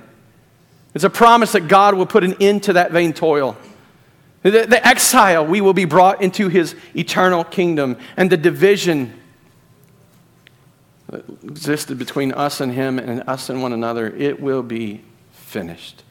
It's 0.92 1.04
a 1.04 1.08
promise 1.08 1.52
that 1.52 1.66
God 1.66 1.94
will 1.94 2.04
put 2.04 2.22
an 2.22 2.34
end 2.38 2.64
to 2.64 2.74
that 2.74 2.92
vain 2.92 3.14
toil. 3.14 3.56
The, 4.42 4.66
the 4.66 4.86
exile, 4.86 5.46
we 5.46 5.62
will 5.62 5.72
be 5.72 5.86
brought 5.86 6.20
into 6.20 6.50
his 6.50 6.76
eternal 6.94 7.44
kingdom, 7.44 7.96
and 8.14 8.28
the 8.28 8.36
division 8.36 9.18
existed 11.42 11.98
between 11.98 12.32
us 12.32 12.60
and 12.60 12.72
him 12.72 12.98
and 12.98 13.22
us 13.28 13.48
and 13.48 13.62
one 13.62 13.72
another, 13.72 14.08
it 14.08 14.40
will 14.40 14.62
be 14.62 15.02
finished. 15.32 16.02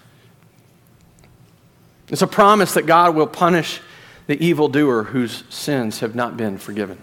It's 2.09 2.21
a 2.21 2.27
promise 2.27 2.73
that 2.75 2.85
God 2.85 3.15
will 3.15 3.27
punish 3.27 3.81
the 4.27 4.41
evildoer 4.41 5.03
whose 5.03 5.43
sins 5.49 5.99
have 5.99 6.15
not 6.15 6.37
been 6.37 6.57
forgiven. 6.57 6.97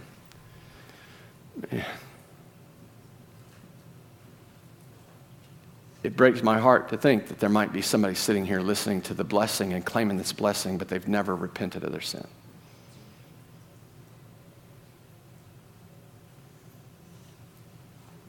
It 6.03 6.17
breaks 6.17 6.43
my 6.43 6.59
heart 6.59 6.89
to 6.91 6.97
think 6.97 7.29
that 7.29 7.41
there 7.41 7.51
might 7.51 7.73
be 7.73 7.83
somebody 7.83 8.15
sitting 8.15 8.47
here 8.47 8.61
listening 8.61 9.03
to 9.03 9.15
the 9.15 9.25
blessing 9.25 9.75
and 9.75 9.85
claiming 9.85 10.17
this 10.17 10.33
blessing, 10.33 10.79
but 10.79 10.89
they've 10.89 11.07
never 11.07 11.37
repented 11.37 11.85
of 11.85 11.93
their 11.93 12.01
sin. 12.01 12.27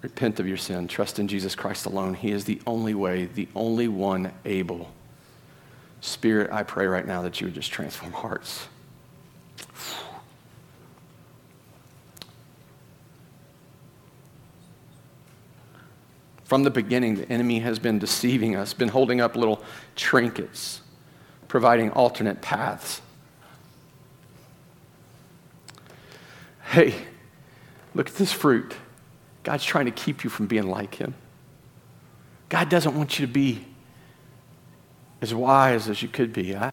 Repent 0.02 0.40
of 0.40 0.48
your 0.48 0.58
sin. 0.58 0.88
Trust 0.88 1.20
in 1.20 1.28
Jesus 1.28 1.54
Christ 1.54 1.86
alone. 1.86 2.16
He 2.16 2.32
is 2.32 2.46
the 2.46 2.60
only 2.66 2.94
way, 2.94 3.26
the 3.26 3.48
only 3.56 3.88
one 3.88 4.34
able. 4.46 4.92
Spirit, 6.02 6.52
I 6.52 6.64
pray 6.64 6.88
right 6.88 7.06
now 7.06 7.22
that 7.22 7.40
you 7.40 7.48
would 7.48 7.54
just 7.54 7.72
transform 7.72 8.12
hearts. 8.12 8.68
From 16.44 16.64
the 16.64 16.72
beginning, 16.72 17.16
the 17.16 17.32
enemy 17.32 17.60
has 17.60 17.80
been 17.80 17.98
deceiving 17.98 18.58
us, 18.58 18.74
been 18.74 18.90
holding 18.90 19.22
up 19.22 19.38
little 19.38 19.64
trinkets, 19.96 20.82
providing 21.48 21.92
alternate 21.92 22.42
paths. 22.42 23.02
Hey, 26.64 26.94
look 27.94 28.10
at 28.10 28.16
this 28.16 28.34
fruit. 28.34 28.76
God's 29.44 29.64
trying 29.64 29.86
to 29.86 29.92
keep 29.92 30.24
you 30.24 30.30
from 30.30 30.48
being 30.48 30.68
like 30.68 30.96
him. 30.96 31.16
God 32.50 32.70
doesn't 32.70 32.96
want 32.96 33.18
you 33.18 33.26
to 33.26 33.32
be 33.32 33.66
as 35.22 35.34
wise 35.34 35.88
as 35.90 36.02
you 36.02 36.10
could 36.10 36.34
be. 36.34 36.56
I, 36.56 36.72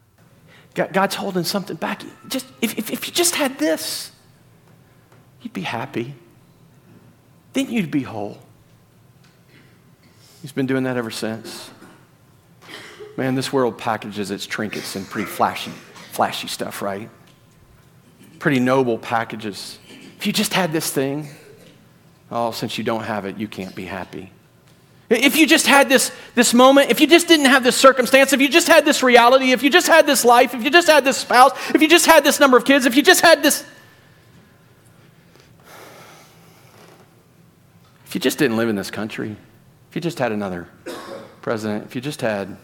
God's 0.75 1.15
holding 1.15 1.45
something 1.45 1.77
back. 1.77 2.03
Just, 2.29 2.47
if, 2.61 2.79
if, 2.79 2.91
if 2.91 3.07
you 3.07 3.13
just 3.13 3.35
had 3.35 3.59
this, 3.59 4.13
you'd 5.41 5.53
be 5.53 5.63
happy. 5.63 6.15
Then 7.53 7.71
you'd 7.71 7.91
be 7.91 8.03
whole. 8.03 8.39
He's 10.43 10.53
been 10.53 10.67
doing 10.67 10.85
that 10.85 10.97
ever 10.97 11.11
since. 11.11 11.71
Man, 13.17 13.35
this 13.35 13.53
world 13.53 13.79
packages 13.79 14.31
its 14.31 14.47
trinkets 14.47 14.95
in 14.95 15.05
pretty 15.05 15.27
flashy, 15.27 15.73
flashy 16.13 16.47
stuff, 16.47 16.83
right? 16.83 17.11
Pretty 18.39 18.61
noble 18.61 18.99
packages. 18.99 19.79
If 20.17 20.27
you 20.27 20.33
just 20.33 20.55
had 20.55 20.73
this 20.73 20.93
thing, 20.93 21.29
Oh, 22.31 22.51
since 22.51 22.77
you 22.77 22.85
don't 22.85 23.05
have 23.05 23.25
it, 23.25 23.39
you 23.39 23.49
can't 23.49 23.75
be 23.75 23.85
happy. 23.85 24.33
If 25.11 25.37
you 25.37 25.47
just 25.47 25.67
had 25.67 25.89
this, 25.89 26.13
this 26.35 26.53
moment, 26.53 26.91
if 26.91 27.01
you 27.01 27.07
just 27.07 27.29
didn't 27.29 27.47
have 27.47 27.65
this 27.65 27.77
circumstance, 27.77 28.35
if 28.35 28.43
you 28.43 28.49
just 28.49 28.69
had 28.69 28.85
this 28.85 29.03
reality, 29.03 29.53
if 29.53 29.63
you 29.63 29.71
just 29.71 29.87
had 29.87 30.07
this 30.07 30.23
life, 30.23 30.53
if 30.53 30.63
you 30.63 30.71
just 30.71 30.87
had 30.87 31.03
this 31.03 31.17
spouse, 31.17 31.53
if 31.75 31.81
you 31.81 31.89
just 31.89 32.05
had 32.05 32.25
this 32.25 32.39
number 32.39 32.59
of 32.59 32.67
kids, 32.67 32.85
if 32.85 32.95
you 32.95 33.03
just 33.03 33.23
had 33.23 33.43
this. 33.43 33.65
If 38.05 38.15
you 38.15 38.21
just 38.21 38.39
didn't 38.39 38.59
live 38.59 38.69
in 38.69 38.77
this 38.77 38.91
country, 38.91 39.37
if 39.89 39.95
you 39.95 40.03
just 40.03 40.19
had 40.19 40.31
another 40.31 40.69
president, 41.41 41.87
if 41.87 41.95
you 41.95 42.03
just 42.03 42.21
had 42.21 42.59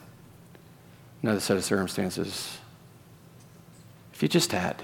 another 1.22 1.40
set 1.40 1.56
of 1.56 1.64
circumstances, 1.64 2.58
if 4.12 4.22
you 4.22 4.28
just 4.28 4.52
had. 4.52 4.82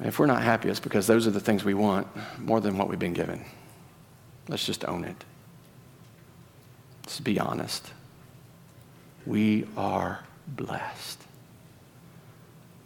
If 0.00 0.18
we're 0.18 0.26
not 0.26 0.42
happy, 0.42 0.68
it's 0.68 0.80
because 0.80 1.06
those 1.06 1.26
are 1.26 1.30
the 1.30 1.40
things 1.40 1.64
we 1.64 1.74
want 1.74 2.06
more 2.38 2.60
than 2.60 2.76
what 2.76 2.88
we've 2.88 2.98
been 2.98 3.14
given. 3.14 3.44
Let's 4.48 4.66
just 4.66 4.84
own 4.84 5.04
it. 5.04 5.24
Let's 7.04 7.20
be 7.20 7.38
honest. 7.40 7.92
We 9.24 9.66
are 9.76 10.20
blessed 10.46 11.20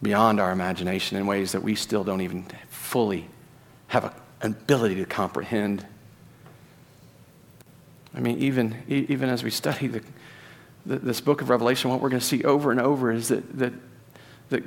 beyond 0.02 0.40
our 0.40 0.52
imagination 0.52 1.16
in 1.16 1.26
ways 1.26 1.52
that 1.52 1.62
we 1.62 1.74
still 1.74 2.04
don't 2.04 2.20
even 2.20 2.46
fully 2.70 3.26
have 3.88 4.04
an 4.04 4.12
ability 4.52 4.94
to 4.96 5.04
comprehend. 5.04 5.84
I 8.14 8.20
mean, 8.20 8.38
even, 8.38 8.82
even 8.88 9.28
as 9.28 9.42
we 9.42 9.50
study 9.50 9.88
the, 9.88 10.02
the, 10.86 10.98
this 10.98 11.20
book 11.20 11.42
of 11.42 11.50
Revelation, 11.50 11.90
what 11.90 12.00
we're 12.00 12.08
going 12.08 12.20
to 12.20 12.26
see 12.26 12.42
over 12.44 12.70
and 12.70 12.80
over 12.80 13.12
is 13.12 13.28
that, 13.28 13.58
that, 13.58 13.72
that 14.48 14.62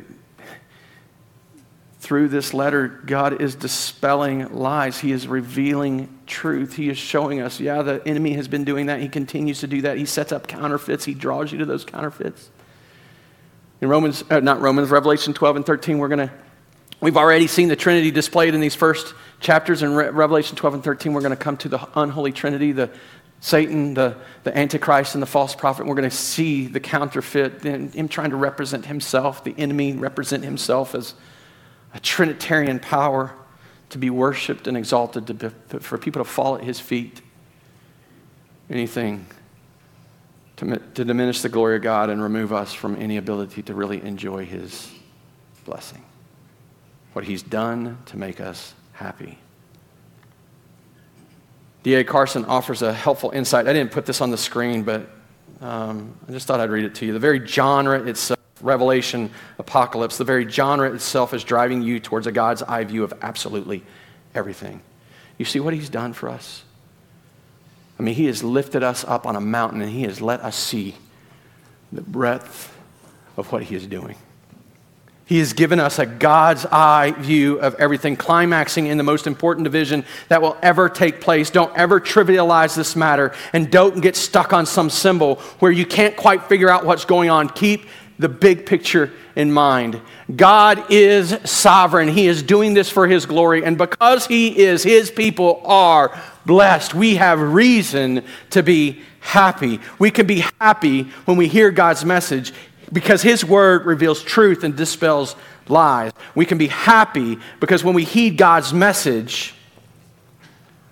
through 2.03 2.27
this 2.27 2.53
letter, 2.53 2.89
God 2.89 3.41
is 3.41 3.55
dispelling 3.55 4.53
lies. 4.53 4.99
He 4.99 5.13
is 5.13 5.25
revealing 5.25 6.09
truth. 6.27 6.75
He 6.75 6.89
is 6.89 6.97
showing 6.97 7.39
us, 7.39 7.61
yeah, 7.61 7.81
the 7.81 8.05
enemy 8.05 8.33
has 8.33 8.49
been 8.49 8.65
doing 8.65 8.87
that. 8.87 8.99
He 8.99 9.07
continues 9.07 9.61
to 9.61 9.67
do 9.67 9.83
that. 9.83 9.97
He 9.97 10.05
sets 10.05 10.33
up 10.33 10.45
counterfeits. 10.45 11.05
He 11.05 11.13
draws 11.13 11.53
you 11.53 11.59
to 11.59 11.65
those 11.65 11.85
counterfeits. 11.85 12.49
In 13.79 13.87
Romans, 13.87 14.21
uh, 14.29 14.41
not 14.41 14.59
Romans, 14.59 14.89
Revelation 14.89 15.33
12 15.33 15.55
and 15.55 15.65
13, 15.65 15.97
we're 15.97 16.09
going 16.09 16.27
to, 16.27 16.33
we've 16.99 17.15
already 17.15 17.47
seen 17.47 17.69
the 17.69 17.77
Trinity 17.77 18.11
displayed 18.11 18.53
in 18.53 18.59
these 18.59 18.75
first 18.75 19.13
chapters. 19.39 19.81
In 19.81 19.93
Re- 19.93 20.09
Revelation 20.09 20.57
12 20.57 20.73
and 20.73 20.83
13, 20.83 21.13
we're 21.13 21.21
going 21.21 21.29
to 21.29 21.37
come 21.37 21.55
to 21.55 21.69
the 21.69 21.87
unholy 21.95 22.33
Trinity, 22.33 22.73
the 22.73 22.89
Satan, 23.39 23.93
the, 23.93 24.17
the 24.43 24.57
Antichrist, 24.57 25.15
and 25.15 25.21
the 25.21 25.27
false 25.27 25.55
prophet. 25.55 25.85
We're 25.85 25.95
going 25.95 26.09
to 26.09 26.15
see 26.15 26.67
the 26.67 26.81
counterfeit, 26.81 27.63
and 27.63 27.93
him 27.93 28.09
trying 28.09 28.31
to 28.31 28.35
represent 28.35 28.87
himself, 28.87 29.45
the 29.45 29.55
enemy 29.57 29.93
represent 29.93 30.43
himself 30.43 30.95
as 30.95 31.13
a 31.93 31.99
Trinitarian 31.99 32.79
power 32.79 33.33
to 33.89 33.97
be 33.97 34.09
worshiped 34.09 34.67
and 34.67 34.75
exalted, 34.75 35.37
be, 35.37 35.49
for 35.79 35.97
people 35.97 36.23
to 36.23 36.29
fall 36.29 36.55
at 36.55 36.63
his 36.63 36.79
feet. 36.79 37.21
Anything 38.69 39.27
to, 40.57 40.77
to 40.77 41.05
diminish 41.05 41.41
the 41.41 41.49
glory 41.49 41.75
of 41.75 41.81
God 41.81 42.09
and 42.09 42.21
remove 42.21 42.51
us 42.53 42.73
from 42.73 42.95
any 42.95 43.17
ability 43.17 43.61
to 43.63 43.73
really 43.73 44.01
enjoy 44.01 44.45
his 44.45 44.91
blessing. 45.65 46.03
What 47.13 47.25
he's 47.25 47.43
done 47.43 47.99
to 48.07 48.17
make 48.17 48.41
us 48.41 48.73
happy. 48.93 49.37
D.A. 51.83 52.03
Carson 52.03 52.45
offers 52.45 52.81
a 52.81 52.93
helpful 52.93 53.31
insight. 53.31 53.67
I 53.67 53.73
didn't 53.73 53.91
put 53.91 54.05
this 54.05 54.21
on 54.21 54.31
the 54.31 54.37
screen, 54.37 54.83
but 54.83 55.09
um, 55.61 56.15
I 56.27 56.31
just 56.31 56.47
thought 56.47 56.59
I'd 56.59 56.69
read 56.69 56.85
it 56.85 56.95
to 56.95 57.05
you. 57.05 57.13
The 57.13 57.19
very 57.19 57.45
genre 57.45 58.01
itself 58.07 58.39
Revelation, 58.63 59.29
Apocalypse, 59.59 60.17
the 60.17 60.23
very 60.23 60.49
genre 60.49 60.91
itself 60.93 61.33
is 61.33 61.43
driving 61.43 61.81
you 61.81 61.99
towards 61.99 62.27
a 62.27 62.31
God's 62.31 62.63
eye 62.63 62.83
view 62.83 63.03
of 63.03 63.13
absolutely 63.21 63.83
everything. 64.33 64.81
You 65.37 65.45
see 65.45 65.59
what 65.59 65.73
He's 65.73 65.89
done 65.89 66.13
for 66.13 66.29
us? 66.29 66.63
I 67.99 68.03
mean, 68.03 68.15
He 68.15 68.25
has 68.25 68.43
lifted 68.43 68.83
us 68.83 69.03
up 69.03 69.25
on 69.25 69.35
a 69.35 69.41
mountain 69.41 69.81
and 69.81 69.91
He 69.91 70.03
has 70.03 70.21
let 70.21 70.41
us 70.41 70.55
see 70.55 70.95
the 71.91 72.01
breadth 72.01 72.75
of 73.37 73.51
what 73.51 73.63
He 73.63 73.75
is 73.75 73.85
doing. 73.85 74.15
He 75.25 75.39
has 75.39 75.53
given 75.53 75.79
us 75.79 75.99
a 75.99 76.05
God's 76.05 76.65
eye 76.65 77.11
view 77.17 77.57
of 77.59 77.75
everything, 77.75 78.17
climaxing 78.17 78.87
in 78.87 78.97
the 78.97 79.03
most 79.03 79.25
important 79.25 79.63
division 79.63 80.03
that 80.27 80.41
will 80.41 80.57
ever 80.61 80.89
take 80.89 81.21
place. 81.21 81.49
Don't 81.49 81.75
ever 81.77 82.01
trivialize 82.01 82.75
this 82.75 82.95
matter 82.95 83.33
and 83.53 83.71
don't 83.71 84.01
get 84.01 84.17
stuck 84.17 84.51
on 84.51 84.65
some 84.65 84.89
symbol 84.89 85.35
where 85.59 85.71
you 85.71 85.85
can't 85.85 86.17
quite 86.17 86.43
figure 86.45 86.69
out 86.69 86.85
what's 86.85 87.05
going 87.05 87.29
on. 87.29 87.47
Keep 87.47 87.87
the 88.23 88.29
big 88.29 88.65
picture 88.65 89.11
in 89.35 89.51
mind. 89.51 89.99
God 90.33 90.89
is 90.89 91.37
sovereign. 91.43 92.07
He 92.07 92.27
is 92.27 92.41
doing 92.41 92.73
this 92.73 92.89
for 92.89 93.05
His 93.05 93.25
glory. 93.25 93.65
And 93.65 93.77
because 93.77 94.25
He 94.25 94.57
is, 94.57 94.81
His 94.81 95.11
people 95.11 95.61
are 95.65 96.17
blessed. 96.45 96.95
We 96.95 97.15
have 97.15 97.39
reason 97.39 98.23
to 98.51 98.63
be 98.63 99.01
happy. 99.19 99.81
We 99.99 100.09
can 100.09 100.25
be 100.25 100.45
happy 100.59 101.03
when 101.25 101.35
we 101.35 101.49
hear 101.49 101.69
God's 101.69 102.05
message 102.05 102.53
because 102.93 103.21
His 103.21 103.43
word 103.43 103.85
reveals 103.85 104.23
truth 104.23 104.63
and 104.63 104.73
dispels 104.73 105.35
lies. 105.67 106.13
We 106.33 106.45
can 106.45 106.57
be 106.57 106.67
happy 106.67 107.39
because 107.59 107.83
when 107.83 107.93
we 107.93 108.05
heed 108.05 108.37
God's 108.37 108.73
message, 108.73 109.53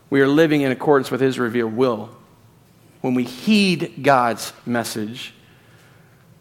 we 0.09 0.19
are 0.19 0.27
living 0.27 0.61
in 0.61 0.71
accordance 0.73 1.09
with 1.09 1.21
His 1.21 1.39
revealed 1.39 1.77
will. 1.77 2.09
When 2.99 3.13
we 3.13 3.23
heed 3.23 4.03
God's 4.03 4.51
message, 4.65 5.33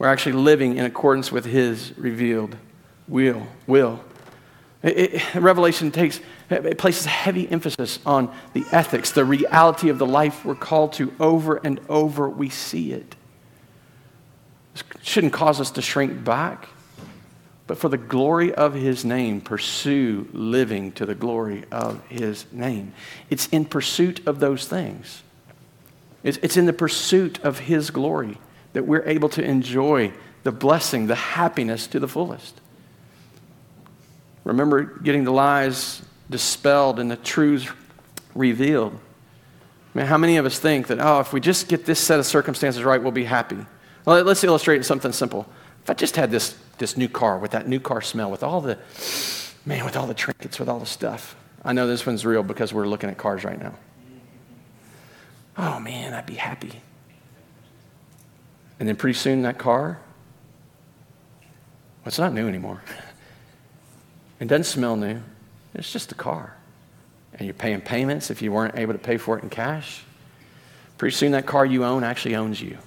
we're 0.01 0.07
actually 0.07 0.33
living 0.33 0.79
in 0.79 0.87
accordance 0.87 1.31
with 1.31 1.45
his 1.45 1.93
revealed 1.99 2.57
will. 3.07 3.47
will. 3.67 4.03
It, 4.83 5.15
it, 5.15 5.35
Revelation 5.35 5.91
takes, 5.91 6.21
it 6.49 6.79
places 6.79 7.05
heavy 7.05 7.47
emphasis 7.51 7.99
on 8.07 8.35
the 8.55 8.65
ethics, 8.73 9.11
the 9.11 9.27
reality 9.27 9.91
of 9.91 9.99
the 9.99 10.07
life 10.07 10.43
we're 10.43 10.55
called 10.55 10.95
to 10.95 11.13
over 11.21 11.57
and 11.57 11.83
over. 11.91 12.31
We 12.31 12.49
see 12.49 12.93
it. 12.93 13.15
This 14.73 14.85
shouldn't 15.03 15.35
cause 15.35 15.61
us 15.61 15.71
to 15.73 15.83
shrink 15.83 16.25
back, 16.25 16.71
but 17.67 17.77
for 17.77 17.91
the 17.91 17.99
glory 17.99 18.55
of 18.55 18.73
His 18.73 19.05
name, 19.05 19.43
pursue 19.43 20.27
living 20.33 20.93
to 20.93 21.05
the 21.05 21.15
glory 21.15 21.65
of 21.71 22.03
His 22.07 22.47
name. 22.51 22.95
It's 23.29 23.49
in 23.49 23.67
pursuit 23.67 24.27
of 24.27 24.41
those 24.41 24.67
things, 24.67 25.23
it's, 26.23 26.39
it's 26.39 26.57
in 26.57 26.65
the 26.65 26.73
pursuit 26.73 27.39
of 27.45 27.59
His 27.59 27.91
glory 27.91 28.39
that 28.73 28.87
we're 28.87 29.05
able 29.05 29.29
to 29.31 29.43
enjoy 29.43 30.13
the 30.43 30.53
blessing, 30.53 31.07
the 31.07 31.15
happiness 31.15 31.87
to 31.89 32.01
the 32.01 32.09
fullest. 32.09 32.61
Remember 34.45 34.83
getting 34.83 35.25
the 35.25 35.33
lies 35.33 36.03
dispelled 36.29 36.99
and 36.99 37.11
the 37.11 37.17
truths 37.17 37.69
revealed. 38.35 38.99
I 39.95 39.99
mean, 39.99 40.07
how 40.07 40.19
many 40.19 40.37
of 40.37 40.47
us 40.47 40.59
think 40.59 40.87
that, 40.87 40.99
oh, 41.01 41.21
if 41.21 41.33
we 41.33 41.41
just 41.41 41.69
get 41.69 41.85
this 41.85 41.99
set 41.99 42.19
of 42.19 42.27
circumstances 42.27 42.83
right, 42.85 43.03
we'll 43.03 43.13
be 43.13 43.25
happy? 43.25 43.59
Well, 44.05 44.23
let's 44.23 44.43
illustrate 44.45 44.85
something 44.85 45.13
simple. 45.13 45.47
If 45.83 45.91
I 45.91 45.95
just 45.95 46.17
had 46.17 46.31
this, 46.31 46.57
this 46.79 46.97
new 46.97 47.09
car 47.09 47.39
with 47.39 47.51
that 47.51 47.67
new 47.69 47.81
car 47.81 48.01
smell, 48.01 48.31
with 48.31 48.43
all 48.43 48.61
the, 48.61 48.79
man, 49.67 49.85
with 49.85 49.97
all 49.97 50.07
the 50.07 50.15
trinkets, 50.15 50.59
with 50.59 50.69
all 50.69 50.79
the 50.79 50.87
stuff. 50.87 51.37
I 51.65 51.73
know 51.73 51.87
this 51.87 52.07
one's 52.07 52.25
real 52.25 52.43
because 52.43 52.73
we're 52.73 52.87
looking 52.87 53.11
at 53.11 53.19
cars 53.19 53.45
right 53.45 53.61
now. 53.61 53.75
Oh, 55.59 55.81
man, 55.81 56.15
I'd 56.15 56.27
be 56.27 56.37
happy. 56.37 56.81
And 58.81 58.89
then 58.89 58.97
pretty 58.97 59.17
soon 59.17 59.43
that 59.43 59.59
car, 59.59 60.01
well, 62.01 62.07
it's 62.07 62.19
not 62.19 62.33
new 62.33 62.49
anymore. 62.49 62.83
It 64.41 64.49
doesn't 64.49 64.65
smell 64.65 64.97
new. 64.97 65.21
It's 65.75 65.93
just 65.93 66.13
a 66.13 66.15
car. 66.15 66.57
And 67.35 67.43
you're 67.43 67.53
paying 67.53 67.83
payments 67.83 68.31
if 68.31 68.41
you 68.41 68.51
weren't 68.51 68.79
able 68.79 68.95
to 68.95 68.99
pay 68.99 69.19
for 69.19 69.37
it 69.37 69.45
in 69.45 69.51
cash. 69.51 70.03
Pretty 70.97 71.15
soon 71.15 71.33
that 71.33 71.45
car 71.45 71.67
you 71.67 71.85
own 71.85 72.05
actually 72.05 72.37
owns 72.37 72.59
you. 72.59 72.79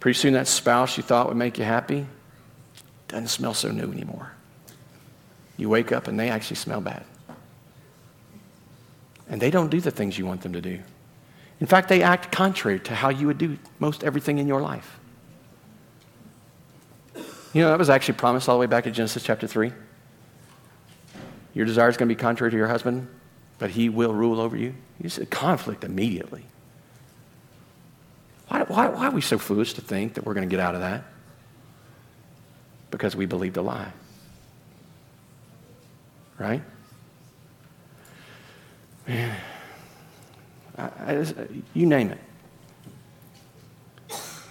Pretty 0.00 0.18
soon 0.18 0.34
that 0.34 0.46
spouse 0.46 0.98
you 0.98 1.02
thought 1.02 1.28
would 1.28 1.36
make 1.38 1.56
you 1.56 1.64
happy 1.64 2.04
doesn't 3.08 3.28
smell 3.28 3.54
so 3.54 3.70
new 3.70 3.90
anymore. 3.90 4.32
You 5.56 5.70
wake 5.70 5.92
up 5.92 6.08
and 6.08 6.20
they 6.20 6.28
actually 6.28 6.56
smell 6.56 6.82
bad. 6.82 7.06
And 9.30 9.40
they 9.40 9.50
don't 9.50 9.70
do 9.70 9.80
the 9.80 9.90
things 9.90 10.18
you 10.18 10.26
want 10.26 10.42
them 10.42 10.52
to 10.52 10.60
do. 10.60 10.80
In 11.60 11.66
fact, 11.66 11.88
they 11.88 12.02
act 12.02 12.30
contrary 12.30 12.80
to 12.80 12.94
how 12.94 13.08
you 13.08 13.26
would 13.26 13.38
do 13.38 13.58
most 13.78 14.04
everything 14.04 14.38
in 14.38 14.46
your 14.46 14.60
life. 14.60 14.98
You 17.52 17.62
know, 17.62 17.70
that 17.70 17.78
was 17.78 17.88
actually 17.88 18.18
promised 18.18 18.48
all 18.48 18.56
the 18.56 18.60
way 18.60 18.66
back 18.66 18.86
in 18.86 18.92
Genesis 18.92 19.22
chapter 19.22 19.46
3. 19.46 19.72
Your 21.54 21.64
desire 21.64 21.88
is 21.88 21.96
going 21.96 22.08
to 22.08 22.14
be 22.14 22.20
contrary 22.20 22.50
to 22.50 22.56
your 22.56 22.66
husband, 22.66 23.08
but 23.58 23.70
he 23.70 23.88
will 23.88 24.12
rule 24.12 24.40
over 24.40 24.56
you. 24.56 24.74
You 25.00 25.08
see 25.08 25.24
conflict 25.24 25.82
immediately. 25.82 26.44
Why, 28.48 28.62
why, 28.64 28.88
why 28.88 29.06
are 29.06 29.10
we 29.10 29.22
so 29.22 29.38
foolish 29.38 29.72
to 29.74 29.80
think 29.80 30.14
that 30.14 30.26
we're 30.26 30.34
going 30.34 30.48
to 30.48 30.50
get 30.50 30.60
out 30.60 30.74
of 30.74 30.82
that? 30.82 31.04
Because 32.90 33.16
we 33.16 33.24
believed 33.24 33.56
a 33.56 33.62
lie. 33.62 33.92
Right? 36.38 36.62
Man, 39.08 39.36
you 41.74 41.86
name 41.86 42.10
it. 42.10 42.18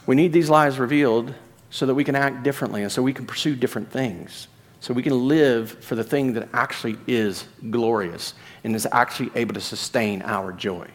We 0.06 0.16
need 0.16 0.34
these 0.34 0.50
lies 0.50 0.78
revealed 0.78 1.34
so 1.70 1.86
that 1.86 1.96
we 1.96 2.04
can 2.04 2.16
act 2.16 2.44
differently 2.44 2.84
and 2.84 2.92
so 2.92 3.02
we 3.02 3.14
can 3.14 3.26
pursue 3.26 3.56
different 3.56 3.92
things. 3.92 4.48
So 4.80 4.94
we 4.94 5.02
can 5.02 5.28
live 5.28 5.72
for 5.84 5.96
the 5.96 6.04
thing 6.04 6.34
that 6.34 6.48
actually 6.54 6.98
is 7.08 7.46
glorious 7.72 8.36
and 8.64 8.76
is 8.76 8.88
actually 8.92 9.32
able 9.36 9.56
to 9.56 9.62
sustain 9.62 10.22
our 10.22 10.52
joy. 10.52 10.88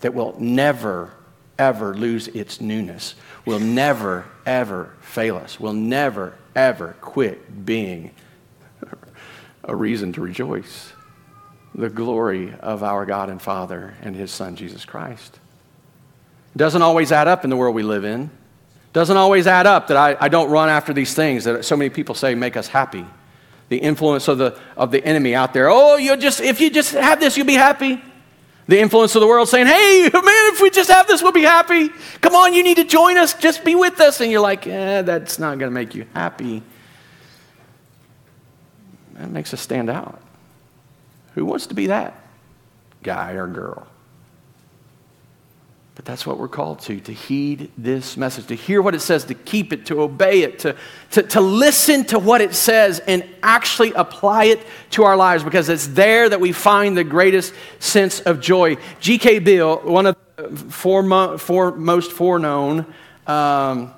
That 0.00 0.12
will 0.12 0.34
never, 0.38 1.12
ever 1.58 1.94
lose 1.94 2.28
its 2.28 2.60
newness, 2.60 3.14
will 3.46 3.58
never, 3.58 4.26
ever 4.44 4.94
fail 5.00 5.36
us, 5.36 5.58
will 5.58 5.72
never, 5.72 6.34
ever 6.54 6.94
quit 7.00 7.64
being 7.64 8.10
a 9.64 9.74
reason 9.74 10.12
to 10.12 10.20
rejoice. 10.20 10.92
The 11.76 11.90
glory 11.90 12.54
of 12.60 12.82
our 12.82 13.04
God 13.04 13.28
and 13.28 13.40
Father 13.40 13.94
and 14.02 14.16
His 14.16 14.32
Son, 14.32 14.56
Jesus 14.56 14.84
Christ. 14.86 15.38
It 16.54 16.58
doesn't 16.58 16.80
always 16.80 17.12
add 17.12 17.28
up 17.28 17.44
in 17.44 17.50
the 17.50 17.56
world 17.56 17.74
we 17.74 17.82
live 17.82 18.04
in. 18.04 18.30
Doesn't 18.94 19.18
always 19.18 19.46
add 19.46 19.66
up 19.66 19.88
that 19.88 19.96
I, 19.98 20.16
I 20.18 20.28
don't 20.28 20.50
run 20.50 20.70
after 20.70 20.94
these 20.94 21.12
things 21.12 21.44
that 21.44 21.66
so 21.66 21.76
many 21.76 21.90
people 21.90 22.14
say 22.14 22.34
make 22.34 22.56
us 22.56 22.66
happy. 22.66 23.04
The 23.68 23.76
influence 23.76 24.26
of 24.26 24.38
the, 24.38 24.58
of 24.74 24.90
the 24.90 25.04
enemy 25.04 25.34
out 25.34 25.52
there. 25.52 25.68
Oh, 25.68 25.96
you 25.96 26.16
just, 26.16 26.40
if 26.40 26.62
you 26.62 26.70
just 26.70 26.92
have 26.92 27.20
this, 27.20 27.36
you'll 27.36 27.46
be 27.46 27.52
happy. 27.52 28.00
The 28.68 28.80
influence 28.80 29.14
of 29.14 29.20
the 29.20 29.26
world 29.26 29.50
saying, 29.50 29.66
hey, 29.66 30.08
man, 30.14 30.22
if 30.54 30.62
we 30.62 30.70
just 30.70 30.90
have 30.90 31.06
this, 31.06 31.22
we'll 31.22 31.32
be 31.32 31.42
happy. 31.42 31.90
Come 32.22 32.34
on, 32.34 32.54
you 32.54 32.62
need 32.62 32.76
to 32.76 32.84
join 32.84 33.18
us. 33.18 33.34
Just 33.34 33.64
be 33.64 33.74
with 33.74 34.00
us. 34.00 34.22
And 34.22 34.32
you're 34.32 34.40
like, 34.40 34.66
eh, 34.66 35.02
that's 35.02 35.38
not 35.38 35.58
going 35.58 35.70
to 35.70 35.74
make 35.74 35.94
you 35.94 36.06
happy. 36.14 36.62
That 39.12 39.30
makes 39.30 39.52
us 39.52 39.60
stand 39.60 39.90
out. 39.90 40.22
Who 41.36 41.44
wants 41.44 41.66
to 41.66 41.74
be 41.74 41.88
that 41.88 42.18
guy 43.02 43.32
or 43.32 43.46
girl? 43.46 43.86
But 45.94 46.06
that's 46.06 46.26
what 46.26 46.38
we're 46.38 46.48
called 46.48 46.80
to, 46.80 46.98
to 46.98 47.12
heed 47.12 47.70
this 47.76 48.16
message, 48.16 48.46
to 48.46 48.54
hear 48.54 48.80
what 48.80 48.94
it 48.94 49.00
says, 49.00 49.24
to 49.26 49.34
keep 49.34 49.72
it, 49.72 49.86
to 49.86 50.00
obey 50.00 50.42
it, 50.42 50.58
to, 50.60 50.76
to, 51.12 51.22
to 51.22 51.40
listen 51.40 52.04
to 52.06 52.18
what 52.18 52.40
it 52.40 52.54
says 52.54 53.00
and 53.00 53.22
actually 53.42 53.92
apply 53.92 54.44
it 54.44 54.60
to 54.90 55.04
our 55.04 55.16
lives 55.16 55.44
because 55.44 55.68
it's 55.68 55.86
there 55.88 56.28
that 56.28 56.40
we 56.40 56.52
find 56.52 56.96
the 56.96 57.04
greatest 57.04 57.52
sense 57.78 58.20
of 58.20 58.40
joy. 58.40 58.76
G.K. 59.00 59.38
Beale, 59.40 59.76
one 59.78 60.06
of 60.06 60.16
the 60.36 60.48
foremost 60.56 62.12
foreknown 62.12 62.86
um, 63.26 63.92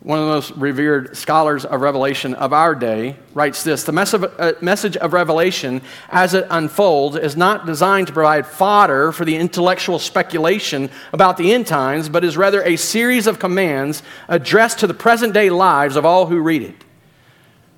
one 0.00 0.20
of 0.20 0.26
the 0.26 0.32
most 0.32 0.50
revered 0.52 1.16
scholars 1.16 1.64
of 1.64 1.80
Revelation 1.80 2.34
of 2.34 2.52
our 2.52 2.74
day, 2.74 3.16
writes 3.34 3.64
this 3.64 3.82
The 3.82 4.30
uh, 4.38 4.52
message 4.62 4.96
of 4.96 5.12
Revelation, 5.12 5.82
as 6.08 6.34
it 6.34 6.46
unfolds, 6.50 7.16
is 7.16 7.36
not 7.36 7.66
designed 7.66 8.06
to 8.06 8.12
provide 8.12 8.46
fodder 8.46 9.10
for 9.10 9.24
the 9.24 9.36
intellectual 9.36 9.98
speculation 9.98 10.88
about 11.12 11.36
the 11.36 11.52
end 11.52 11.66
times, 11.66 12.08
but 12.08 12.24
is 12.24 12.36
rather 12.36 12.62
a 12.62 12.76
series 12.76 13.26
of 13.26 13.40
commands 13.40 14.04
addressed 14.28 14.78
to 14.78 14.86
the 14.86 14.94
present 14.94 15.34
day 15.34 15.50
lives 15.50 15.96
of 15.96 16.04
all 16.04 16.26
who 16.26 16.40
read 16.40 16.62
it. 16.62 16.84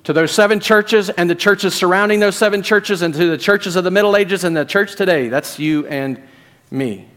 To 0.04 0.12
those 0.12 0.30
seven 0.30 0.60
churches 0.60 1.08
and 1.08 1.28
the 1.28 1.34
churches 1.34 1.74
surrounding 1.74 2.20
those 2.20 2.36
seven 2.36 2.62
churches, 2.62 3.00
and 3.00 3.14
to 3.14 3.30
the 3.30 3.38
churches 3.38 3.76
of 3.76 3.84
the 3.84 3.90
Middle 3.90 4.14
Ages 4.14 4.44
and 4.44 4.54
the 4.54 4.64
church 4.64 4.94
today. 4.94 5.28
That's 5.28 5.58
you 5.58 5.86
and 5.86 6.22
me. 6.70 7.08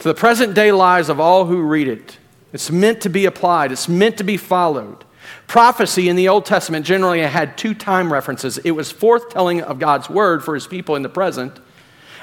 To 0.00 0.08
the 0.08 0.14
present 0.14 0.54
day 0.54 0.72
lives 0.72 1.08
of 1.08 1.20
all 1.20 1.46
who 1.46 1.62
read 1.62 1.86
it. 1.86 2.18
It's 2.56 2.70
meant 2.70 3.02
to 3.02 3.10
be 3.10 3.26
applied, 3.26 3.70
it's 3.70 3.86
meant 3.86 4.16
to 4.16 4.24
be 4.24 4.38
followed. 4.38 5.04
Prophecy 5.46 6.08
in 6.08 6.16
the 6.16 6.28
Old 6.28 6.46
Testament 6.46 6.86
generally 6.86 7.20
had 7.20 7.58
two 7.58 7.74
time 7.74 8.10
references 8.10 8.56
it 8.56 8.70
was 8.70 8.90
foretelling 8.90 9.60
of 9.60 9.78
God's 9.78 10.08
word 10.08 10.42
for 10.42 10.54
his 10.54 10.66
people 10.66 10.96
in 10.96 11.02
the 11.02 11.10
present, 11.10 11.60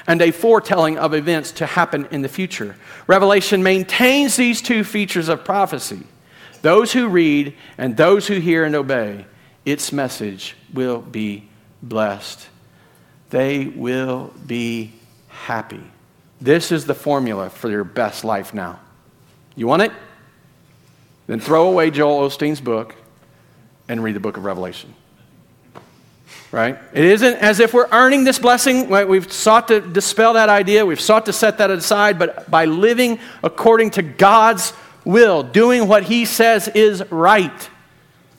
and 0.08 0.20
a 0.20 0.32
foretelling 0.32 0.98
of 0.98 1.14
events 1.14 1.52
to 1.52 1.66
happen 1.66 2.08
in 2.10 2.22
the 2.22 2.28
future. 2.28 2.74
Revelation 3.06 3.62
maintains 3.62 4.34
these 4.34 4.60
two 4.60 4.82
features 4.82 5.28
of 5.28 5.44
prophecy. 5.44 6.02
Those 6.62 6.92
who 6.92 7.06
read 7.06 7.54
and 7.78 7.96
those 7.96 8.26
who 8.26 8.40
hear 8.40 8.64
and 8.64 8.74
obey 8.74 9.26
its 9.64 9.92
message 9.92 10.56
will 10.72 11.00
be 11.00 11.48
blessed. 11.80 12.48
They 13.30 13.66
will 13.66 14.34
be 14.44 14.94
happy. 15.28 15.84
This 16.40 16.72
is 16.72 16.86
the 16.86 16.94
formula 16.94 17.50
for 17.50 17.70
your 17.70 17.84
best 17.84 18.24
life 18.24 18.52
now. 18.52 18.80
You 19.54 19.68
want 19.68 19.82
it? 19.82 19.92
Then 21.26 21.40
throw 21.40 21.68
away 21.68 21.90
Joel 21.90 22.28
Osteen's 22.28 22.60
book 22.60 22.94
and 23.88 24.02
read 24.02 24.14
the 24.14 24.20
book 24.20 24.36
of 24.36 24.44
Revelation. 24.44 24.94
Right? 26.52 26.78
It 26.92 27.04
isn't 27.04 27.36
as 27.36 27.58
if 27.58 27.74
we're 27.74 27.88
earning 27.90 28.24
this 28.24 28.38
blessing. 28.38 28.88
Right? 28.88 29.08
We've 29.08 29.30
sought 29.32 29.68
to 29.68 29.80
dispel 29.80 30.34
that 30.34 30.48
idea, 30.48 30.86
we've 30.86 31.00
sought 31.00 31.26
to 31.26 31.32
set 31.32 31.58
that 31.58 31.70
aside, 31.70 32.18
but 32.18 32.50
by 32.50 32.66
living 32.66 33.18
according 33.42 33.90
to 33.92 34.02
God's 34.02 34.72
will, 35.04 35.42
doing 35.42 35.88
what 35.88 36.04
He 36.04 36.24
says 36.24 36.68
is 36.68 37.02
right, 37.10 37.70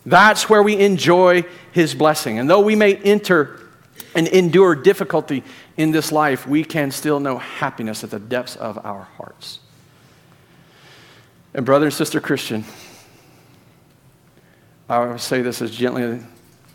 that's 0.06 0.50
where 0.50 0.64
we 0.64 0.78
enjoy 0.78 1.44
His 1.72 1.94
blessing. 1.94 2.40
And 2.40 2.50
though 2.50 2.62
we 2.62 2.76
may 2.76 2.96
enter 2.96 3.60
and 4.14 4.28
endure 4.28 4.76
difficulty 4.76 5.44
in 5.78 5.92
this 5.92 6.12
life, 6.12 6.48
we 6.48 6.64
can 6.64 6.92
still 6.92 7.20
know 7.20 7.38
happiness 7.38 8.04
at 8.04 8.12
the 8.12 8.20
depths 8.20 8.56
of 8.56 8.84
our 8.86 9.04
hearts. 9.18 9.60
And, 11.56 11.66
brother 11.66 11.86
and 11.86 11.94
sister 11.94 12.20
Christian, 12.20 12.66
I 14.90 15.16
say 15.16 15.42
this 15.42 15.62
as 15.62 15.72
gently 15.72 16.20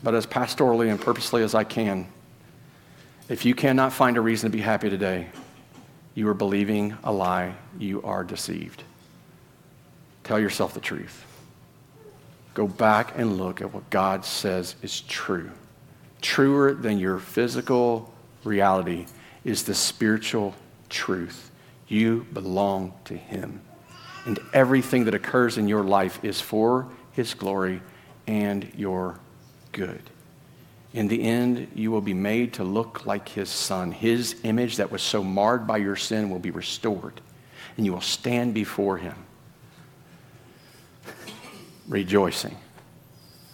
but 0.02 0.14
as 0.14 0.26
pastorally 0.26 0.90
and 0.90 0.98
purposely 0.98 1.42
as 1.42 1.54
I 1.54 1.64
can. 1.64 2.08
If 3.28 3.44
you 3.44 3.54
cannot 3.54 3.92
find 3.92 4.16
a 4.16 4.22
reason 4.22 4.50
to 4.50 4.56
be 4.56 4.62
happy 4.62 4.88
today, 4.88 5.28
you 6.14 6.26
are 6.28 6.34
believing 6.34 6.96
a 7.04 7.12
lie. 7.12 7.56
You 7.78 8.02
are 8.02 8.24
deceived. 8.24 8.82
Tell 10.24 10.40
yourself 10.40 10.72
the 10.72 10.80
truth. 10.80 11.26
go 12.54 12.66
back 12.66 13.18
and 13.18 13.36
look 13.36 13.60
at 13.60 13.74
what 13.74 13.90
God 13.90 14.24
says 14.24 14.76
is 14.80 15.02
true. 15.02 15.50
Truer 16.22 16.72
than 16.72 16.98
your 16.98 17.18
physical 17.18 18.10
reality 18.44 19.04
is 19.44 19.64
the 19.64 19.74
spiritual 19.74 20.54
truth. 20.88 21.50
You 21.86 22.26
belong 22.32 22.94
to 23.04 23.14
Him. 23.14 23.60
And 24.26 24.38
everything 24.52 25.04
that 25.04 25.14
occurs 25.14 25.58
in 25.58 25.68
your 25.68 25.82
life 25.82 26.22
is 26.22 26.40
for 26.40 26.88
His 27.12 27.34
glory 27.34 27.82
and 28.26 28.70
your 28.76 29.18
good. 29.72 30.02
In 30.92 31.08
the 31.08 31.22
end, 31.22 31.68
you 31.74 31.90
will 31.90 32.00
be 32.00 32.14
made 32.14 32.54
to 32.54 32.64
look 32.64 33.06
like 33.06 33.28
His 33.28 33.48
Son. 33.48 33.92
His 33.92 34.36
image 34.42 34.76
that 34.76 34.90
was 34.90 35.02
so 35.02 35.22
marred 35.22 35.66
by 35.66 35.78
your 35.78 35.96
sin 35.96 36.30
will 36.30 36.38
be 36.38 36.50
restored, 36.50 37.20
and 37.76 37.86
you 37.86 37.92
will 37.92 38.00
stand 38.00 38.54
before 38.54 38.98
Him 38.98 39.16
rejoicing 41.88 42.56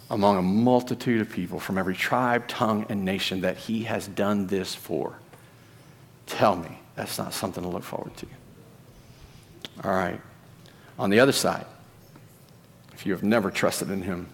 among 0.09 0.37
a 0.37 0.41
multitude 0.41 1.19
of 1.19 1.29
people 1.29 1.59
from 1.59 1.77
every 1.77 1.95
tribe, 1.95 2.47
tongue, 2.47 2.85
and 2.87 3.03
nation 3.03 3.41
that 3.41 3.57
he 3.57 3.83
has 3.83 4.07
done 4.07 4.47
this 4.47 4.73
for. 4.73 5.19
Tell 6.27 6.55
me 6.55 6.79
that's 6.95 7.17
not 7.17 7.33
something 7.33 7.63
to 7.63 7.69
look 7.69 7.83
forward 7.83 8.15
to. 8.17 8.27
All 9.83 9.91
right. 9.91 10.21
On 10.99 11.09
the 11.09 11.19
other 11.19 11.31
side, 11.31 11.65
if 12.93 13.05
you 13.05 13.11
have 13.11 13.23
never 13.23 13.51
trusted 13.51 13.91
in 13.91 14.01
him, 14.01 14.27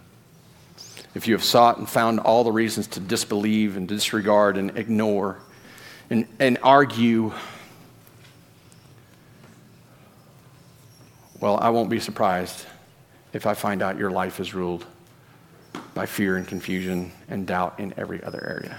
if 1.15 1.27
you 1.27 1.33
have 1.35 1.43
sought 1.43 1.77
and 1.77 1.87
found 1.87 2.19
all 2.21 2.43
the 2.43 2.51
reasons 2.51 2.87
to 2.87 2.99
disbelieve 2.99 3.77
and 3.77 3.87
disregard 3.87 4.57
and 4.57 4.77
ignore 4.77 5.37
and, 6.09 6.27
and 6.39 6.57
argue, 6.63 7.31
well, 11.39 11.57
I 11.57 11.69
won't 11.69 11.89
be 11.89 11.99
surprised 11.99 12.65
if 13.33 13.45
I 13.45 13.53
find 13.53 13.81
out 13.81 13.97
your 13.97 14.11
life 14.11 14.39
is 14.39 14.53
ruled 14.53 14.85
by 15.93 16.05
fear 16.05 16.37
and 16.37 16.47
confusion 16.47 17.11
and 17.27 17.45
doubt 17.45 17.79
in 17.79 17.93
every 17.97 18.23
other 18.23 18.43
area. 18.47 18.77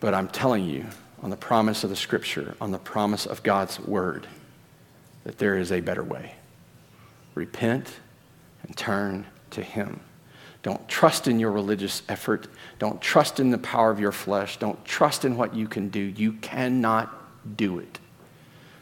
But 0.00 0.14
I'm 0.14 0.28
telling 0.28 0.64
you, 0.64 0.86
on 1.22 1.30
the 1.30 1.36
promise 1.36 1.84
of 1.84 1.90
the 1.90 1.96
scripture, 1.96 2.54
on 2.60 2.70
the 2.70 2.78
promise 2.78 3.26
of 3.26 3.42
God's 3.42 3.80
word, 3.80 4.26
that 5.28 5.36
there 5.36 5.58
is 5.58 5.70
a 5.70 5.80
better 5.80 6.02
way. 6.02 6.34
Repent 7.34 7.96
and 8.62 8.74
turn 8.76 9.26
to 9.50 9.62
Him. 9.62 10.00
Don't 10.62 10.88
trust 10.88 11.28
in 11.28 11.38
your 11.38 11.52
religious 11.52 12.02
effort. 12.08 12.48
Don't 12.78 13.00
trust 13.00 13.38
in 13.38 13.50
the 13.50 13.58
power 13.58 13.90
of 13.90 14.00
your 14.00 14.10
flesh. 14.10 14.56
Don't 14.56 14.82
trust 14.84 15.26
in 15.26 15.36
what 15.36 15.54
you 15.54 15.68
can 15.68 15.90
do. 15.90 16.00
You 16.00 16.32
cannot 16.32 17.14
do 17.56 17.78
it 17.78 18.00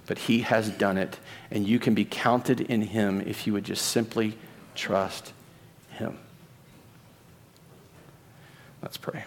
but 0.07 0.19
He 0.19 0.41
has 0.41 0.71
done 0.71 0.97
it, 0.97 1.19
and 1.51 1.67
you 1.67 1.79
can 1.79 1.95
be 1.95 2.05
counted 2.05 2.61
in 2.61 2.81
Him 2.81 3.21
if 3.21 3.47
you 3.47 3.53
would 3.53 3.65
just 3.65 3.87
simply 3.87 4.39
trust 4.75 5.33
Him. 5.91 6.17
Let's 8.83 8.97
pray. 8.97 9.25